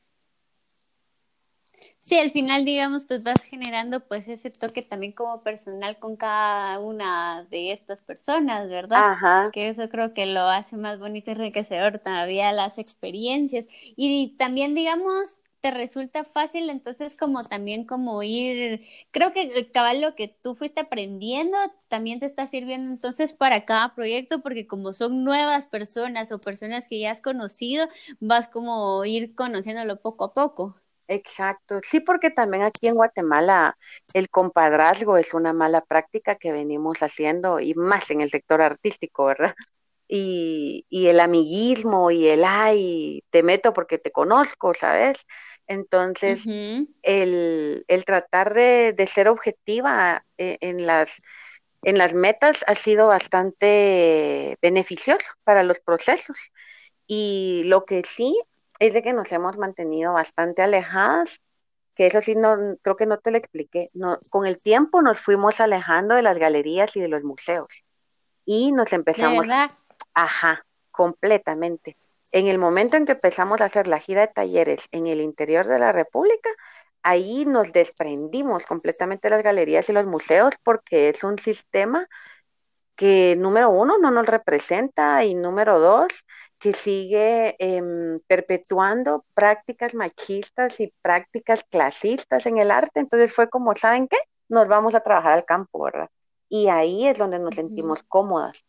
Sí, 2.01 2.17
al 2.17 2.31
final, 2.31 2.65
digamos, 2.65 3.05
pues 3.05 3.21
vas 3.23 3.43
generando 3.43 3.99
pues 3.99 4.27
ese 4.29 4.49
toque 4.49 4.81
también 4.81 5.11
como 5.11 5.43
personal 5.43 5.99
con 5.99 6.15
cada 6.15 6.79
una 6.79 7.45
de 7.51 7.71
estas 7.71 8.01
personas, 8.01 8.67
¿verdad? 8.69 9.11
Ajá. 9.11 9.49
Que 9.53 9.67
eso 9.67 9.89
creo 9.89 10.13
que 10.13 10.25
lo 10.25 10.41
hace 10.41 10.75
más 10.77 10.97
bonito 10.97 11.29
y 11.29 11.33
enriquecedor 11.33 11.99
todavía 11.99 12.51
las 12.51 12.77
experiencias. 12.79 13.67
Y 13.95 14.35
también, 14.37 14.75
digamos, 14.75 15.38
te 15.61 15.71
resulta 15.71 16.23
fácil 16.23 16.69
entonces 16.69 17.15
como 17.17 17.43
también 17.45 17.85
como 17.85 18.23
ir, 18.23 18.81
creo 19.11 19.33
que 19.33 19.71
cabal 19.71 20.01
lo 20.01 20.15
que 20.15 20.27
tú 20.41 20.55
fuiste 20.55 20.81
aprendiendo 20.81 21.57
también 21.89 22.19
te 22.19 22.25
está 22.25 22.47
sirviendo 22.47 22.91
entonces 22.91 23.33
para 23.33 23.65
cada 23.65 23.95
proyecto 23.95 24.41
porque 24.41 24.67
como 24.67 24.93
son 24.93 25.23
nuevas 25.23 25.67
personas 25.67 26.31
o 26.31 26.39
personas 26.41 26.87
que 26.89 26.99
ya 26.99 27.11
has 27.11 27.21
conocido, 27.21 27.87
vas 28.19 28.47
como 28.47 29.03
ir 29.05 29.35
conociéndolo 29.35 30.01
poco 30.01 30.25
a 30.25 30.33
poco. 30.33 30.75
Exacto, 31.07 31.79
sí, 31.83 31.99
porque 32.01 32.29
también 32.29 32.61
aquí 32.63 32.87
en 32.87 32.93
Guatemala 32.95 33.75
el 34.13 34.29
compadrazgo 34.29 35.17
es 35.17 35.33
una 35.33 35.53
mala 35.53 35.81
práctica 35.81 36.35
que 36.35 36.51
venimos 36.51 36.99
haciendo 37.01 37.59
y 37.59 37.73
más 37.73 38.11
en 38.11 38.21
el 38.21 38.29
sector 38.29 38.61
artístico, 38.61 39.25
¿verdad? 39.25 39.55
Y, 40.07 40.85
y 40.89 41.07
el 41.07 41.19
amiguismo 41.21 42.11
y 42.11 42.27
el, 42.27 42.43
ay, 42.45 43.23
te 43.31 43.43
meto 43.43 43.73
porque 43.73 43.97
te 43.99 44.11
conozco, 44.11 44.73
¿sabes? 44.75 45.25
Entonces, 45.69 46.45
el, 46.47 47.85
el, 47.87 48.05
tratar 48.05 48.55
de, 48.55 48.91
de 48.97 49.05
ser 49.05 49.27
objetiva 49.27 50.25
eh, 50.39 50.57
en, 50.61 50.87
las, 50.87 51.21
en 51.83 51.99
las 51.99 52.13
metas 52.13 52.65
ha 52.65 52.73
sido 52.73 53.07
bastante 53.07 54.57
beneficioso 54.63 55.27
para 55.43 55.61
los 55.61 55.79
procesos. 55.79 56.51
Y 57.05 57.61
lo 57.65 57.85
que 57.85 58.01
sí 58.03 58.35
es 58.79 58.95
de 58.95 59.03
que 59.03 59.13
nos 59.13 59.31
hemos 59.31 59.57
mantenido 59.57 60.13
bastante 60.13 60.63
alejadas, 60.63 61.39
que 61.93 62.07
eso 62.07 62.23
sí, 62.23 62.33
no, 62.33 62.57
creo 62.81 62.95
que 62.95 63.05
no 63.05 63.19
te 63.19 63.29
lo 63.29 63.37
expliqué. 63.37 63.89
No, 63.93 64.17
con 64.31 64.47
el 64.47 64.57
tiempo 64.57 65.03
nos 65.03 65.19
fuimos 65.19 65.59
alejando 65.59 66.15
de 66.15 66.23
las 66.23 66.39
galerías 66.39 66.95
y 66.95 66.99
de 66.99 67.09
los 67.09 67.23
museos 67.23 67.83
y 68.51 68.71
nos 68.71 68.91
empezamos, 68.93 69.45
ajá, 70.15 70.65
completamente. 70.89 71.95
En 72.31 72.47
el 72.47 72.59
momento 72.59 72.95
en 72.97 73.05
que 73.05 73.13
empezamos 73.13 73.61
a 73.61 73.65
hacer 73.65 73.87
la 73.87 73.99
gira 73.99 74.21
de 74.21 74.33
talleres 74.33 74.87
en 74.91 75.07
el 75.07 75.21
interior 75.21 75.67
de 75.67 75.79
la 75.79 75.91
República, 75.91 76.49
ahí 77.03 77.45
nos 77.45 77.73
desprendimos 77.73 78.65
completamente 78.65 79.27
de 79.29 79.35
las 79.35 79.43
galerías 79.43 79.89
y 79.89 79.93
los 79.93 80.05
museos 80.05 80.53
porque 80.63 81.09
es 81.09 81.23
un 81.23 81.39
sistema 81.39 82.07
que 82.95 83.35
número 83.37 83.69
uno 83.69 83.97
no 83.97 84.11
nos 84.11 84.25
representa 84.27 85.23
y 85.23 85.33
número 85.33 85.79
dos 85.79 86.25
que 86.59 86.73
sigue 86.73 87.55
em, 87.59 88.19
perpetuando 88.27 89.25
prácticas 89.33 89.93
machistas 89.95 90.79
y 90.81 90.93
prácticas 91.01 91.63
clasistas 91.69 92.45
en 92.45 92.57
el 92.57 92.71
arte. 92.71 92.99
Entonces 92.99 93.33
fue 93.33 93.49
como, 93.49 93.75
¿saben 93.75 94.07
qué? 94.07 94.17
Nos 94.49 94.67
vamos 94.67 94.93
a 94.95 95.01
trabajar 95.01 95.33
al 95.33 95.45
campo, 95.45 95.83
¿verdad? 95.83 96.09
Y 96.49 96.67
ahí 96.69 97.07
es 97.07 97.17
donde 97.17 97.39
nos 97.39 97.55
sentimos 97.55 98.03
cómodas. 98.07 98.65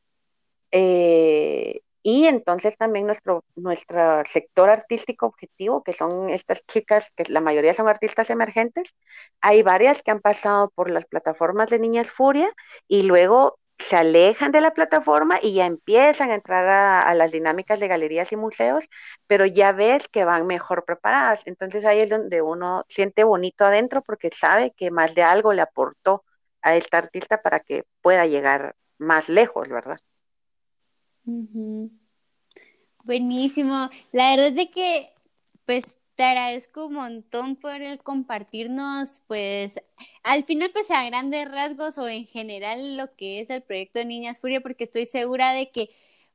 Eh, 0.71 1.81
Y 2.03 2.27
entonces 2.27 2.77
también 2.77 3.07
nuestro, 3.07 3.45
nuestro 3.57 4.23
sector 4.25 4.71
artístico 4.71 5.27
objetivo, 5.27 5.83
que 5.83 5.93
son 5.93 6.31
estas 6.31 6.65
chicas, 6.67 7.11
que 7.17 7.25
la 7.29 7.41
mayoría 7.41 7.75
son 7.75 7.89
artistas 7.89 8.31
emergentes, 8.31 8.95
hay 9.41 9.63
varias 9.63 10.03
que 10.03 10.11
han 10.11 10.21
pasado 10.21 10.71
por 10.75 10.91
las 10.91 11.05
plataformas 11.07 11.71
de 11.71 11.79
Niñas 11.79 12.11
Furia 12.11 12.51
y 12.89 13.03
luego 13.03 13.59
se 13.81 13.97
alejan 13.97 14.53
de 14.53 14.61
la 14.61 14.73
plataforma 14.73 15.39
y 15.43 15.55
ya 15.55 15.67
empiezan 15.67 16.31
a 16.31 16.35
entrar 16.35 16.67
a, 16.69 17.15
las 17.15 17.33
dinámicas 17.33 17.81
de 17.81 17.89
galerías 17.89 18.31
y 18.33 18.37
museos, 18.37 18.85
pero 19.27 19.47
ya 19.47 19.73
ves 19.73 20.07
que 20.09 20.25
van 20.25 20.47
mejor 20.47 20.85
preparadas. 20.85 21.43
Entonces 21.47 21.85
ahí 21.85 22.01
es 22.01 22.11
donde 22.11 22.43
uno 22.43 22.85
siente 22.89 23.25
bonito 23.25 23.65
adentro 23.65 24.03
porque 24.03 24.31
sabe 24.33 24.73
que 24.77 24.91
más 24.91 25.15
de 25.15 25.23
algo 25.23 25.53
le 25.53 25.63
aportó 25.63 26.25
a 26.63 26.77
esta 26.77 26.99
artista 26.99 27.43
para 27.43 27.61
que 27.61 27.85
pueda 28.03 28.27
llegar 28.27 28.75
más 28.99 29.29
lejos, 29.29 29.69
¿verdad? 29.69 29.99
Buenísimo. 33.05 33.89
La 34.13 34.31
verdad 34.31 34.49
es 34.49 34.55
de 34.57 34.71
que, 34.71 35.11
pues, 35.67 35.97
te 36.17 36.25
agradezco 36.25 36.87
un 36.87 36.95
montón 36.95 37.57
por 37.57 37.81
el 37.81 37.99
compartirnos, 38.03 39.23
pues, 39.27 39.81
al 40.23 40.45
final, 40.45 40.71
pues, 40.73 40.91
a 40.91 41.05
grandes 41.07 41.51
rasgos 41.51 41.97
o 41.99 42.07
en 42.09 42.27
general 42.27 42.97
lo 42.99 43.15
que 43.17 43.41
es 43.41 43.49
el 43.51 43.63
proyecto 43.63 44.01
de 44.01 44.05
Niñas 44.05 44.41
Furia, 44.41 44.61
porque 44.61 44.85
estoy 44.85 45.07
segura 45.07 45.53
de 45.55 45.71
que, 45.71 45.89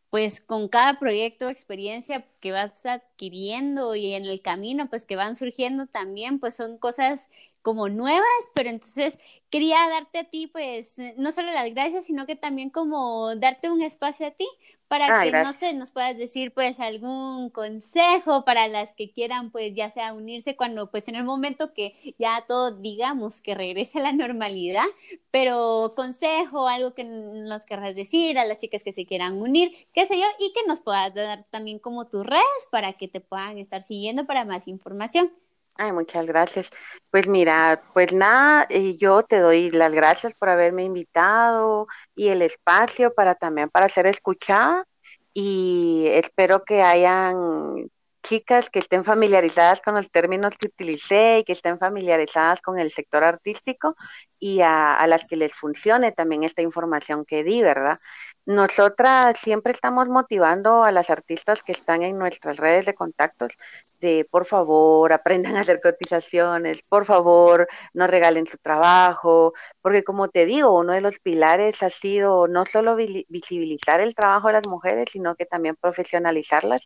pues, 0.09 0.41
con 0.41 0.67
cada 0.69 0.97
proyecto, 0.99 1.49
experiencia 1.49 2.25
que 2.39 2.51
vas 2.51 2.83
adquiriendo 2.85 3.95
y 3.95 4.13
en 4.13 4.25
el 4.25 4.41
camino, 4.41 4.89
pues, 4.89 5.05
que 5.05 5.15
van 5.15 5.35
surgiendo 5.35 5.85
también, 5.87 6.39
pues, 6.39 6.55
son 6.55 6.77
cosas 6.79 7.29
como 7.61 7.89
nuevas, 7.89 8.25
pero 8.55 8.69
entonces 8.69 9.19
quería 9.49 9.77
darte 9.89 10.19
a 10.19 10.23
ti, 10.25 10.47
pues, 10.47 10.95
no 11.17 11.31
solo 11.31 11.51
las 11.51 11.69
gracias, 11.73 12.05
sino 12.05 12.25
que 12.25 12.35
también 12.35 12.69
como 12.71 13.35
darte 13.35 13.69
un 13.71 13.81
espacio 13.83 14.27
a 14.27 14.31
ti 14.31 14.47
para 14.87 15.13
que, 15.13 15.33
no 15.33 15.51
sé, 15.53 15.73
nos 15.73 15.91
puedas 15.91 16.17
decir, 16.17 16.53
pues, 16.53 16.79
algún 16.79 17.49
consejo 17.49 18.45
para 18.45 18.67
las 18.67 18.93
que 18.93 19.11
quieran, 19.11 19.51
pues, 19.51 19.73
ya 19.73 19.89
sea 19.89 20.13
unirse 20.13 20.55
cuando, 20.55 20.91
pues, 20.91 21.07
en 21.07 21.15
el 21.15 21.23
momento 21.23 21.73
que 21.73 22.15
ya 22.19 22.45
todo, 22.47 22.71
digamos, 22.71 23.41
que 23.41 23.55
regrese 23.55 23.99
a 23.99 24.03
la 24.03 24.11
normalidad, 24.13 24.85
pero 25.31 25.93
consejo, 25.95 26.67
algo 26.67 26.93
que 26.93 27.03
nos 27.03 27.65
querrás 27.65 27.95
decir 27.95 28.37
a 28.37 28.45
las 28.45 28.59
chicas 28.59 28.83
que 28.83 28.93
se 28.93 29.05
quieran 29.05 29.41
unir, 29.41 29.71
qué 29.93 30.05
sé 30.05 30.17
yo, 30.17 30.25
y 30.39 30.53
que 30.53 30.67
nos 30.67 30.81
puedas 30.81 31.13
dar 31.13 31.45
también 31.49 31.79
como 31.79 32.07
tus 32.07 32.25
redes 32.25 32.43
para 32.71 32.93
que 32.93 33.07
te 33.07 33.21
puedan 33.21 33.57
estar 33.57 33.83
siguiendo 33.83 34.25
para 34.25 34.45
más 34.45 34.67
información. 34.67 35.31
Ay, 35.77 35.91
muchas 35.91 36.25
gracias. 36.25 36.69
Pues 37.11 37.27
mira, 37.27 37.83
pues 37.93 38.13
nada, 38.13 38.65
yo 38.97 39.23
te 39.23 39.39
doy 39.39 39.69
las 39.71 39.93
gracias 39.93 40.33
por 40.33 40.47
haberme 40.49 40.83
invitado 40.85 41.87
y 42.15 42.29
el 42.29 42.41
espacio 42.41 43.13
para 43.13 43.35
también 43.35 43.69
para 43.69 43.89
ser 43.89 44.07
escuchada 44.07 44.85
y 45.33 46.05
espero 46.13 46.63
que 46.63 46.81
hayan 46.81 47.89
chicas 48.23 48.69
que 48.69 48.79
estén 48.79 49.03
familiarizadas 49.03 49.81
con 49.81 49.95
los 49.95 50.09
términos 50.11 50.57
que 50.57 50.67
utilicé 50.67 51.39
y 51.39 51.43
que 51.43 51.51
estén 51.51 51.77
familiarizadas 51.77 52.61
con 52.61 52.79
el 52.79 52.89
sector 52.91 53.23
artístico 53.23 53.95
y 54.39 54.61
a, 54.61 54.95
a 54.95 55.07
las 55.07 55.27
que 55.27 55.35
les 55.35 55.53
funcione 55.53 56.11
también 56.13 56.43
esta 56.43 56.61
información 56.61 57.25
que 57.25 57.43
di, 57.43 57.61
¿verdad? 57.61 57.97
Nosotras 58.45 59.39
siempre 59.41 59.71
estamos 59.73 60.07
motivando 60.07 60.83
a 60.83 60.91
las 60.91 61.09
artistas 61.09 61.63
que 61.63 61.71
están 61.71 62.03
en 62.03 62.19
nuestras 62.19 62.57
redes 62.57 62.85
de 62.85 62.93
contactos 62.93 63.53
de 63.99 64.27
por 64.29 64.45
favor 64.45 65.13
aprendan 65.13 65.55
a 65.55 65.61
hacer 65.61 65.79
cotizaciones, 65.81 66.83
por 66.87 67.05
favor 67.05 67.67
no 67.95 68.05
regalen 68.05 68.45
su 68.45 68.57
trabajo, 68.59 69.53
porque 69.81 70.03
como 70.03 70.29
te 70.29 70.45
digo, 70.45 70.77
uno 70.77 70.93
de 70.93 71.01
los 71.01 71.17
pilares 71.19 71.81
ha 71.81 71.89
sido 71.89 72.47
no 72.47 72.67
solo 72.67 72.95
visibilizar 72.95 73.99
el 73.99 74.13
trabajo 74.13 74.49
de 74.49 74.53
las 74.53 74.67
mujeres, 74.67 75.09
sino 75.11 75.35
que 75.35 75.47
también 75.47 75.75
profesionalizarlas 75.75 76.81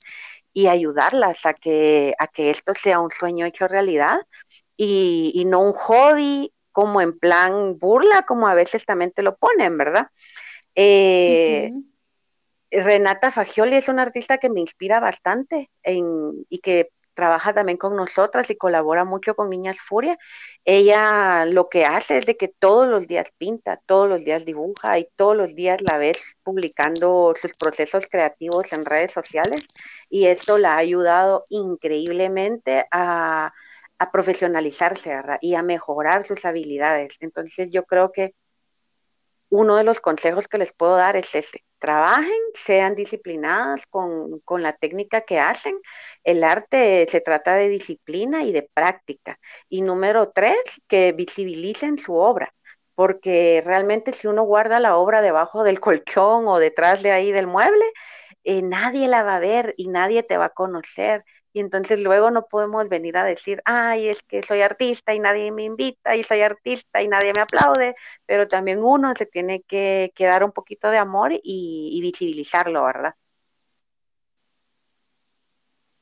y 0.54 0.68
ayudarlas 0.68 1.46
a 1.46 1.54
que, 1.54 2.14
a 2.20 2.28
que 2.28 2.52
esto 2.52 2.74
sea 2.74 3.02
un 3.02 3.12
sueño 3.12 3.46
hecho 3.46 3.68
realidad 3.68 4.22
y, 4.78 5.32
y 5.36 5.44
no 5.46 5.60
un 5.62 5.74
hobby 5.74 6.54
como 6.72 7.02
en 7.02 7.20
plan 7.20 7.78
burla, 7.78 8.24
como 8.26 8.48
a 8.48 8.54
veces 8.54 8.86
también 8.86 9.12
te 9.12 9.24
lo 9.24 9.36
ponen, 9.36 9.78
¿verdad? 9.78 10.08
Eh, 10.82 11.74
Renata 12.72 13.32
Fagioli 13.32 13.76
es 13.76 13.90
una 13.90 14.04
artista 14.04 14.38
que 14.38 14.50
me 14.50 14.62
inspira 14.62 15.02
bastante 15.02 15.70
y 15.84 16.60
que 16.60 16.92
trabaja 17.14 17.54
también 17.54 17.78
con 17.78 17.98
nosotras 17.98 18.50
y 18.50 18.56
colabora 18.56 19.04
mucho 19.04 19.36
con 19.36 19.50
Niñas 19.50 19.78
Furia. 19.82 20.18
Ella 20.64 21.44
lo 21.44 21.68
que 21.68 21.84
hace 21.84 22.18
es 22.18 22.26
de 22.26 22.38
que 22.38 22.48
todos 22.48 22.88
los 22.88 23.08
días 23.08 23.34
pinta, 23.38 23.82
todos 23.86 24.08
los 24.08 24.24
días 24.24 24.46
dibuja 24.46 24.98
y 24.98 25.10
todos 25.18 25.36
los 25.36 25.54
días 25.54 25.80
la 25.82 25.98
ves 25.98 26.38
publicando 26.44 27.34
sus 27.36 27.52
procesos 27.60 28.06
creativos 28.10 28.72
en 28.72 28.86
redes 28.86 29.12
sociales 29.12 29.66
y 30.10 30.28
esto 30.28 30.58
la 30.58 30.76
ha 30.76 30.78
ayudado 30.78 31.46
increíblemente 31.50 32.86
a, 32.90 33.52
a 33.98 34.12
profesionalizarse 34.14 35.14
y 35.42 35.56
a 35.56 35.62
mejorar 35.62 36.26
sus 36.26 36.46
habilidades. 36.46 37.18
Entonces 37.20 37.70
yo 37.70 37.84
creo 37.84 38.14
que 38.14 38.34
uno 39.50 39.76
de 39.78 39.84
los 39.84 40.00
consejos 40.00 40.48
que 40.48 40.58
les 40.58 40.74
puedo 40.74 40.96
dar 40.96 41.16
es 41.16 41.34
ese. 41.36 41.64
Trabajen, 41.80 42.34
sean 42.54 42.96
disciplinadas 42.96 43.86
con, 43.88 44.40
con, 44.42 44.62
la 44.64 44.74
técnica 44.74 45.22
que 45.22 45.40
hacen. 45.40 45.80
El 46.24 46.44
arte 46.44 47.08
se 47.10 47.22
trata 47.22 47.56
de 47.56 47.70
disciplina 47.70 48.44
y 48.44 48.52
de 48.52 48.70
práctica. 48.74 49.40
Y 49.70 49.82
número 49.82 50.32
tres, 50.32 50.58
que 50.88 51.14
visibilicen 51.14 51.98
su 51.98 52.16
obra, 52.16 52.54
porque 52.96 53.62
realmente 53.66 54.14
si 54.14 54.28
uno 54.28 54.44
guarda 54.44 54.80
la 54.80 54.98
obra 54.98 55.22
debajo 55.22 55.64
del 55.64 55.80
colchón 55.82 56.48
o 56.48 56.60
detrás 56.60 57.02
de 57.04 57.12
ahí 57.12 57.32
del 57.32 57.48
mueble, 57.48 57.86
eh, 58.44 58.62
nadie 58.62 59.08
la 59.08 59.24
va 59.24 59.38
a 59.38 59.40
ver 59.40 59.74
y 59.78 59.88
nadie 59.88 60.24
te 60.24 60.38
va 60.38 60.46
a 60.46 60.50
conocer 60.50 61.24
y 61.52 61.60
entonces 61.60 62.00
luego 62.00 62.30
no 62.30 62.46
podemos 62.46 62.88
venir 62.90 63.18
a 63.18 63.24
decir, 63.24 63.62
ay, 63.66 64.10
es 64.10 64.22
que 64.22 64.44
soy 64.44 64.62
artista 64.62 65.14
y 65.14 65.20
nadie 65.20 65.52
me 65.52 65.64
invita 65.64 66.16
y 66.16 66.24
soy 66.24 66.42
artista 66.42 67.02
y 67.02 67.08
nadie 67.08 67.34
me 67.34 67.42
aplaude, 67.42 67.96
pero 68.26 68.48
también 68.48 68.84
uno 68.84 69.14
se 69.18 69.26
tiene 69.26 69.62
que, 69.62 70.12
dar 70.20 70.44
un 70.44 70.52
poquito 70.52 70.90
de 70.90 70.98
amor 70.98 71.32
y, 71.44 72.00
visibilizarlo, 72.02 72.84
¿verdad? 72.86 73.16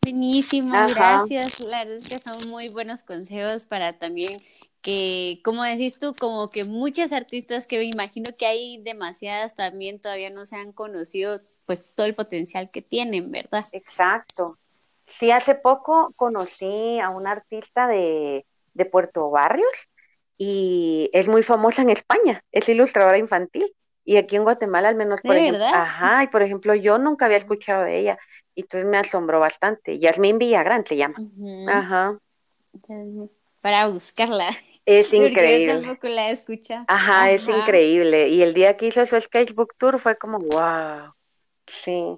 Buenísimo, 0.01 0.71
gracias. 0.71 1.61
La 1.61 1.79
verdad 1.79 1.95
es 1.95 2.09
que 2.09 2.19
son 2.19 2.49
muy 2.49 2.69
buenos 2.69 3.03
consejos 3.03 3.65
para 3.65 3.97
también 3.97 4.37
que, 4.81 5.41
como 5.43 5.63
decís 5.63 5.97
tú, 5.99 6.13
como 6.17 6.49
que 6.49 6.63
muchas 6.63 7.11
artistas 7.11 7.67
que 7.67 7.77
me 7.77 7.85
imagino 7.85 8.31
que 8.37 8.45
hay 8.45 8.81
demasiadas 8.83 9.55
también 9.55 9.99
todavía 9.99 10.29
no 10.29 10.45
se 10.45 10.55
han 10.55 10.71
conocido, 10.71 11.41
pues 11.65 11.93
todo 11.93 12.05
el 12.05 12.15
potencial 12.15 12.69
que 12.71 12.81
tienen, 12.81 13.31
¿verdad? 13.31 13.65
Exacto. 13.71 14.55
Sí, 15.07 15.31
hace 15.31 15.55
poco 15.55 16.09
conocí 16.17 16.99
a 16.99 17.09
una 17.09 17.31
artista 17.31 17.87
de, 17.87 18.45
de 18.73 18.85
Puerto 18.85 19.31
Barrios 19.31 19.89
y 20.37 21.09
es 21.13 21.27
muy 21.27 21.43
famosa 21.43 21.81
en 21.81 21.89
España, 21.89 22.43
es 22.51 22.69
ilustradora 22.69 23.17
infantil. 23.17 23.73
Y 24.03 24.15
aquí 24.15 24.37
en 24.37 24.43
Guatemala, 24.43 24.87
al 24.87 24.95
menos, 24.95 25.19
por 25.21 25.35
ejemplo, 25.35 25.65
ajá, 25.65 26.23
y 26.23 26.27
por 26.27 26.41
ejemplo, 26.41 26.73
yo 26.73 26.97
nunca 26.97 27.25
había 27.25 27.37
escuchado 27.37 27.83
de 27.83 27.99
ella, 27.99 28.17
y 28.55 28.61
entonces 28.61 28.89
me 28.89 28.97
asombró 28.97 29.41
bastante. 29.41 29.99
Yasmín 29.99 30.37
Villagrán 30.37 30.85
se 30.85 30.95
llama. 30.95 31.15
Ajá. 31.69 32.17
Para 33.61 33.89
buscarla. 33.89 34.49
Es 34.85 35.11
increíble. 35.13 35.65
Yo 35.65 35.81
tampoco 35.81 36.07
la 36.07 36.29
escucha. 36.29 36.85
Ajá, 36.87 37.31
es 37.31 37.47
increíble. 37.49 38.29
Y 38.29 38.41
el 38.41 38.53
día 38.53 38.77
que 38.77 38.87
hizo 38.87 39.05
su 39.05 39.19
sketchbook 39.19 39.75
tour 39.77 39.99
fue 39.99 40.17
como, 40.17 40.39
wow. 40.39 41.13
Sí. 41.65 42.17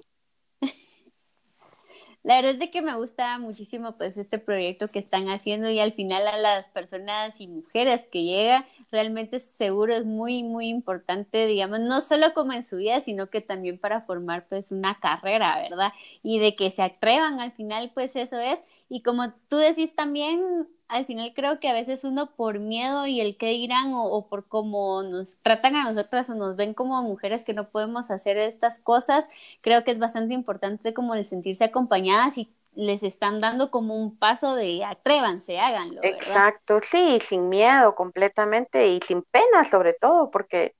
La 2.22 2.36
verdad 2.36 2.52
es 2.52 2.58
de 2.58 2.70
que 2.70 2.82
me 2.82 2.94
gusta 2.96 3.38
muchísimo 3.38 3.96
pues 3.96 4.18
este 4.18 4.38
proyecto 4.38 4.88
que 4.90 4.98
están 4.98 5.28
haciendo 5.30 5.70
y 5.70 5.80
al 5.80 5.92
final 5.92 6.26
a 6.26 6.36
las 6.36 6.68
personas 6.68 7.40
y 7.40 7.48
mujeres 7.48 8.06
que 8.06 8.24
llega, 8.24 8.66
realmente 8.90 9.38
seguro 9.38 9.94
es 9.94 10.04
muy, 10.04 10.42
muy 10.42 10.68
importante, 10.68 11.46
digamos, 11.46 11.80
no 11.80 12.02
solo 12.02 12.34
como 12.34 12.52
en 12.52 12.62
su 12.62 12.76
vida, 12.76 13.00
sino 13.00 13.30
que 13.30 13.40
también 13.40 13.78
para 13.78 14.02
formar 14.02 14.46
pues 14.48 14.70
una 14.70 15.00
carrera, 15.00 15.56
¿verdad? 15.62 15.92
Y 16.22 16.40
de 16.40 16.54
que 16.54 16.68
se 16.70 16.82
atrevan 16.82 17.40
al 17.40 17.52
final, 17.52 17.90
pues 17.94 18.14
eso 18.16 18.38
es. 18.38 18.62
Y 18.90 19.02
como 19.02 19.32
tú 19.48 19.56
decís 19.56 19.94
también, 19.94 20.68
al 20.90 21.06
final 21.06 21.32
creo 21.34 21.60
que 21.60 21.68
a 21.68 21.72
veces 21.72 22.04
uno 22.04 22.34
por 22.34 22.58
miedo 22.58 23.06
y 23.06 23.20
el 23.20 23.36
qué 23.36 23.46
dirán 23.46 23.92
o, 23.94 24.26
por 24.28 24.46
cómo 24.46 25.02
nos 25.02 25.36
tratan 25.42 25.76
a 25.76 25.90
nosotras 25.90 26.28
o 26.30 26.34
nos 26.34 26.56
ven 26.56 26.74
como 26.74 27.02
mujeres 27.02 27.44
que 27.44 27.54
no 27.54 27.68
podemos 27.70 28.10
hacer 28.10 28.36
estas 28.36 28.80
cosas, 28.80 29.28
creo 29.62 29.84
que 29.84 29.92
es 29.92 29.98
bastante 29.98 30.34
importante 30.34 30.92
como 30.92 31.14
el 31.14 31.24
sentirse 31.24 31.64
acompañadas 31.64 32.36
y 32.38 32.52
les 32.74 33.02
están 33.02 33.40
dando 33.40 33.70
como 33.70 33.96
un 33.96 34.16
paso 34.16 34.54
de 34.54 34.84
atrévanse, 34.84 35.58
háganlo. 35.58 36.00
Exacto, 36.02 36.80
sí, 36.82 37.18
sin 37.20 37.48
miedo 37.48 37.94
completamente 37.94 38.88
y 38.88 39.00
sin 39.06 39.22
pena 39.22 39.64
sobre 39.64 39.94
todo, 39.94 40.30
porque 40.30 40.74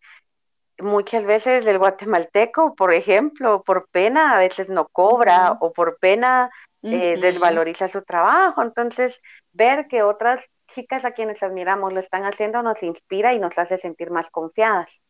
muchas 0.78 1.24
veces 1.24 1.66
el 1.66 1.78
guatemalteco, 1.78 2.74
por 2.74 2.92
ejemplo, 2.92 3.62
por 3.62 3.88
pena 3.90 4.32
a 4.32 4.38
veces 4.38 4.68
no 4.68 4.88
cobra 4.88 5.56
o 5.60 5.72
por 5.72 5.98
pena 5.98 6.50
eh, 6.82 7.18
desvaloriza 7.20 7.88
su 7.88 8.02
trabajo. 8.02 8.62
Entonces, 8.62 9.20
ver 9.52 9.86
que 9.88 10.02
otras 10.02 10.48
chicas 10.68 11.04
a 11.04 11.12
quienes 11.12 11.42
admiramos 11.42 11.92
lo 11.92 12.00
están 12.00 12.24
haciendo 12.24 12.62
nos 12.62 12.82
inspira 12.82 13.34
y 13.34 13.38
nos 13.38 13.58
hace 13.58 13.78
sentir 13.78 14.10
más 14.10 14.30
confiadas. 14.30 15.02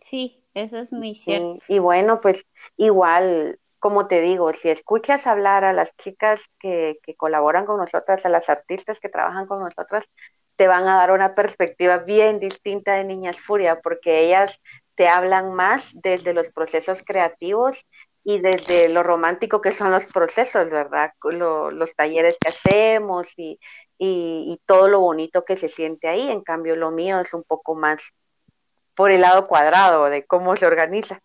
Sí, 0.00 0.44
Eso 0.54 0.78
es 0.78 0.92
muy 0.92 1.14
cierto. 1.14 1.58
y 1.68 1.78
bueno, 1.78 2.20
pues 2.20 2.44
igual, 2.76 3.58
como 3.78 4.08
te 4.08 4.20
digo, 4.20 4.52
si 4.52 4.68
escuchas 4.68 5.26
hablar 5.26 5.64
a 5.64 5.72
las 5.72 5.96
chicas 5.96 6.42
que, 6.58 6.98
que 7.02 7.14
colaboran 7.14 7.66
con 7.66 7.78
nosotras, 7.78 8.26
a 8.26 8.28
las 8.28 8.48
artistas 8.48 9.00
que 9.00 9.08
trabajan 9.08 9.46
con 9.46 9.60
nosotras, 9.60 10.06
te 10.56 10.66
van 10.66 10.86
a 10.88 10.96
dar 10.96 11.12
una 11.12 11.34
perspectiva 11.34 11.98
bien 11.98 12.38
distinta 12.38 12.94
de 12.94 13.04
Niñas 13.04 13.40
Furia, 13.40 13.80
porque 13.80 14.26
ellas 14.26 14.60
te 14.96 15.08
hablan 15.08 15.52
más 15.52 15.90
desde 15.94 16.34
los 16.34 16.52
procesos 16.52 17.02
creativos 17.04 17.82
y 18.24 18.38
desde 18.40 18.88
lo 18.88 19.02
romántico 19.02 19.60
que 19.60 19.72
son 19.72 19.90
los 19.90 20.06
procesos, 20.06 20.70
¿verdad? 20.70 21.12
los 21.22 21.94
talleres 21.94 22.36
que 22.40 22.50
hacemos 22.50 23.28
y, 23.36 23.58
y, 23.98 24.60
todo 24.66 24.88
lo 24.88 25.00
bonito 25.00 25.44
que 25.44 25.56
se 25.56 25.68
siente 25.68 26.08
ahí. 26.08 26.30
En 26.30 26.42
cambio, 26.42 26.76
lo 26.76 26.90
mío 26.90 27.20
es 27.20 27.34
un 27.34 27.42
poco 27.42 27.74
más 27.74 28.02
por 28.94 29.10
el 29.10 29.22
lado 29.22 29.46
cuadrado 29.48 30.06
de 30.06 30.24
cómo 30.24 30.56
se 30.56 30.66
organiza. 30.66 31.20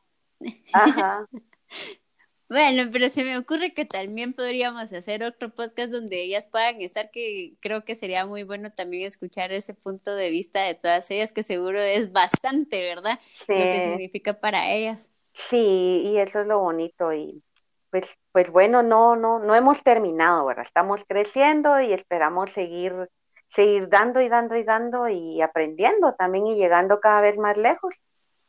Ajá. 0.74 1.28
Bueno, 2.50 2.90
pero 2.94 3.10
se 3.10 3.26
me 3.26 3.38
ocurre 3.38 3.74
que 3.74 3.84
también 3.84 4.34
podríamos 4.34 4.94
hacer 4.94 5.22
otro 5.22 5.54
podcast 5.54 5.92
donde 5.92 6.22
ellas 6.24 6.48
puedan 6.48 6.82
estar, 6.82 7.12
que 7.12 7.56
creo 7.60 7.84
que 7.84 7.94
sería 7.94 8.26
muy 8.26 8.44
bueno 8.44 8.72
también 8.72 9.06
escuchar 9.06 9.52
ese 9.52 9.74
punto 9.74 10.16
de 10.16 10.30
vista 10.30 10.62
de 10.62 10.76
todas 10.76 11.12
ellas, 11.12 11.34
que 11.34 11.44
seguro 11.44 11.82
es 11.82 12.14
bastante, 12.14 12.82
¿verdad? 12.88 13.20
Lo 13.50 13.56
que 13.56 13.84
significa 13.84 14.40
para 14.40 14.72
ellas. 14.72 15.10
Sí, 15.38 16.02
y 16.06 16.18
eso 16.18 16.42
es 16.42 16.48
lo 16.48 16.60
bonito 16.60 17.14
y 17.14 17.44
pues, 17.92 18.18
pues 18.32 18.50
bueno, 18.50 18.84
no, 18.84 19.16
no, 19.16 19.40
no 19.40 19.56
hemos 19.56 19.84
terminado, 19.84 20.46
¿verdad? 20.46 20.66
Estamos 20.66 21.04
creciendo 21.08 21.80
y 21.80 21.94
esperamos 21.94 22.52
seguir, 22.52 23.10
seguir 23.50 23.88
dando 23.88 24.20
y 24.20 24.30
dando 24.30 24.56
y 24.56 24.64
dando 24.64 25.08
y 25.08 25.42
aprendiendo 25.42 26.14
también 26.16 26.48
y 26.48 26.56
llegando 26.56 27.00
cada 27.00 27.22
vez 27.22 27.38
más 27.38 27.56
lejos. 27.56 27.96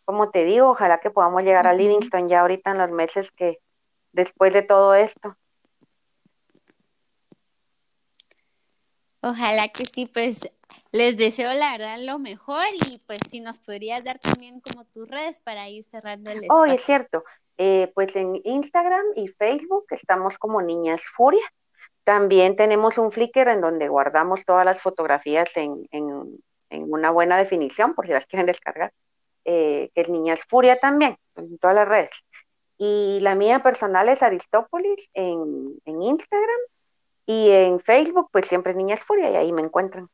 Como 0.04 0.30
te 0.30 0.44
digo, 0.44 0.70
ojalá 0.70 0.98
que 0.98 1.10
podamos 1.10 1.42
llegar 1.42 1.66
a 1.66 1.74
Livingston 1.74 2.28
ya 2.28 2.40
ahorita 2.40 2.70
en 2.70 2.78
los 2.78 2.90
meses 2.90 3.30
que, 3.30 3.58
después 4.12 4.52
de 4.54 4.62
todo 4.62 4.94
esto. 4.94 5.36
Ojalá 9.20 9.68
que 9.68 9.84
sí, 9.84 10.06
pues 10.06 10.50
les 10.92 11.16
deseo 11.16 11.52
la 11.54 11.72
verdad 11.72 11.98
lo 12.00 12.18
mejor 12.18 12.64
y 12.88 12.98
pues 13.06 13.20
si 13.30 13.40
nos 13.40 13.58
podrías 13.58 14.04
dar 14.04 14.18
también 14.18 14.60
como 14.60 14.84
tus 14.86 15.08
redes 15.08 15.40
para 15.40 15.68
ir 15.68 15.84
cerrando 15.84 16.30
el 16.30 16.44
espacio. 16.44 16.62
Oh, 16.62 16.64
es 16.64 16.80
cierto. 16.82 17.24
Eh, 17.58 17.90
pues 17.94 18.14
en 18.14 18.40
Instagram 18.44 19.04
y 19.16 19.28
Facebook 19.28 19.86
estamos 19.90 20.38
como 20.38 20.62
Niñas 20.62 21.02
Furia. 21.14 21.44
También 22.04 22.56
tenemos 22.56 22.96
un 22.96 23.12
Flickr 23.12 23.48
en 23.48 23.60
donde 23.60 23.88
guardamos 23.88 24.44
todas 24.44 24.64
las 24.64 24.80
fotografías 24.80 25.50
en, 25.56 25.86
en, 25.90 26.40
una 26.70 27.10
buena 27.10 27.36
definición, 27.36 27.94
por 27.94 28.06
si 28.06 28.12
las 28.12 28.26
quieren 28.28 28.46
descargar, 28.46 28.92
eh, 29.44 29.90
que 29.94 30.00
es 30.00 30.08
Niñas 30.08 30.40
Furia 30.48 30.78
también, 30.78 31.16
en 31.36 31.58
todas 31.58 31.76
las 31.76 31.88
redes. 31.88 32.10
Y 32.78 33.18
la 33.20 33.34
mía 33.34 33.62
personal 33.62 34.08
es 34.08 34.22
Aristópolis 34.22 35.10
en, 35.12 35.80
Instagram 35.84 36.60
y 37.26 37.50
en 37.50 37.80
Facebook, 37.80 38.28
pues 38.32 38.46
siempre 38.46 38.72
Niñas 38.72 39.02
Furia 39.02 39.30
y 39.32 39.36
ahí 39.36 39.52
me 39.52 39.62
encuentran. 39.62 40.08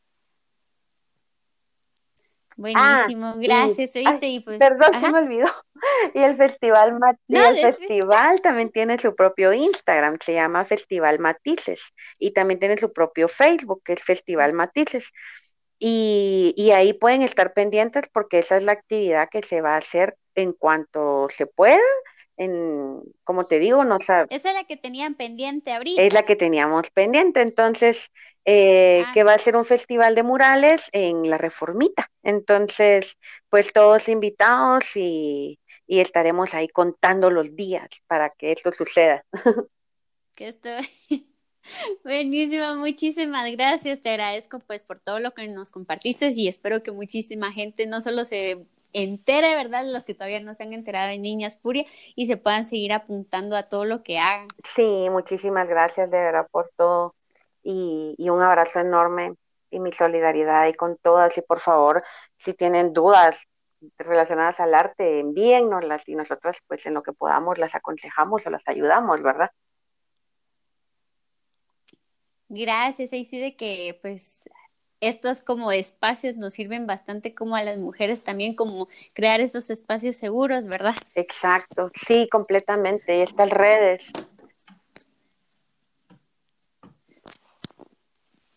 Buenísimo, 2.56 3.26
ah, 3.26 3.34
gracias, 3.36 3.92
pues, 4.44 4.58
perdón, 4.58 5.00
se 5.00 5.12
me 5.12 5.18
olvidó. 5.18 5.48
Y 6.14 6.20
el 6.20 6.36
festival 6.36 6.98
el 7.28 7.58
festival 7.58 8.40
también 8.40 8.70
tiene 8.70 8.98
su 8.98 9.14
propio 9.14 9.52
Instagram, 9.52 10.18
se 10.24 10.32
llama 10.32 10.64
Festival 10.64 11.18
Matices, 11.18 11.82
y 12.18 12.30
también 12.30 12.58
tiene 12.58 12.78
su 12.78 12.92
propio 12.92 13.28
Facebook, 13.28 13.82
que 13.84 13.92
es 13.92 14.02
Festival 14.02 14.54
Matices. 14.54 15.12
Y, 15.78 16.54
y 16.56 16.70
ahí 16.70 16.94
pueden 16.94 17.22
estar 17.22 17.52
pendientes 17.52 18.08
porque 18.12 18.38
esa 18.38 18.56
es 18.56 18.64
la 18.64 18.72
actividad 18.72 19.28
que 19.30 19.42
se 19.42 19.60
va 19.60 19.74
a 19.74 19.78
hacer 19.78 20.16
en 20.34 20.52
cuanto 20.52 21.28
se 21.28 21.46
pueda 21.46 21.80
en, 22.36 23.00
como 23.22 23.44
te 23.44 23.58
digo, 23.58 23.84
no 23.84 23.98
Esa 23.98 24.24
es 24.30 24.44
la 24.44 24.64
que 24.64 24.76
tenían 24.76 25.14
pendiente 25.14 25.72
ahorita. 25.72 26.02
Es 26.02 26.12
la 26.12 26.24
que 26.24 26.36
teníamos 26.36 26.90
pendiente, 26.90 27.40
entonces, 27.40 28.10
eh, 28.44 29.04
que 29.14 29.24
va 29.24 29.34
a 29.34 29.38
ser 29.38 29.56
un 29.56 29.64
festival 29.64 30.14
de 30.14 30.22
murales 30.22 30.88
en 30.92 31.28
la 31.30 31.38
Reformita. 31.38 32.10
Entonces, 32.22 33.16
pues 33.48 33.72
todos 33.72 34.08
invitados 34.08 34.84
y, 34.96 35.58
y 35.86 36.00
estaremos 36.00 36.54
ahí 36.54 36.68
contando 36.68 37.30
los 37.30 37.54
días 37.56 37.88
para 38.06 38.28
que 38.30 38.52
esto 38.52 38.72
suceda. 38.72 39.24
Que 40.34 40.48
esto... 40.48 40.68
Buenísimo, 42.04 42.74
muchísimas 42.76 43.50
gracias. 43.52 44.02
Te 44.02 44.10
agradezco 44.10 44.58
pues 44.58 44.84
por 44.84 44.98
todo 45.00 45.18
lo 45.18 45.32
que 45.32 45.48
nos 45.48 45.70
compartiste 45.70 46.30
y 46.34 46.48
espero 46.48 46.82
que 46.82 46.90
muchísima 46.90 47.52
gente 47.52 47.86
no 47.86 48.00
solo 48.00 48.24
se 48.24 48.66
entere, 48.92 49.54
¿verdad? 49.54 49.84
Los 49.86 50.04
que 50.04 50.14
todavía 50.14 50.40
no 50.40 50.54
se 50.54 50.64
han 50.64 50.72
enterado 50.72 51.08
de 51.08 51.18
Niñas 51.18 51.58
Furia 51.58 51.86
y 52.14 52.26
se 52.26 52.36
puedan 52.36 52.64
seguir 52.64 52.92
apuntando 52.92 53.56
a 53.56 53.68
todo 53.68 53.84
lo 53.84 54.02
que 54.02 54.18
hagan. 54.18 54.48
Sí, 54.74 55.08
muchísimas 55.10 55.68
gracias 55.68 56.10
de 56.10 56.18
verdad 56.18 56.46
por 56.50 56.70
todo 56.76 57.14
y, 57.64 58.28
un 58.28 58.42
abrazo 58.42 58.80
enorme 58.80 59.34
y 59.70 59.80
mi 59.80 59.92
solidaridad 59.92 60.68
y 60.68 60.74
con 60.74 60.96
todas 60.98 61.36
y 61.36 61.42
por 61.42 61.58
favor, 61.58 62.04
si 62.36 62.54
tienen 62.54 62.92
dudas 62.92 63.36
relacionadas 63.98 64.60
al 64.60 64.74
arte, 64.74 65.20
envíennoslas 65.20 66.02
y 66.06 66.14
nosotros 66.14 66.58
pues 66.66 66.86
en 66.86 66.94
lo 66.94 67.02
que 67.02 67.12
podamos 67.12 67.58
las 67.58 67.74
aconsejamos 67.74 68.46
o 68.46 68.50
las 68.50 68.62
ayudamos, 68.66 69.22
¿verdad? 69.22 69.50
Gracias, 72.48 73.12
ahí 73.12 73.24
sí 73.24 73.40
de 73.40 73.56
que 73.56 73.98
pues 74.00 74.48
estos 75.00 75.42
como 75.42 75.72
espacios 75.72 76.36
nos 76.36 76.54
sirven 76.54 76.86
bastante 76.86 77.34
como 77.34 77.56
a 77.56 77.64
las 77.64 77.78
mujeres 77.78 78.22
también 78.22 78.54
como 78.54 78.88
crear 79.12 79.40
estos 79.40 79.70
espacios 79.70 80.16
seguros, 80.16 80.66
¿verdad? 80.66 80.94
Exacto, 81.14 81.90
sí, 82.06 82.28
completamente. 82.30 83.18
Y 83.18 83.22
estas 83.22 83.50
redes 83.50 84.10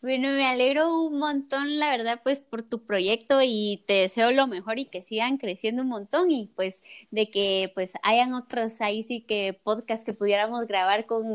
Bueno, 0.08 0.30
me 0.30 0.48
alegro 0.48 1.02
un 1.02 1.20
montón, 1.20 1.80
la 1.80 1.90
verdad, 1.90 2.22
pues 2.24 2.40
por 2.40 2.64
tu 2.64 2.86
proyecto 2.86 3.42
y 3.44 3.84
te 3.88 3.96
deseo 3.96 4.32
lo 4.32 4.48
mejor 4.48 4.80
y 4.80 4.86
que 4.86 5.02
sigan 5.02 5.36
creciendo 5.38 5.82
un 5.82 5.90
montón 5.90 6.32
y 6.32 6.50
pues 6.56 6.82
de 7.12 7.30
que 7.30 7.74
pues 7.76 7.92
hayan 8.04 8.34
otros 8.34 8.80
ahí 8.80 9.04
sí 9.04 9.20
que 9.20 9.60
podcast 9.66 10.06
que 10.06 10.14
pudiéramos 10.14 10.66
grabar 10.66 11.08
con 11.08 11.26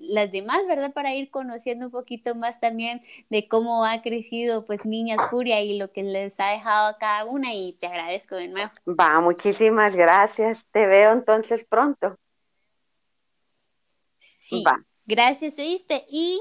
las 0.00 0.32
demás, 0.32 0.62
¿verdad? 0.66 0.94
Para 0.94 1.14
ir 1.14 1.28
conociendo 1.28 1.84
un 1.84 1.92
poquito 1.92 2.34
más 2.34 2.58
también 2.58 3.02
de 3.28 3.48
cómo 3.48 3.84
ha 3.84 4.00
crecido 4.00 4.64
pues 4.64 4.86
Niñas 4.86 5.20
Furia 5.28 5.60
y 5.60 5.76
lo 5.76 5.92
que 5.92 6.02
les 6.02 6.40
ha 6.40 6.52
dejado 6.52 6.88
a 6.88 6.96
cada 6.96 7.26
una 7.26 7.52
y 7.52 7.74
te 7.74 7.86
agradezco 7.86 8.36
de 8.36 8.48
nuevo. 8.48 8.70
Va, 8.86 9.20
muchísimas 9.20 9.94
gracias. 9.94 10.64
Te 10.72 10.86
veo 10.86 11.12
entonces 11.12 11.66
pronto. 11.66 12.16
Sí. 14.20 14.64
Va. 14.66 14.82
Gracias, 15.04 15.54
¿viste? 15.56 16.06
Y 16.08 16.40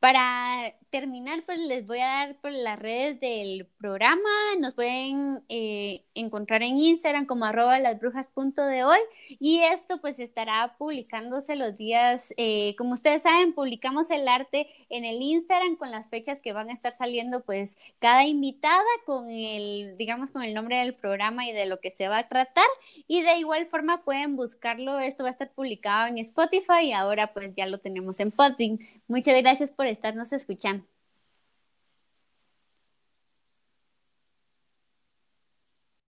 para 0.00 0.74
terminar, 0.90 1.42
pues 1.46 1.58
les 1.58 1.86
voy 1.86 2.00
a 2.00 2.06
dar 2.06 2.36
por 2.40 2.52
las 2.52 2.78
redes 2.78 3.20
del 3.20 3.66
programa. 3.78 4.28
Nos 4.58 4.74
pueden 4.74 5.38
eh, 5.48 6.02
encontrar 6.14 6.62
en 6.62 6.78
Instagram 6.78 7.26
como 7.26 7.44
arroba 7.44 7.78
de 7.78 8.84
hoy 8.84 8.98
y 9.38 9.60
esto 9.60 10.00
pues 10.00 10.18
estará 10.18 10.74
publicándose 10.78 11.56
los 11.56 11.76
días, 11.76 12.34
eh, 12.36 12.74
como 12.76 12.94
ustedes 12.94 13.22
saben, 13.22 13.52
publicamos 13.52 14.10
el 14.10 14.26
arte 14.28 14.68
en 14.88 15.04
el 15.04 15.22
Instagram 15.22 15.76
con 15.76 15.90
las 15.90 16.08
fechas 16.08 16.40
que 16.40 16.52
van 16.52 16.68
a 16.68 16.72
estar 16.72 16.92
saliendo 16.92 17.44
pues 17.44 17.76
cada 17.98 18.24
invitada 18.24 18.82
con 19.06 19.28
el, 19.28 19.96
digamos, 19.96 20.30
con 20.30 20.42
el 20.42 20.54
nombre 20.54 20.78
del 20.78 20.94
programa 20.94 21.46
y 21.46 21.52
de 21.52 21.66
lo 21.66 21.80
que 21.80 21.90
se 21.90 22.08
va 22.08 22.18
a 22.18 22.28
tratar 22.28 22.64
y 23.06 23.22
de 23.22 23.38
igual 23.38 23.66
forma 23.66 24.02
pueden 24.04 24.36
buscarlo, 24.36 24.98
esto 24.98 25.22
va 25.22 25.28
a 25.28 25.32
estar 25.32 25.50
publicado 25.50 26.08
en 26.08 26.18
Spotify 26.18 26.86
y 26.86 26.92
ahora 26.92 27.32
pues 27.32 27.54
ya 27.56 27.66
lo 27.66 27.78
tenemos 27.78 28.20
en 28.20 28.30
Podbean. 28.30 28.78
Muchas 29.10 29.36
gracias 29.42 29.70
por 29.72 29.84
estarnos 29.86 30.32
escuchando. 30.32 30.86